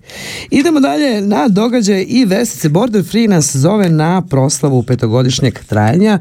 Idemo 0.49 0.80
dalje 0.80 1.22
na 1.22 1.47
događaj 1.47 2.05
i 2.07 2.26
vestice. 2.26 2.70
Border 2.70 3.03
Free 3.03 3.28
nas 3.28 3.55
zove 3.55 3.89
na 3.89 4.22
proslavu 4.22 4.84
petogodišnjeg 4.84 5.59
trajanja 5.67 6.20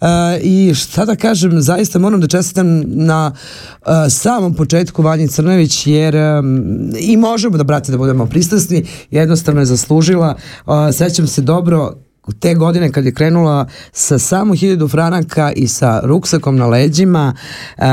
uh, 0.00 0.06
i 0.42 0.74
šta 0.74 1.04
da 1.04 1.16
kažem, 1.16 1.60
zaista 1.60 1.98
moram 1.98 2.20
da 2.20 2.26
čestitam 2.26 2.82
na 2.86 3.32
uh, 3.80 3.88
samom 4.08 4.54
početku 4.54 5.02
Vanji 5.02 5.28
Crnović, 5.28 5.86
jer 5.86 6.16
um, 6.16 6.90
i 6.98 7.16
možemo 7.16 7.56
da, 7.56 7.64
brate, 7.64 7.92
da 7.92 7.98
budemo 7.98 8.26
pristrasni, 8.26 8.86
jednostavno 9.10 9.60
je 9.60 9.66
zaslužila. 9.66 10.36
Uh, 10.66 10.72
sećam 10.92 11.26
se 11.26 11.42
dobro, 11.42 11.94
te 12.40 12.54
godine 12.54 12.92
kad 12.92 13.04
je 13.04 13.14
krenula 13.14 13.66
sa 13.92 14.18
samo 14.18 14.54
hiljadu 14.54 14.88
franaka 14.88 15.52
i 15.56 15.68
sa 15.68 16.00
ruksakom 16.04 16.56
na 16.56 16.66
leđima 16.66 17.34
uh, 17.78 17.84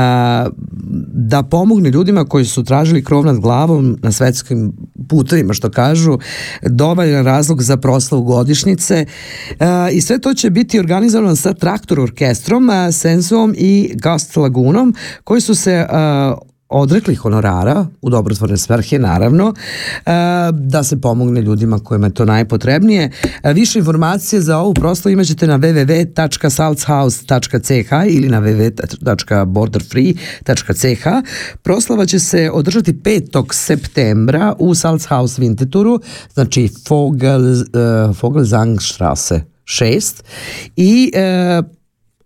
da 1.12 1.42
pomogne 1.42 1.90
ljudima 1.90 2.24
koji 2.24 2.44
su 2.44 2.64
tražili 2.64 3.04
krov 3.04 3.24
nad 3.24 3.40
glavom 3.40 3.98
na 4.02 4.12
svetskim 4.12 4.72
putevima 5.08 5.54
što 5.54 5.70
kažu 5.70 6.18
dovoljan 6.62 7.24
razlog 7.24 7.62
za 7.62 7.76
proslavu 7.76 8.22
godišnjice. 8.24 9.06
Uh, 9.50 9.66
i 9.92 10.00
sve 10.00 10.18
to 10.18 10.34
će 10.34 10.50
biti 10.50 10.78
organizovano 10.78 11.36
sa 11.36 11.54
traktor 11.54 12.00
orkestrom, 12.00 12.68
uh, 12.68 12.74
Sensuom 12.94 13.54
i 13.58 13.92
Gast 13.94 14.36
Lagunom 14.36 14.94
koji 15.24 15.40
su 15.40 15.54
se 15.54 15.86
uh, 15.90 16.49
odrekli 16.70 17.14
honorara 17.14 17.86
u 18.02 18.10
dobrotvorne 18.10 18.56
svrhe 18.56 18.98
naravno 18.98 19.54
e, 19.54 19.56
da 20.52 20.82
se 20.82 21.00
pomogne 21.00 21.40
ljudima 21.40 21.78
kojima 21.78 22.06
je 22.06 22.14
to 22.14 22.24
najpotrebnije. 22.24 23.10
E, 23.42 23.52
više 23.52 23.78
informacije 23.78 24.40
za 24.40 24.58
ovu 24.58 24.74
proslavu 24.74 25.12
imaćete 25.12 25.46
na 25.46 25.58
www.salzhaus.ch 25.58 27.92
ili 28.08 28.28
na 28.28 28.40
www.borderfree.ch. 28.40 31.06
Proslava 31.62 32.06
će 32.06 32.18
se 32.18 32.50
održati 32.52 32.92
5. 32.92 33.52
septembra 33.52 34.54
u 34.58 34.74
Salzhaus 34.74 35.38
Winteturu, 35.38 36.00
znači 36.34 36.68
Vogel, 36.88 37.52
uh, 37.52 37.58
Vogelsangstrasse 38.22 39.42
6 39.64 40.22
i 40.76 41.12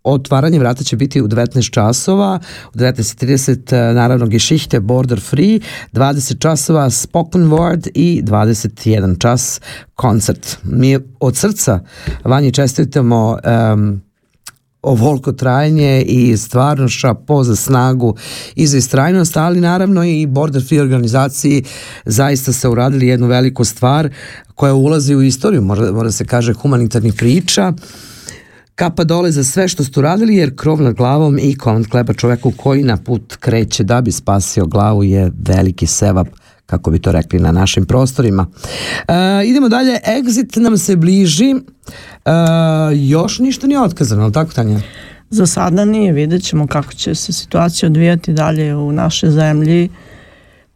otvaranje 0.05 0.59
vrata 0.59 0.85
će 0.85 0.97
biti 0.97 1.23
u 1.23 1.29
19 1.29 1.71
časova, 1.71 2.41
u 2.75 2.79
19.30 2.79 3.93
naravno 3.95 4.27
Geschichte 4.27 4.81
Border 4.81 5.21
Free, 5.21 5.61
20 5.93 6.39
časova 6.39 6.91
Spoken 6.91 7.43
Word 7.43 7.89
i 7.95 8.23
21 8.25 9.19
čas 9.19 9.61
koncert. 9.95 10.57
Mi 10.63 10.99
od 11.21 11.37
srca 11.37 11.81
Vanji 12.25 12.53
čestitamo 12.53 13.39
um, 13.73 14.01
ovoliko 14.83 15.33
trajanje 15.33 16.03
i 16.03 16.37
stvarno 16.37 16.89
šapo 16.89 17.45
za 17.45 17.57
snagu 17.57 18.17
i 18.55 18.67
za 18.67 18.79
istrajnost, 18.79 19.37
ali 19.37 19.61
naravno 19.61 20.05
i 20.05 20.27
Border 20.27 20.67
Free 20.69 20.81
organizaciji 20.81 21.65
zaista 22.05 22.53
se 22.53 22.69
uradili 22.69 23.07
jednu 23.07 23.27
veliku 23.27 23.65
stvar 23.65 24.11
koja 24.55 24.75
ulazi 24.75 25.15
u 25.15 25.23
istoriju, 25.23 25.63
mora, 25.63 25.93
mora 25.93 26.11
se 26.11 26.25
kaže 26.25 26.53
humanitarnih 26.53 27.15
priča, 27.15 27.73
Kapa 28.75 29.05
dole 29.05 29.31
za 29.31 29.45
sve 29.45 29.69
što 29.69 29.85
ste 29.85 30.01
uradili 30.01 30.37
jer 30.37 30.57
krov 30.57 30.83
nad 30.83 30.95
glavom 30.95 31.39
i 31.39 31.59
komand 31.59 31.87
kleba 31.87 32.13
čoveku 32.13 32.53
koji 32.57 32.83
na 32.83 32.97
put 32.97 33.37
kreće 33.37 33.85
da 33.85 34.01
bi 34.01 34.13
spasio 34.13 34.67
glavu 34.67 35.05
je 35.05 35.33
veliki 35.39 35.87
sevap 35.87 36.29
kako 36.67 36.91
bi 36.91 36.99
to 36.99 37.13
rekli 37.13 37.39
na 37.39 37.53
našim 37.53 37.87
prostorima. 37.87 38.47
E, 39.09 39.47
idemo 39.47 39.69
dalje, 39.69 39.99
exit 40.07 40.61
nam 40.61 40.79
se 40.79 40.97
bliži, 40.97 41.51
e, 41.51 42.31
još 42.95 43.39
ništa 43.39 43.67
nije 43.67 43.81
otkazano, 43.81 44.23
ali 44.23 44.33
tako 44.33 44.53
Tanja? 44.53 44.81
Za 45.31 45.47
sada 45.47 45.85
nije, 45.85 46.13
vidjet 46.13 46.43
ćemo 46.43 46.67
kako 46.67 46.93
će 46.93 47.15
se 47.15 47.33
situacija 47.33 47.87
odvijati 47.87 48.33
dalje 48.33 48.77
u 48.77 48.93
našoj 48.93 49.31
zemlji, 49.31 49.89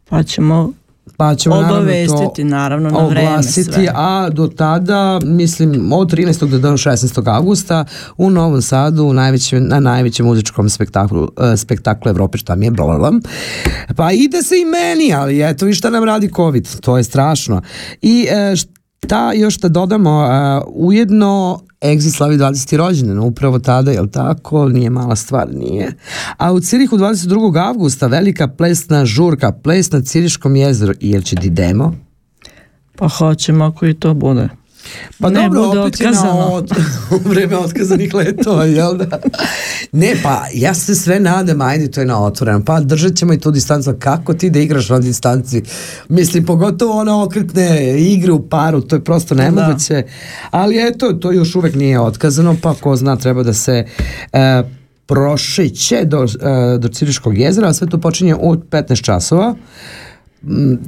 pa 0.09 0.23
ćemo 0.23 0.73
pa 1.19 1.35
ćemo 1.35 1.55
obavestiti 1.55 2.43
naravno, 2.43 2.89
naravno 2.89 2.89
na 2.89 3.07
vreme 3.07 3.29
oglasiti, 3.29 3.73
sve. 3.73 3.91
a 3.95 4.29
do 4.29 4.47
tada, 4.47 5.19
mislim, 5.23 5.93
od 5.93 6.11
13. 6.11 6.59
do 6.59 6.71
16. 6.71 7.35
augusta 7.35 7.85
u 8.17 8.29
Novom 8.29 8.61
Sadu 8.61 9.03
u 9.03 9.13
najvećem, 9.13 9.67
na 9.67 9.79
najvećem 9.79 10.25
muzičkom 10.25 10.69
spektaklu, 10.69 11.21
uh, 11.21 11.29
spektaklu 11.57 12.09
Evrope, 12.09 12.37
šta 12.37 12.55
mi 12.55 12.65
je 12.65 12.71
blablabla. 12.71 13.11
Pa 13.95 14.11
ide 14.11 14.43
se 14.43 14.55
i 14.61 14.65
meni, 14.65 15.13
ali 15.13 15.49
eto 15.49 15.65
vi 15.65 15.73
šta 15.73 15.89
nam 15.89 16.03
radi 16.03 16.31
COVID, 16.35 16.79
to 16.81 16.97
je 16.97 17.03
strašno. 17.03 17.61
I 18.01 18.27
uh, 18.51 18.59
šta 19.03 19.33
još 19.33 19.57
da 19.57 19.69
dodamo, 19.69 20.19
uh, 20.19 20.73
ujedno 20.75 21.59
Exit 21.81 22.15
slavi 22.15 22.37
20. 22.37 22.77
rođendan, 22.77 23.19
upravo 23.19 23.59
tada, 23.59 23.91
jel 23.91 24.07
tako? 24.07 24.69
Nije 24.69 24.89
mala 24.89 25.15
stvar, 25.15 25.47
nije. 25.53 25.93
A 26.37 26.53
u 26.53 26.59
Cirihu 26.59 26.97
22. 26.97 27.67
avgusta 27.69 28.07
velika 28.07 28.47
plesna 28.47 29.05
žurka, 29.05 29.51
ples 29.51 29.91
na 29.91 30.01
Ciriškom 30.01 30.55
jezeru, 30.55 30.93
jer 30.99 31.23
će 31.23 31.35
di 31.35 31.49
demo? 31.49 31.95
Pa 32.95 33.07
hoćemo 33.07 33.65
ako 33.65 33.85
i 33.85 33.93
to 33.93 34.13
bude. 34.13 34.49
Pa 35.19 35.29
ne 35.29 35.43
dobro, 35.43 35.67
bude 35.67 35.79
opet 35.79 35.99
je 35.99 36.05
na 36.05 36.11
otkazano. 36.11 36.45
od, 36.45 36.71
u 37.25 37.29
vreme 37.29 37.57
otkazanih 37.57 38.13
letova, 38.13 38.65
jel 38.65 38.97
da? 38.97 39.19
Ne, 39.91 40.15
pa 40.23 40.43
ja 40.53 40.73
se 40.73 40.95
sve 40.95 41.19
nadam, 41.19 41.61
ajde, 41.61 41.91
to 41.91 41.99
je 41.99 42.05
na 42.05 42.23
otvorenom. 42.23 42.65
Pa 42.65 42.79
držat 42.79 43.15
ćemo 43.15 43.33
i 43.33 43.39
tu 43.39 43.51
distancu. 43.51 43.93
Kako 43.99 44.33
ti 44.33 44.49
da 44.49 44.59
igraš 44.59 44.89
na 44.89 44.99
distanci? 44.99 45.63
Mislim, 46.09 46.45
pogotovo 46.45 46.99
one 46.99 47.11
okretne 47.11 47.99
igre 47.99 48.31
u 48.31 48.49
paru, 48.49 48.81
to 48.81 48.95
je 48.95 49.03
prosto 49.03 49.35
nemoguće. 49.35 49.93
Da. 49.93 50.03
Ali 50.51 50.87
eto, 50.87 51.13
to 51.13 51.31
još 51.31 51.55
uvek 51.55 51.75
nije 51.75 51.99
otkazano, 51.99 52.55
pa 52.61 52.73
ko 52.73 52.95
zna, 52.95 53.15
treba 53.15 53.43
da 53.43 53.53
se... 53.53 53.85
E, 54.33 54.63
prošeće 55.05 56.05
do, 56.05 56.23
e, 56.23 56.77
do 56.77 56.87
Ciriškog 56.87 57.37
jezera, 57.37 57.67
a 57.67 57.73
sve 57.73 57.87
to 57.87 57.97
počinje 57.97 58.35
od 58.41 58.63
15 58.69 59.03
časova. 59.03 59.55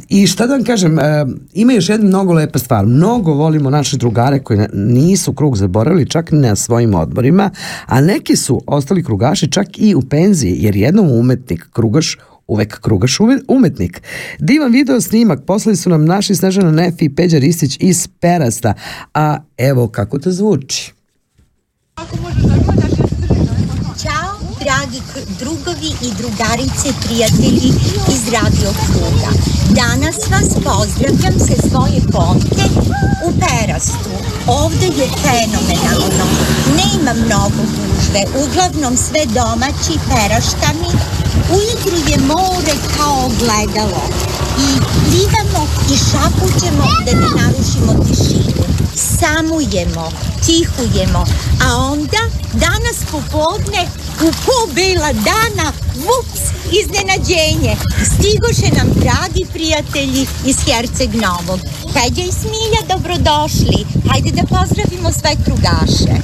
I 0.10 0.28
šta 0.28 0.48
da 0.48 0.54
vam 0.54 0.64
kažem, 0.64 1.00
e, 1.00 1.26
ima 1.54 1.74
još 1.74 1.90
jedna 1.90 2.08
mnogo 2.08 2.34
lepa 2.34 2.60
stvar. 2.60 2.86
Mnogo 2.86 3.34
volimo 3.34 3.70
naše 3.70 3.98
drugare 3.98 4.40
koji 4.40 4.60
nisu 4.74 5.34
krug 5.34 5.58
zaboravili 5.58 6.10
čak 6.10 6.30
na 6.32 6.56
svojim 6.56 6.96
odborima, 6.96 7.50
a 7.86 8.02
neki 8.02 8.36
su 8.36 8.62
ostali 8.68 9.04
krugaši 9.04 9.52
čak 9.52 9.68
i 9.78 9.96
u 9.96 10.02
penziji, 10.02 10.56
jer 10.60 10.76
jednom 10.76 11.12
umetnik, 11.12 11.68
krugaš, 11.74 12.18
uvek 12.48 12.80
krugaš 12.80 13.18
umetnik. 13.48 14.02
Divan 14.40 14.72
video 14.72 15.02
snimak 15.02 15.44
poslali 15.46 15.76
su 15.76 15.90
nam 15.90 16.06
naši 16.06 16.36
Snežana 16.36 16.72
Nefi 16.72 17.06
i 17.06 17.16
Peđa 17.16 17.38
Ristić 17.38 17.78
iz 17.80 18.08
Perasta, 18.20 18.74
a 19.14 19.38
evo 19.58 19.88
kako 19.88 20.20
to 20.20 20.32
zvuči. 20.32 20.94
Ćao, 24.00 24.40
dragi 24.60 25.02
drugovi 25.40 25.92
i 26.02 26.14
drugarice, 26.18 26.94
prijatelji 27.06 27.74
iz 28.14 28.24
Radio 28.34 28.72
Kruga. 28.86 29.32
Danas 29.70 30.16
vas 30.32 30.50
pozdravljam 30.64 31.40
sa 31.40 31.70
svoje 31.70 32.02
konke 32.12 32.64
u 33.28 33.32
Perastu. 33.42 34.12
Ovde 34.48 34.86
je 34.86 35.08
fenomenalno. 35.24 36.26
Nema 36.80 37.14
mnogo 37.26 37.62
gužve, 37.76 38.24
uglavnom 38.44 38.98
sve 38.98 39.26
domaći 39.26 40.00
peraštani. 40.10 40.92
U 41.54 41.58
igru 41.74 41.98
je 42.10 42.18
more 42.18 42.76
kao 42.98 43.32
gledalo. 43.40 44.04
I 44.60 44.80
plivamo 45.10 45.68
i 45.94 45.98
šapućemo 45.98 46.86
da 47.06 47.12
ne 47.20 47.28
narušimo 47.42 48.06
tišinu. 48.08 48.64
Samujemo, 48.96 50.12
tihujemo, 50.46 51.26
a 51.66 51.76
onda 51.78 52.41
danas 52.54 52.98
popodne 53.12 53.88
u 54.22 54.32
po 54.46 54.74
bela 54.74 55.14
dana, 55.14 55.72
vups, 55.96 56.42
iznenađenje. 56.82 57.76
Stigoše 58.06 58.76
nam 58.78 58.88
dragi 58.94 59.46
prijatelji 59.54 60.28
iz 60.46 60.58
Herceg 60.66 61.10
Novog. 61.16 61.60
Peđa 61.94 62.22
i 62.22 62.32
Smilja, 62.32 62.82
dobrodošli. 62.90 63.86
Hajde 64.10 64.32
da 64.32 64.42
pozdravimo 64.42 65.12
sve 65.12 65.32
krugaše. 65.46 66.22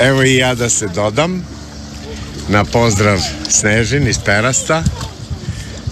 Evo 0.00 0.22
i 0.22 0.36
ja 0.36 0.54
da 0.54 0.68
se 0.68 0.88
dodam 0.88 1.46
na 2.48 2.64
pozdrav 2.64 3.20
Snežin 3.48 4.08
iz 4.08 4.18
Perasta. 4.24 4.82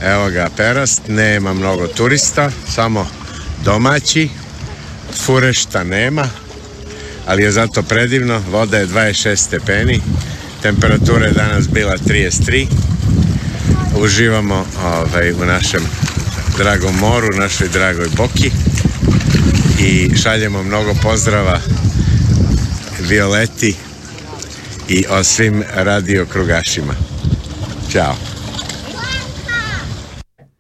Evo 0.03 0.31
ga 0.31 0.49
Perast, 0.57 1.03
nema 1.09 1.55
mnogo 1.55 1.87
turista, 1.87 2.51
samo 2.75 3.07
domaći. 3.65 4.29
Furešta 5.25 5.85
nema, 5.85 6.29
ali 7.29 7.43
je 7.43 7.53
zato 7.53 7.83
predivno. 7.83 8.43
Voda 8.51 8.79
je 8.79 8.87
26 8.87 9.37
stepeni, 9.37 10.01
temperatura 10.63 11.27
je 11.27 11.33
danas 11.33 11.69
bila 11.69 11.97
33. 11.97 12.67
Uživamo 13.97 14.67
ovaj, 14.85 15.33
u 15.33 15.45
našem 15.47 15.83
dragom 16.59 16.97
moru, 16.97 17.37
našoj 17.37 17.69
dragoj 17.69 18.09
Boki 18.17 18.51
i 19.81 20.11
šaljemo 20.23 20.63
mnogo 20.63 20.95
pozdrava 21.03 21.61
Violeti 23.01 23.75
i 24.89 25.05
o 25.11 25.25
svim 25.25 25.65
radio 25.75 26.27
krugašima. 26.27 26.95
Ćao. 27.93 28.38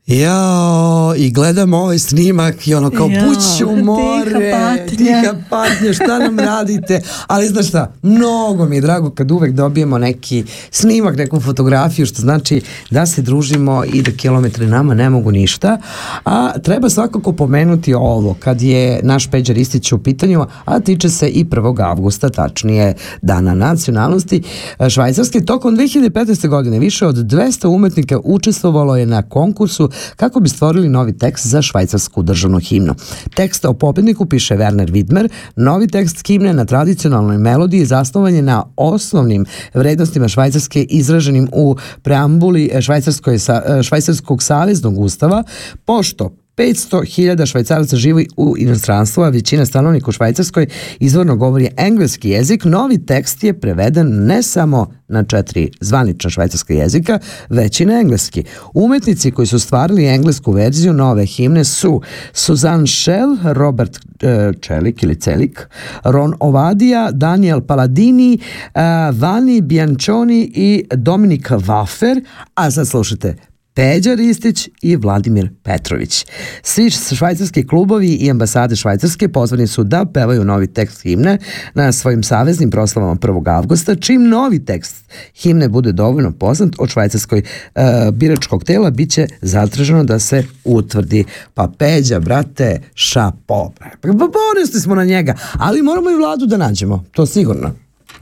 Jao, 0.08 1.14
i 1.16 1.30
gledam 1.30 1.74
ovaj 1.74 1.98
snimak 1.98 2.68
i 2.68 2.74
ono 2.74 2.90
kao 2.90 3.08
Jao, 3.08 3.26
puću 3.26 3.68
u 3.70 3.84
more, 3.84 4.30
tiha 4.30 4.50
patnja. 4.52 4.96
tiha 4.96 5.34
patnja, 5.50 5.92
šta 5.92 6.18
nam 6.18 6.38
radite? 6.38 7.00
Ali 7.26 7.46
znaš 7.46 7.68
šta, 7.68 7.92
mnogo 8.02 8.66
mi 8.66 8.76
je 8.76 8.80
drago 8.80 9.10
kad 9.10 9.30
uvek 9.30 9.52
dobijemo 9.52 9.98
neki 9.98 10.44
snimak, 10.70 11.16
neku 11.16 11.40
fotografiju, 11.40 12.06
što 12.06 12.22
znači 12.22 12.60
da 12.90 13.06
se 13.06 13.22
družimo 13.22 13.84
i 13.92 14.02
da 14.02 14.10
kilometri 14.10 14.66
nama 14.66 14.94
ne 14.94 15.10
mogu 15.10 15.32
ništa. 15.32 15.78
A 16.24 16.58
treba 16.58 16.88
svakako 16.88 17.32
pomenuti 17.32 17.94
ovo, 17.94 18.36
kad 18.40 18.62
je 18.62 19.00
naš 19.02 19.30
Peđa 19.30 19.52
Ristić 19.52 19.92
u 19.92 19.98
pitanju, 19.98 20.46
a 20.64 20.80
tiče 20.80 21.08
se 21.08 21.28
i 21.28 21.44
1. 21.44 21.90
avgusta, 21.90 22.28
tačnije 22.28 22.94
dana 23.22 23.54
nacionalnosti 23.54 24.42
e, 24.78 24.90
Švajcarske. 24.90 25.40
Tokom 25.40 25.76
2015. 25.76 26.48
godine 26.48 26.78
više 26.78 27.06
od 27.06 27.16
200 27.16 27.66
umetnika 27.66 28.18
učestvovalo 28.24 28.96
je 28.96 29.06
na 29.06 29.22
konkursu 29.22 29.90
kako 30.16 30.40
bi 30.40 30.48
stvorili 30.48 30.88
novi 30.88 31.18
tekst 31.18 31.46
za 31.46 31.62
švajcarsku 31.62 32.22
državnu 32.22 32.58
himnu. 32.58 32.94
Tekst 33.34 33.64
o 33.64 33.72
pobedniku 33.72 34.26
piše 34.26 34.54
Werner 34.54 34.90
Widmer, 34.90 35.28
novi 35.56 35.86
tekst 35.86 36.26
himne 36.26 36.52
na 36.54 36.64
tradicionalnoj 36.64 37.38
melodiji 37.38 37.84
zasnovan 37.86 38.34
je 38.34 38.42
na 38.42 38.64
osnovnim 38.76 39.46
vrednostima 39.74 40.28
švajcarske 40.28 40.82
izraženim 40.82 41.48
u 41.52 41.76
preambuli 42.02 42.70
švajcarskoj, 42.80 43.38
sa- 43.38 43.62
e, 43.66 43.82
švajcarskog 43.82 44.42
saveznog 44.42 44.98
ustava, 44.98 45.42
pošto 45.84 46.47
500.000 46.58 47.46
švajcaraca 47.46 47.96
živi 47.96 48.26
u 48.36 48.54
inostranstvu, 48.58 49.22
a 49.22 49.28
većina 49.28 49.66
stanovnika 49.66 50.08
u 50.08 50.12
Švajcarskoj 50.12 50.66
izvorno 51.00 51.36
govori 51.36 51.68
engleski 51.76 52.28
jezik. 52.28 52.64
Novi 52.64 53.06
tekst 53.06 53.44
je 53.44 53.60
preveden 53.60 54.26
ne 54.26 54.42
samo 54.42 54.92
na 55.08 55.22
četiri 55.24 55.70
zvanična 55.80 56.30
švajcarska 56.30 56.74
jezika, 56.74 57.18
već 57.48 57.80
i 57.80 57.86
na 57.86 58.00
engleski. 58.00 58.44
Umetnici 58.74 59.30
koji 59.30 59.46
su 59.46 59.58
stvarili 59.58 60.06
englesku 60.06 60.52
verziju 60.52 60.92
nove 60.92 61.26
himne 61.26 61.64
su 61.64 62.02
Suzanne 62.32 62.86
Schell, 62.86 63.36
Robert 63.42 63.98
e, 64.20 64.52
Čelik 64.60 65.02
ili 65.02 65.20
Celik, 65.20 65.68
Ron 66.04 66.34
Ovadia, 66.40 67.10
Daniel 67.10 67.60
Paladini, 67.60 68.38
e, 68.74 68.80
Vani 69.12 69.60
Bianchoni 69.60 70.52
i 70.54 70.84
Dominik 70.94 71.50
Waffer, 71.50 72.24
a 72.54 72.70
sad 72.70 72.88
slušajte, 72.88 73.47
Peđa 73.78 74.14
Ristić 74.14 74.68
i 74.82 74.96
Vladimir 74.96 75.50
Petrović. 75.62 76.26
Svi 76.62 76.90
švajcarski 76.90 77.66
klubovi 77.66 78.08
i 78.08 78.30
ambasade 78.30 78.76
Švajcarske 78.76 79.28
pozvani 79.28 79.66
su 79.66 79.84
da 79.84 80.04
pevaju 80.14 80.44
novi 80.44 80.66
tekst 80.66 81.02
himne 81.02 81.38
na 81.74 81.92
svojim 81.92 82.22
saveznim 82.22 82.70
proslavama 82.70 83.14
1. 83.14 83.56
avgusta, 83.56 83.94
čim 83.94 84.28
novi 84.28 84.64
tekst 84.64 85.04
himne 85.34 85.68
bude 85.68 85.92
dovoljno 85.92 86.32
poznat 86.32 86.70
od 86.78 86.90
švajcarskoj 86.90 87.38
e, 87.38 87.82
biračkog 88.12 88.64
tela, 88.64 88.90
bit 88.90 89.10
će 89.10 89.26
zatraženo 89.42 90.04
da 90.04 90.18
se 90.18 90.44
utvrdi. 90.64 91.24
Pa 91.54 91.68
Peđa, 91.78 92.20
brate, 92.20 92.80
šapo. 92.94 93.72
Pa 94.02 94.08
ponosni 94.08 94.80
smo 94.80 94.94
na 94.94 95.04
njega, 95.04 95.34
ali 95.52 95.82
moramo 95.82 96.10
i 96.10 96.16
vladu 96.16 96.46
da 96.46 96.56
nađemo, 96.56 97.04
to 97.12 97.26
sigurno. 97.26 97.74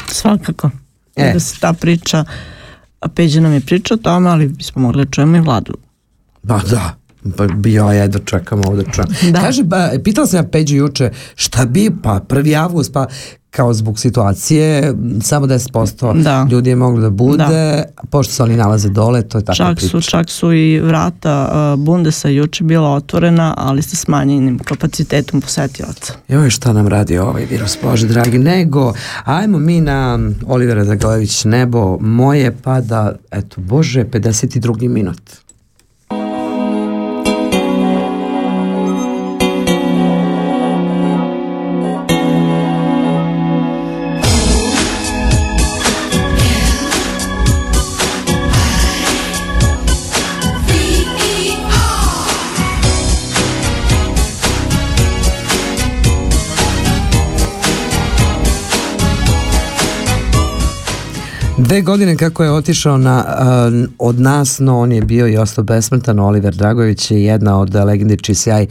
Svakako. 0.08 0.70
E. 1.16 1.32
Da 1.32 1.40
se 1.40 1.60
ta 1.60 1.72
priča, 1.72 2.24
a 3.00 3.08
Peđa 3.08 3.40
nam 3.40 3.52
je 3.52 3.60
priča 3.60 3.94
o 3.94 3.96
tome, 3.96 4.30
ali 4.30 4.48
bismo 4.48 4.82
mogli 4.82 5.04
da 5.04 5.10
čujemo 5.10 5.36
i 5.36 5.40
vladu. 5.40 5.74
Pa 6.48 6.58
da. 6.70 6.96
Pa 7.36 7.46
bi 7.46 7.72
ja 7.72 7.92
jedno 7.92 8.18
čekam 8.18 8.60
ovde 8.68 8.84
čujem. 8.92 9.32
Da. 9.32 9.40
Kaže, 9.40 9.62
ba, 9.62 9.90
pitala 10.04 10.26
sam 10.26 10.38
ja 10.38 10.48
Peđu 10.50 10.76
juče, 10.76 11.10
šta 11.34 11.64
bi, 11.64 11.90
pa 12.02 12.20
1. 12.20 12.62
avgust, 12.62 12.92
pa 12.92 13.06
kao 13.56 13.74
zbog 13.74 13.98
situacije, 13.98 14.94
samo 15.20 15.46
10% 15.46 16.22
Da. 16.22 16.46
ljudi 16.50 16.70
je 16.70 16.76
moglo 16.76 17.00
da 17.00 17.10
bude, 17.10 17.36
Da. 17.38 17.84
pošto 18.06 18.32
se 18.32 18.42
oni 18.42 18.56
nalaze 18.56 18.88
dole, 18.88 19.22
to 19.22 19.38
je 19.38 19.44
takva 19.44 19.54
Čak 19.56 19.76
priča. 19.76 19.88
su, 19.90 20.00
čak 20.02 20.30
su 20.30 20.52
i 20.52 20.80
vrata 20.80 21.50
uh, 21.74 21.80
Bundesa 21.80 22.28
juče 22.28 22.64
bila 22.64 22.88
otvorena, 22.90 23.54
ali 23.58 23.82
sa 23.82 23.96
smanjenim 23.96 24.58
kapacitetom 24.58 25.40
posetilaca. 25.40 26.12
Joj, 26.28 26.50
šta 26.50 26.72
nam 26.72 26.88
radi 26.88 27.18
ovaj 27.18 27.44
virus, 27.44 27.78
Bože 27.82 28.06
dragi, 28.06 28.38
nego, 28.38 28.92
ajmo 29.24 29.58
mi 29.58 29.80
na 29.80 30.18
Olivera 30.46 30.84
Zagojević 30.84 31.44
nebo, 31.44 31.98
moje 31.98 32.56
pa 32.62 32.80
da, 32.80 33.12
eto, 33.30 33.60
Bože, 33.60 34.04
52. 34.04 34.88
minut. 34.88 35.20
Dve 61.58 61.82
godine 61.82 62.16
kako 62.16 62.44
je 62.44 62.52
otišao 62.52 62.98
na, 62.98 63.24
a, 63.28 63.70
od 63.98 64.20
nas, 64.20 64.58
no 64.58 64.78
on 64.78 64.92
je 64.92 65.02
bio 65.02 65.28
i 65.28 65.36
ostao 65.36 65.64
besmrtan. 65.64 66.18
Oliver 66.18 66.54
Dragović 66.54 67.10
je 67.10 67.24
jedna 67.24 67.60
od 67.60 67.74
legendi 67.74 68.16
čiji 68.16 68.34
sjaj 68.34 68.66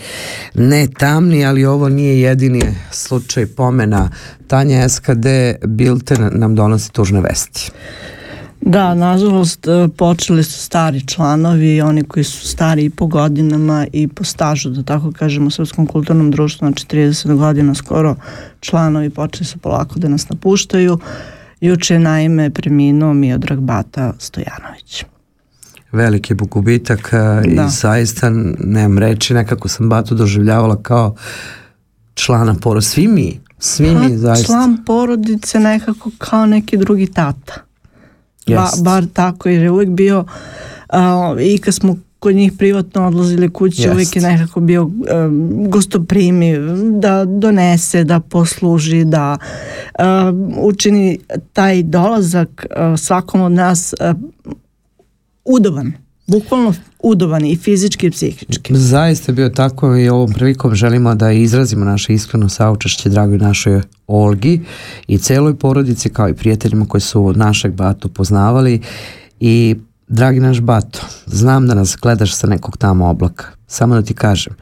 ne 0.55 0.87
tamni, 0.99 1.45
ali 1.45 1.65
ovo 1.65 1.89
nije 1.89 2.21
jedini 2.21 2.61
slučaj 2.91 3.45
pomena. 3.45 4.09
Tanja 4.47 4.89
SKD 4.89 5.25
Bilten 5.65 6.29
nam 6.31 6.55
donosi 6.55 6.91
tužne 6.91 7.21
vesti. 7.21 7.71
Da, 8.61 8.93
nažalost, 8.93 9.67
e, 9.67 9.87
počeli 9.97 10.43
su 10.43 10.59
stari 10.59 11.07
članovi, 11.07 11.81
oni 11.81 12.03
koji 12.03 12.23
su 12.23 12.47
stari 12.47 12.85
i 12.85 12.89
po 12.89 13.07
godinama 13.07 13.87
i 13.93 14.07
po 14.07 14.23
stažu, 14.23 14.69
da 14.69 14.83
tako 14.83 15.11
kažemo, 15.11 15.47
u 15.47 15.51
Srpskom 15.51 15.87
kulturnom 15.87 16.31
društvu, 16.31 16.67
znači 16.67 16.85
30 16.85 17.35
godina 17.35 17.75
skoro 17.75 18.15
članovi 18.59 19.09
počeli 19.09 19.45
su 19.45 19.57
polako 19.57 19.99
da 19.99 20.07
nas 20.07 20.29
napuštaju. 20.29 20.99
Juče 21.61 21.93
je 21.93 21.99
naime 21.99 22.49
preminuo 22.49 23.13
Miodrag 23.13 23.59
Bata 23.59 24.13
Stojanović. 24.19 25.05
Veliki 25.91 26.33
bu 26.33 26.45
gubitak 26.45 27.11
i 27.45 27.55
Da. 27.55 27.67
zaista 27.67 28.29
nemam 28.59 28.97
reči, 28.97 29.33
nekako 29.33 29.67
sam 29.67 29.89
Batu 29.89 30.15
doživljavala 30.15 30.81
kao 30.83 31.15
člana 32.13 32.55
poro. 32.61 32.81
Svi 32.81 33.07
mi, 33.07 33.39
svi 33.59 33.95
mi 33.95 34.09
Pa, 34.09 34.17
zaista. 34.17 34.45
Član 34.45 34.83
porodice 34.85 35.59
nekako 35.59 36.11
kao 36.17 36.45
neki 36.45 36.77
drugi 36.77 37.07
tata. 37.07 37.53
Ba, 38.47 38.69
bar 38.83 39.05
tako, 39.13 39.49
jer 39.49 39.63
je 39.63 39.71
uvijek 39.71 39.89
bio 39.89 40.25
a, 40.89 41.35
i 41.39 41.57
kad 41.57 41.73
smo 41.73 41.97
kod 42.25 42.35
njih 42.35 42.53
privatno 42.57 43.07
odlazili 43.07 43.49
kući, 43.49 43.81
Jest. 43.81 43.93
uvijek 43.93 44.15
je 44.15 44.21
nekako 44.21 44.59
bio 44.59 44.83
um, 44.83 45.69
gostoprimiv, 45.69 46.61
da 46.99 47.25
donese, 47.25 48.03
da 48.03 48.19
posluži, 48.19 49.03
da 49.05 49.37
um, 49.99 50.53
učini 50.57 51.19
taj 51.53 51.83
dolazak 51.83 52.65
uh, 52.69 52.99
svakom 52.99 53.41
od 53.41 53.51
nas 53.51 53.93
uh, 53.93 54.21
udoban. 55.45 55.93
Bukvalno 56.27 56.73
udoban 57.03 57.45
i 57.45 57.55
fizički 57.55 58.07
i 58.07 58.11
psihički. 58.11 58.75
Zaista 58.75 59.31
je 59.31 59.35
bio 59.35 59.49
tako 59.49 59.95
i 59.95 60.09
ovom 60.09 60.33
prilikom 60.33 60.75
želimo 60.75 61.15
da 61.15 61.31
izrazimo 61.31 61.85
naše 61.85 62.13
iskreno 62.13 62.49
saučešće 62.49 63.09
dragoj 63.09 63.37
našoj 63.37 63.81
Olgi 64.07 64.61
i 65.07 65.17
celoj 65.17 65.55
porodici 65.55 66.09
kao 66.09 66.29
i 66.29 66.33
prijateljima 66.33 66.85
koji 66.85 67.01
su 67.01 67.33
našeg 67.35 67.73
Batu 67.73 68.09
poznavali 68.09 68.81
i 69.39 69.75
dragi 70.07 70.39
naš 70.39 70.61
Bato, 70.61 70.99
znam 71.25 71.67
da 71.67 71.73
nas 71.73 71.97
gledaš 72.01 72.35
sa 72.35 72.47
nekog 72.47 72.77
tamo 72.77 73.09
oblaka, 73.09 73.45
samo 73.67 73.95
da 73.95 74.01
ti 74.01 74.13
kažem 74.13 74.53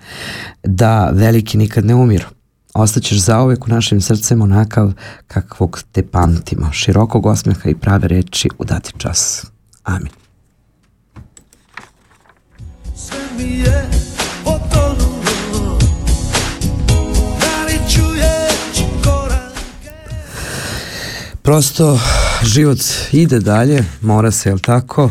da 0.63 1.09
veliki 1.13 1.57
nikad 1.57 1.85
ne 1.85 1.95
umiru. 1.95 2.25
Ostaćeš 2.73 3.17
zauvek 3.17 3.67
u 3.67 3.69
našim 3.69 4.01
srcima 4.01 4.43
onakav 4.43 4.93
kakvog 5.27 5.83
te 5.91 6.07
pamtimo, 6.07 6.71
širokog 6.71 7.25
osmeha 7.25 7.69
i 7.69 7.75
prave 7.75 8.07
reči 8.07 8.49
u 8.57 8.65
dati 8.65 8.93
čas. 8.97 9.45
Amin. 9.83 10.11
Sve 12.95 13.17
mi 13.37 13.59
je 13.59 13.89
otonulo 14.45 15.79
Da 17.39 17.65
li 17.65 17.79
Prosto 21.41 21.99
život 22.43 22.79
ide 23.11 23.39
dalje, 23.39 23.85
mora 24.01 24.31
se, 24.31 24.49
jel 24.49 24.59
tako? 24.59 25.09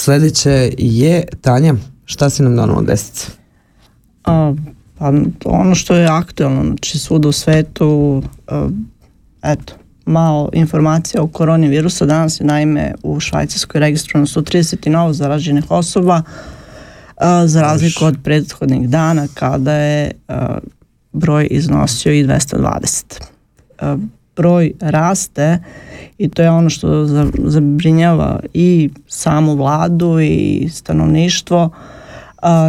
Sledeće 0.00 0.72
je, 0.78 1.24
Tanja, 1.40 1.74
šta 2.04 2.30
si 2.30 2.42
nam 2.42 2.56
donala 2.56 2.78
od 2.78 2.86
vestice? 2.88 3.26
A, 4.24 4.54
pa 4.98 5.12
ono 5.44 5.74
što 5.74 5.94
je 5.94 6.06
aktualno, 6.06 6.64
znači 6.64 6.98
svuda 6.98 7.28
u 7.28 7.32
svetu, 7.32 8.22
a, 8.48 8.68
eto, 9.42 9.74
malo 10.06 10.50
informacija 10.52 11.22
o 11.22 11.26
koroni 11.26 11.68
virusa. 11.68 12.06
Danas 12.06 12.40
je 12.40 12.46
naime 12.46 12.94
u 13.02 13.20
Švajcarskoj 13.20 13.80
registrovano 13.80 14.26
130 14.26 14.88
novo 14.88 15.12
zaraženih 15.12 15.70
osoba, 15.70 16.22
a, 17.16 17.46
za 17.46 17.62
razliku 17.62 18.04
od 18.04 18.16
prethodnih 18.24 18.88
dana 18.88 19.26
kada 19.34 19.72
je 19.72 20.12
a, 20.28 20.58
broj 21.12 21.48
iznosio 21.50 22.12
i 22.12 22.24
220. 22.24 23.22
A, 23.78 23.96
broj 24.40 24.72
raste 24.80 25.58
i 26.18 26.28
to 26.28 26.42
je 26.42 26.50
ono 26.50 26.70
što 26.70 27.04
za- 27.06 27.30
zabrinjava 27.44 28.40
i 28.54 28.90
samu 29.08 29.54
vladu 29.54 30.20
i 30.20 30.68
stanovništvo. 30.72 31.70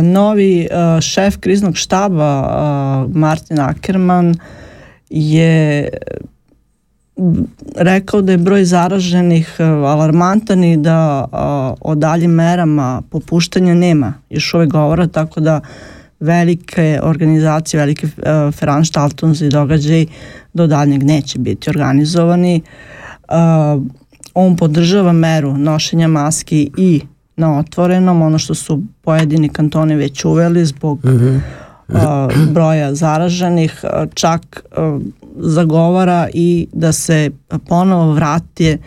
Novi 0.03 0.67
šef 1.01 1.37
kriznog 1.37 1.77
štaba 1.77 3.07
Martin 3.13 3.59
Ackerman 3.59 4.35
je 5.09 5.89
rekao 7.75 8.21
da 8.21 8.31
je 8.31 8.37
broj 8.37 8.65
zaraženih 8.65 9.55
a, 9.59 9.63
alarmantan 9.63 10.63
i 10.63 10.77
da 10.77 11.27
o 11.81 11.95
daljim 11.95 12.31
merama 12.31 13.01
popuštanja 13.09 13.73
nema. 13.73 14.13
Još 14.29 14.53
uvek 14.53 14.69
govora, 14.69 15.07
tako 15.07 15.39
da 15.39 15.61
velike 16.21 16.99
organizacije, 17.03 17.79
velike 17.79 18.05
uh, 18.07 18.13
Veranstaltunzi 18.61 19.49
događaji 19.49 20.07
do 20.53 20.67
daljnjeg 20.67 21.03
neće 21.03 21.39
biti 21.39 21.69
organizovani. 21.69 22.61
Uh, 23.29 23.83
on 24.33 24.55
podržava 24.55 25.11
meru 25.11 25.57
nošenja 25.57 26.07
maski 26.07 26.71
i 26.77 27.01
na 27.35 27.59
otvorenom, 27.59 28.21
ono 28.21 28.39
što 28.39 28.55
su 28.55 28.81
pojedini 29.01 29.49
kantoni 29.49 29.95
već 29.95 30.25
uveli 30.25 30.65
zbog 30.65 31.05
mm 31.05 31.09
-hmm. 31.09 31.39
uh, 31.87 32.47
broja 32.53 32.95
zaraženih, 32.95 33.83
čak 34.13 34.63
uh, 34.77 35.01
zagovara 35.37 36.27
i 36.33 36.67
da 36.73 36.91
se 36.91 37.31
ponovo 37.67 38.13
vrati 38.13 38.77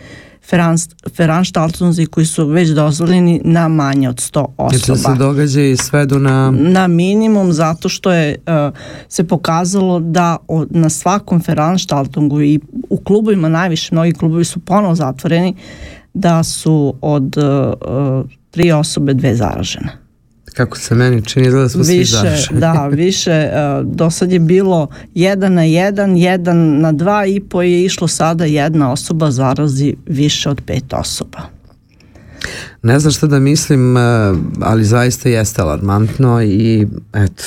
Veranstaltunzi 1.17 2.05
koji 2.05 2.25
su 2.25 2.47
već 2.47 2.69
dozvoljeni 2.69 3.41
na 3.43 3.67
manje 3.67 4.09
od 4.09 4.15
100 4.15 4.45
osoba. 4.57 4.69
Jer 4.71 4.97
se 4.97 5.15
događa 5.19 5.59
svedu 5.77 6.19
na... 6.19 6.51
Na 6.51 6.87
minimum 6.87 7.53
zato 7.53 7.89
što 7.89 8.11
je 8.11 8.35
uh, 8.47 8.77
se 9.09 9.27
pokazalo 9.27 9.99
da 9.99 10.37
od, 10.47 10.67
na 10.71 10.89
svakom 10.89 11.41
Veranstaltungu 11.47 12.41
i 12.41 12.59
u 12.89 12.97
klubovima 12.97 13.49
najviše, 13.49 13.95
mnogi 13.95 14.11
klubovi 14.11 14.45
su 14.45 14.59
ponovo 14.59 14.95
zatvoreni, 14.95 15.55
da 16.13 16.43
su 16.43 16.95
od 17.01 17.37
uh, 17.37 18.29
tri 18.51 18.71
osobe 18.71 19.13
dve 19.13 19.35
zaražene. 19.35 20.04
Kako 20.55 20.77
se 20.77 20.95
meni 20.95 21.25
čini 21.25 21.51
da 21.51 21.69
smo 21.69 21.83
više, 21.83 21.95
svi 21.95 22.05
zaraženi. 22.05 22.59
Da, 22.59 22.87
više. 22.87 23.49
Uh, 23.79 23.95
do 23.95 24.09
sad 24.09 24.31
je 24.31 24.39
bilo 24.39 24.87
jedan 25.13 25.53
na 25.53 25.63
jedan, 25.63 26.17
jedan 26.17 26.79
na 26.79 26.91
dva 26.91 27.25
i 27.25 27.39
po 27.39 27.61
je 27.61 27.85
išlo 27.85 28.07
sada 28.07 28.45
jedna 28.45 28.91
osoba 28.91 29.31
zarazi 29.31 29.95
više 30.05 30.49
od 30.49 30.61
pet 30.65 30.93
osoba. 30.93 31.39
Ne 32.83 32.99
znam 32.99 33.11
šta 33.11 33.27
da 33.27 33.39
mislim, 33.39 33.97
ali 34.61 34.83
zaista 34.83 35.29
jeste 35.29 35.61
alarmantno 35.61 36.43
i 36.43 36.87
eto, 37.13 37.43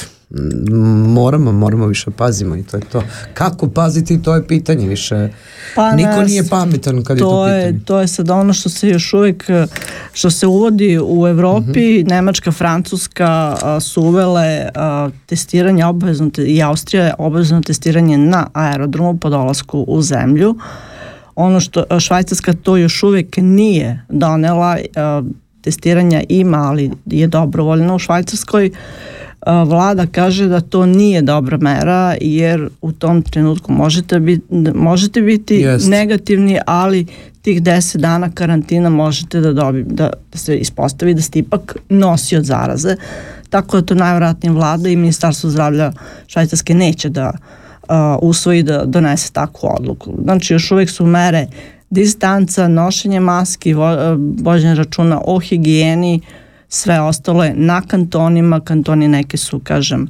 moramo, 1.07 1.53
moramo 1.53 1.87
više 1.87 2.11
pazimo 2.11 2.57
i 2.57 2.62
to 2.62 2.76
je 2.76 2.83
to. 2.93 3.03
Kako 3.35 3.68
paziti, 3.68 4.22
to 4.22 4.35
je 4.35 4.47
pitanje 4.47 4.89
više. 4.89 5.29
Pa 5.74 5.93
Niko 5.93 6.11
nas, 6.11 6.29
nije 6.29 6.49
pametan 6.49 7.05
kad 7.05 7.18
to 7.18 7.47
je 7.47 7.51
to 7.51 7.57
pitanje. 7.57 7.79
Je, 7.79 7.85
to 7.85 8.01
je 8.01 8.09
sad 8.09 8.31
ono 8.31 8.53
što 8.53 8.68
se 8.68 8.89
još 8.89 9.14
uvijek, 9.14 9.45
što 10.12 10.31
se 10.31 10.47
uvodi 10.47 10.99
u 11.03 11.26
Evropi, 11.26 11.68
mm 11.68 11.72
-hmm. 11.72 12.09
Nemačka, 12.09 12.53
Francuska 12.53 13.57
a, 13.62 13.81
su 13.81 14.03
uvele 14.03 14.68
a, 14.74 15.11
testiranje 15.26 15.87
obavezno, 15.87 16.31
i 16.39 16.62
Austrija 16.62 17.05
je 17.05 17.14
obavezno 17.18 17.61
testiranje 17.61 18.18
na 18.18 18.47
aerodromu 18.53 19.18
po 19.18 19.31
dolasku 19.31 19.85
u 19.89 20.03
zemlju. 20.03 20.57
Ono 21.35 21.61
što 21.61 22.01
Švajcarska 22.01 22.53
to 22.53 22.76
još 22.76 23.03
uvijek 23.03 23.37
nije 23.37 24.05
donela, 24.09 24.76
a, 24.97 25.22
testiranja 25.62 26.22
ima, 26.29 26.59
ali 26.59 26.91
je 27.07 27.26
dobrovoljno 27.26 27.95
u 27.95 27.99
Švajcarskoj 27.99 28.70
vlada 29.47 30.07
kaže 30.07 30.47
da 30.47 30.61
to 30.61 30.86
nije 30.86 31.22
dobra 31.22 31.57
mera 31.57 32.16
jer 32.20 32.68
u 32.80 32.93
tom 32.93 33.22
trenutku 33.22 33.72
možete 33.72 34.20
biti, 34.20 34.45
možete 34.74 35.22
biti 35.22 35.55
Jest. 35.55 35.89
negativni, 35.89 36.59
ali 36.66 37.07
tih 37.43 37.62
10 37.62 37.97
dana 37.97 38.30
karantina 38.34 38.91
možete 38.91 39.41
da, 39.41 39.53
dobi, 39.53 39.82
da, 39.82 40.11
da 40.32 40.39
se 40.39 40.57
ispostavi 40.57 41.14
da 41.14 41.22
ste 41.22 41.39
ipak 41.39 41.76
nosi 41.89 42.36
od 42.36 42.45
zaraze. 42.45 42.97
Tako 43.51 43.80
da 43.80 43.86
to 43.86 43.95
najvratnije 43.95 44.53
vlada 44.53 44.89
i 44.89 44.97
Ministarstvo 44.97 45.51
zdravlja 45.51 45.93
Švajcarske 46.26 46.74
neće 46.74 47.09
da 47.09 47.32
uh, 47.32 47.89
usvoji 48.22 48.62
da 48.62 48.84
donese 48.84 49.32
takvu 49.32 49.68
odluku. 49.78 50.14
Znači 50.22 50.53
još 50.53 50.70
uvek 50.70 50.91
su 50.91 51.07
mere 51.07 51.47
distanca, 51.91 52.68
nošenje 52.68 53.20
maski, 53.20 53.74
vo, 53.74 53.97
vođenje 54.41 54.74
računa 54.74 55.20
o 55.24 55.39
higijeni, 55.39 56.20
uh, 56.22 56.47
sve 56.69 57.01
ostalo 57.01 57.45
je 57.45 57.55
na 57.55 57.81
kantonima, 57.81 58.61
kantoni 58.61 59.09
neke 59.09 59.37
su, 59.37 59.59
kažem, 59.59 60.09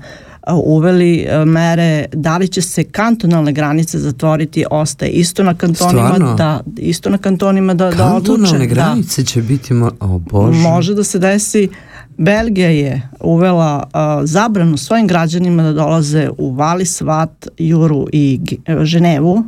uveli 0.52 1.26
e, 1.28 1.44
mere, 1.44 2.06
da 2.12 2.36
li 2.36 2.48
će 2.48 2.62
se 2.62 2.84
kantonalne 2.84 3.52
granice 3.52 3.98
zatvoriti, 3.98 4.64
ostaje 4.70 5.10
isto 5.10 5.42
na 5.42 5.54
kantonima, 5.54 6.08
Stvarno? 6.08 6.34
da 6.34 6.60
isto 6.76 7.10
na 7.10 7.18
kantonima 7.18 7.74
da, 7.74 7.90
da 7.90 8.14
odluče. 8.14 8.42
Kantonalne 8.42 8.66
granice 8.66 9.22
da. 9.22 9.26
će 9.26 9.42
biti, 9.42 9.74
o 9.74 9.90
oh, 10.00 10.20
bože. 10.20 10.58
Može 10.58 10.94
da 10.94 11.04
se 11.04 11.18
desi, 11.18 11.68
Belgija 12.16 12.68
je 12.68 13.08
uvela 13.20 13.82
uh, 13.86 14.00
zabranu 14.24 14.76
svojim 14.76 15.06
građanima 15.06 15.62
da 15.62 15.72
dolaze 15.72 16.30
u 16.38 16.54
Valis, 16.54 17.00
Vat, 17.00 17.46
Juru 17.58 18.06
i 18.12 18.40
Ženevu, 18.82 19.44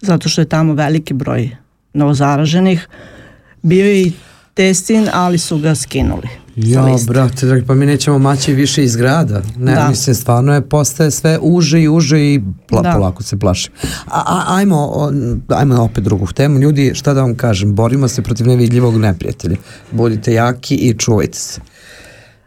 zato 0.00 0.28
što 0.28 0.40
je 0.40 0.48
tamo 0.48 0.74
veliki 0.74 1.14
broj 1.14 1.50
novozaraženih. 1.92 2.88
Bio 3.62 3.84
je 3.84 4.02
i 4.02 4.12
Testin, 4.56 5.08
ali 5.12 5.38
su 5.38 5.58
ga 5.58 5.74
skinuli. 5.74 6.28
Ja, 6.56 6.86
brate, 7.06 7.46
dragi, 7.46 7.66
pa 7.66 7.74
mi 7.74 7.86
nećemo 7.86 8.18
maći 8.18 8.54
više 8.54 8.84
iz 8.84 8.96
grada. 8.96 9.42
Ne, 9.58 9.74
da. 9.74 9.88
mislim, 9.88 10.14
stvarno 10.14 10.54
je, 10.54 10.68
postaje 10.68 11.10
sve 11.10 11.38
uže 11.42 11.82
i 11.82 11.88
uže 11.88 12.20
i 12.20 12.40
pla, 12.68 12.82
da. 12.82 12.92
polako 12.92 13.22
se 13.22 13.38
plaši. 13.38 13.70
A, 14.06 14.22
a, 14.26 14.44
ajmo, 14.48 15.10
ajmo 15.48 15.82
opet 15.82 16.04
drugu 16.04 16.26
temu. 16.26 16.58
Ljudi, 16.58 16.92
šta 16.94 17.14
da 17.14 17.20
vam 17.20 17.34
kažem, 17.34 17.74
borimo 17.74 18.08
se 18.08 18.22
protiv 18.22 18.46
nevidljivog 18.46 18.96
neprijatelja. 18.96 19.56
Budite 19.90 20.32
jaki 20.32 20.74
i 20.74 20.94
čuvajte 20.98 21.38
se. 21.38 21.60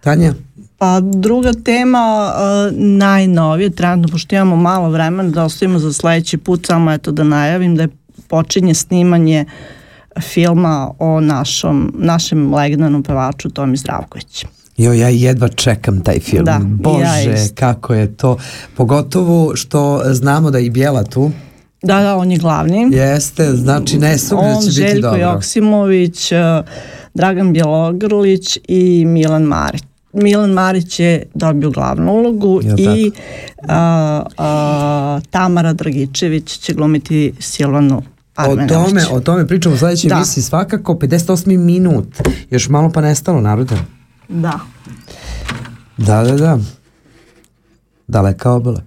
Tanja? 0.01 0.33
Pa 0.77 0.99
druga 0.99 1.53
tema, 1.53 2.33
uh, 2.33 2.77
najnovije, 2.77 3.69
trenutno, 3.69 4.11
pošto 4.11 4.35
imamo 4.35 4.55
malo 4.55 4.89
vremena 4.89 5.29
da 5.29 5.43
ostavimo 5.43 5.79
za 5.79 5.93
sledeći 5.93 6.37
put, 6.37 6.67
samo 6.67 6.91
eto 6.91 7.11
da 7.11 7.23
najavim 7.23 7.75
da 7.75 7.83
je 7.83 7.89
počinje 8.27 8.73
snimanje 8.73 9.45
uh, 9.47 9.78
filma 10.21 10.91
o 10.99 11.21
našom, 11.21 11.93
našem 11.97 12.53
legendarnom 12.53 13.03
pevaču 13.03 13.49
Tomi 13.49 13.77
Zdravković. 13.77 14.45
Jo, 14.77 14.93
ja 14.93 15.09
jedva 15.09 15.47
čekam 15.47 16.01
taj 16.01 16.19
film. 16.19 16.45
Da, 16.45 16.59
Bože, 16.63 17.29
ja 17.29 17.47
kako 17.55 17.93
je 17.93 18.17
to. 18.17 18.37
Pogotovo 18.75 19.55
što 19.55 20.01
znamo 20.05 20.51
da 20.51 20.57
je 20.57 20.69
Bijela 20.69 21.03
tu. 21.03 21.31
Da, 21.81 21.99
da, 21.99 22.15
on 22.15 22.31
je 22.31 22.37
glavni. 22.37 22.89
Jeste, 22.91 23.45
znači 23.55 23.97
ne 23.97 24.17
sumnje 24.17 24.53
da 24.55 24.61
će 24.61 24.71
Željko 24.71 24.91
biti 24.91 25.01
dobro. 25.01 25.27
On, 25.27 25.33
Joksimović, 25.33 26.31
Dragan 27.13 27.53
Bjelogrlić 27.53 28.57
i 28.67 29.05
Milan 29.05 29.43
Marić. 29.43 29.83
Milan 30.13 30.51
Marić 30.51 30.99
je 30.99 31.23
dobio 31.33 31.69
glavnu 31.69 32.11
ulogu 32.11 32.61
Jel 32.63 32.79
i 32.79 33.11
a, 33.67 34.23
a, 34.37 35.19
Tamara 35.29 35.73
Dragičević 35.73 36.57
će 36.57 36.73
glumiti 36.73 37.33
Silvanu 37.39 38.01
O 38.47 38.55
tome, 38.67 39.05
o 39.11 39.19
tome 39.19 39.47
pričamo 39.47 39.75
u 39.75 39.77
sledećoj 39.77 40.09
da. 40.09 40.15
emisiji 40.15 40.43
svakako 40.43 40.93
58. 40.93 41.57
minut. 41.57 42.07
Još 42.49 42.69
malo 42.69 42.91
pa 42.91 43.01
nestalo 43.01 43.41
naroda. 43.41 43.75
Da. 44.29 44.59
Da, 45.97 46.23
da, 46.23 46.35
da. 46.35 46.59
Daleka 48.07 48.51
obala. 48.51 48.81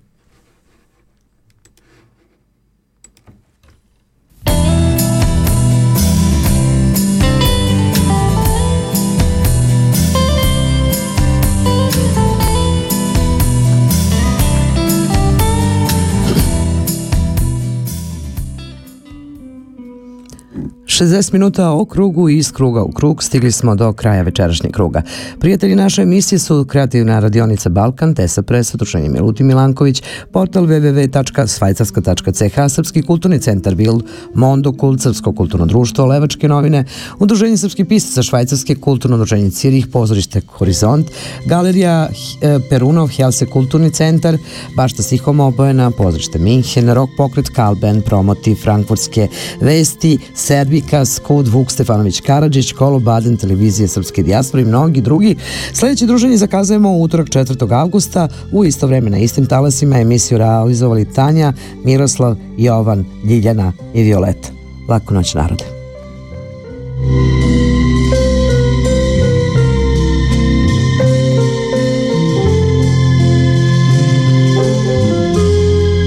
60 21.02 21.32
minuta 21.32 21.70
o 21.70 21.84
krugu 21.84 22.28
i 22.28 22.36
iz 22.36 22.52
kruga 22.52 22.82
u 22.82 22.92
krug 22.92 23.22
stigli 23.22 23.52
smo 23.52 23.74
do 23.74 23.92
kraja 23.92 24.22
večerašnjeg 24.22 24.72
kruga. 24.72 25.02
Prijatelji 25.40 25.74
naše 25.74 26.02
emisije 26.02 26.38
su 26.38 26.64
kreativna 26.64 27.20
radionica 27.20 27.68
Balkan, 27.68 28.14
Tesa 28.14 28.42
Presa, 28.42 28.76
Druženje 28.76 29.08
Miluti 29.08 29.44
Milanković, 29.44 30.02
portal 30.32 30.64
www.svajcarska.ch, 30.64 32.74
Srpski 32.74 33.02
kulturni 33.02 33.40
centar 33.40 33.74
Bild, 33.74 34.02
Mondo 34.34 34.72
Kult, 34.72 35.02
Srpsko 35.02 35.32
kulturno 35.32 35.66
društvo, 35.66 36.06
Levačke 36.06 36.48
novine, 36.48 36.84
Udruženje 37.18 37.56
srpskih 37.56 37.86
pisaca 37.86 38.22
Švajcarske, 38.22 38.74
Kulturno 38.74 39.16
udruženje 39.16 39.50
Cirih, 39.50 39.86
Pozorište 39.86 40.40
Horizont, 40.46 41.06
Galerija 41.46 42.08
e, 42.42 42.58
Perunov, 42.70 43.08
Helse 43.08 43.46
kulturni 43.46 43.90
centar, 43.90 44.36
Bašta 44.76 45.02
Sihoma 45.02 45.46
obojena, 45.46 45.90
Pozorište 45.90 46.38
Minhen, 46.38 46.94
Rock 46.94 47.12
pokret 47.16 47.48
Kalben, 47.48 48.02
Promoti, 48.02 48.54
Frankfurtske 48.54 49.28
vesti, 49.60 50.18
Serbi, 50.34 50.80
Kas, 50.92 51.18
Kud, 51.18 51.48
Vuk 51.48 51.70
Stefanović 51.70 52.20
Karadžić, 52.20 52.72
Kolo 52.72 52.98
Baden, 52.98 53.36
Televizije 53.36 53.88
Srpske 53.88 54.22
dijaspore 54.22 54.62
i 54.62 54.66
mnogi 54.66 55.00
drugi. 55.00 55.36
Sljedeće 55.72 56.06
druženje 56.06 56.36
zakazujemo 56.36 56.92
u 56.92 57.02
utorak 57.02 57.28
4. 57.28 57.72
avgusta 57.74 58.28
u 58.52 58.64
isto 58.64 58.86
vreme 58.86 59.10
na 59.10 59.18
istim 59.18 59.46
talasima 59.46 59.98
emisiju 59.98 60.38
realizovali 60.38 61.12
Tanja, 61.14 61.52
Miroslav, 61.84 62.36
Jovan, 62.56 63.04
Ljiljana 63.24 63.72
i 63.94 64.02
Violeta. 64.02 64.48
Laku 64.88 65.14
noć 65.14 65.34
narode. 65.34 65.64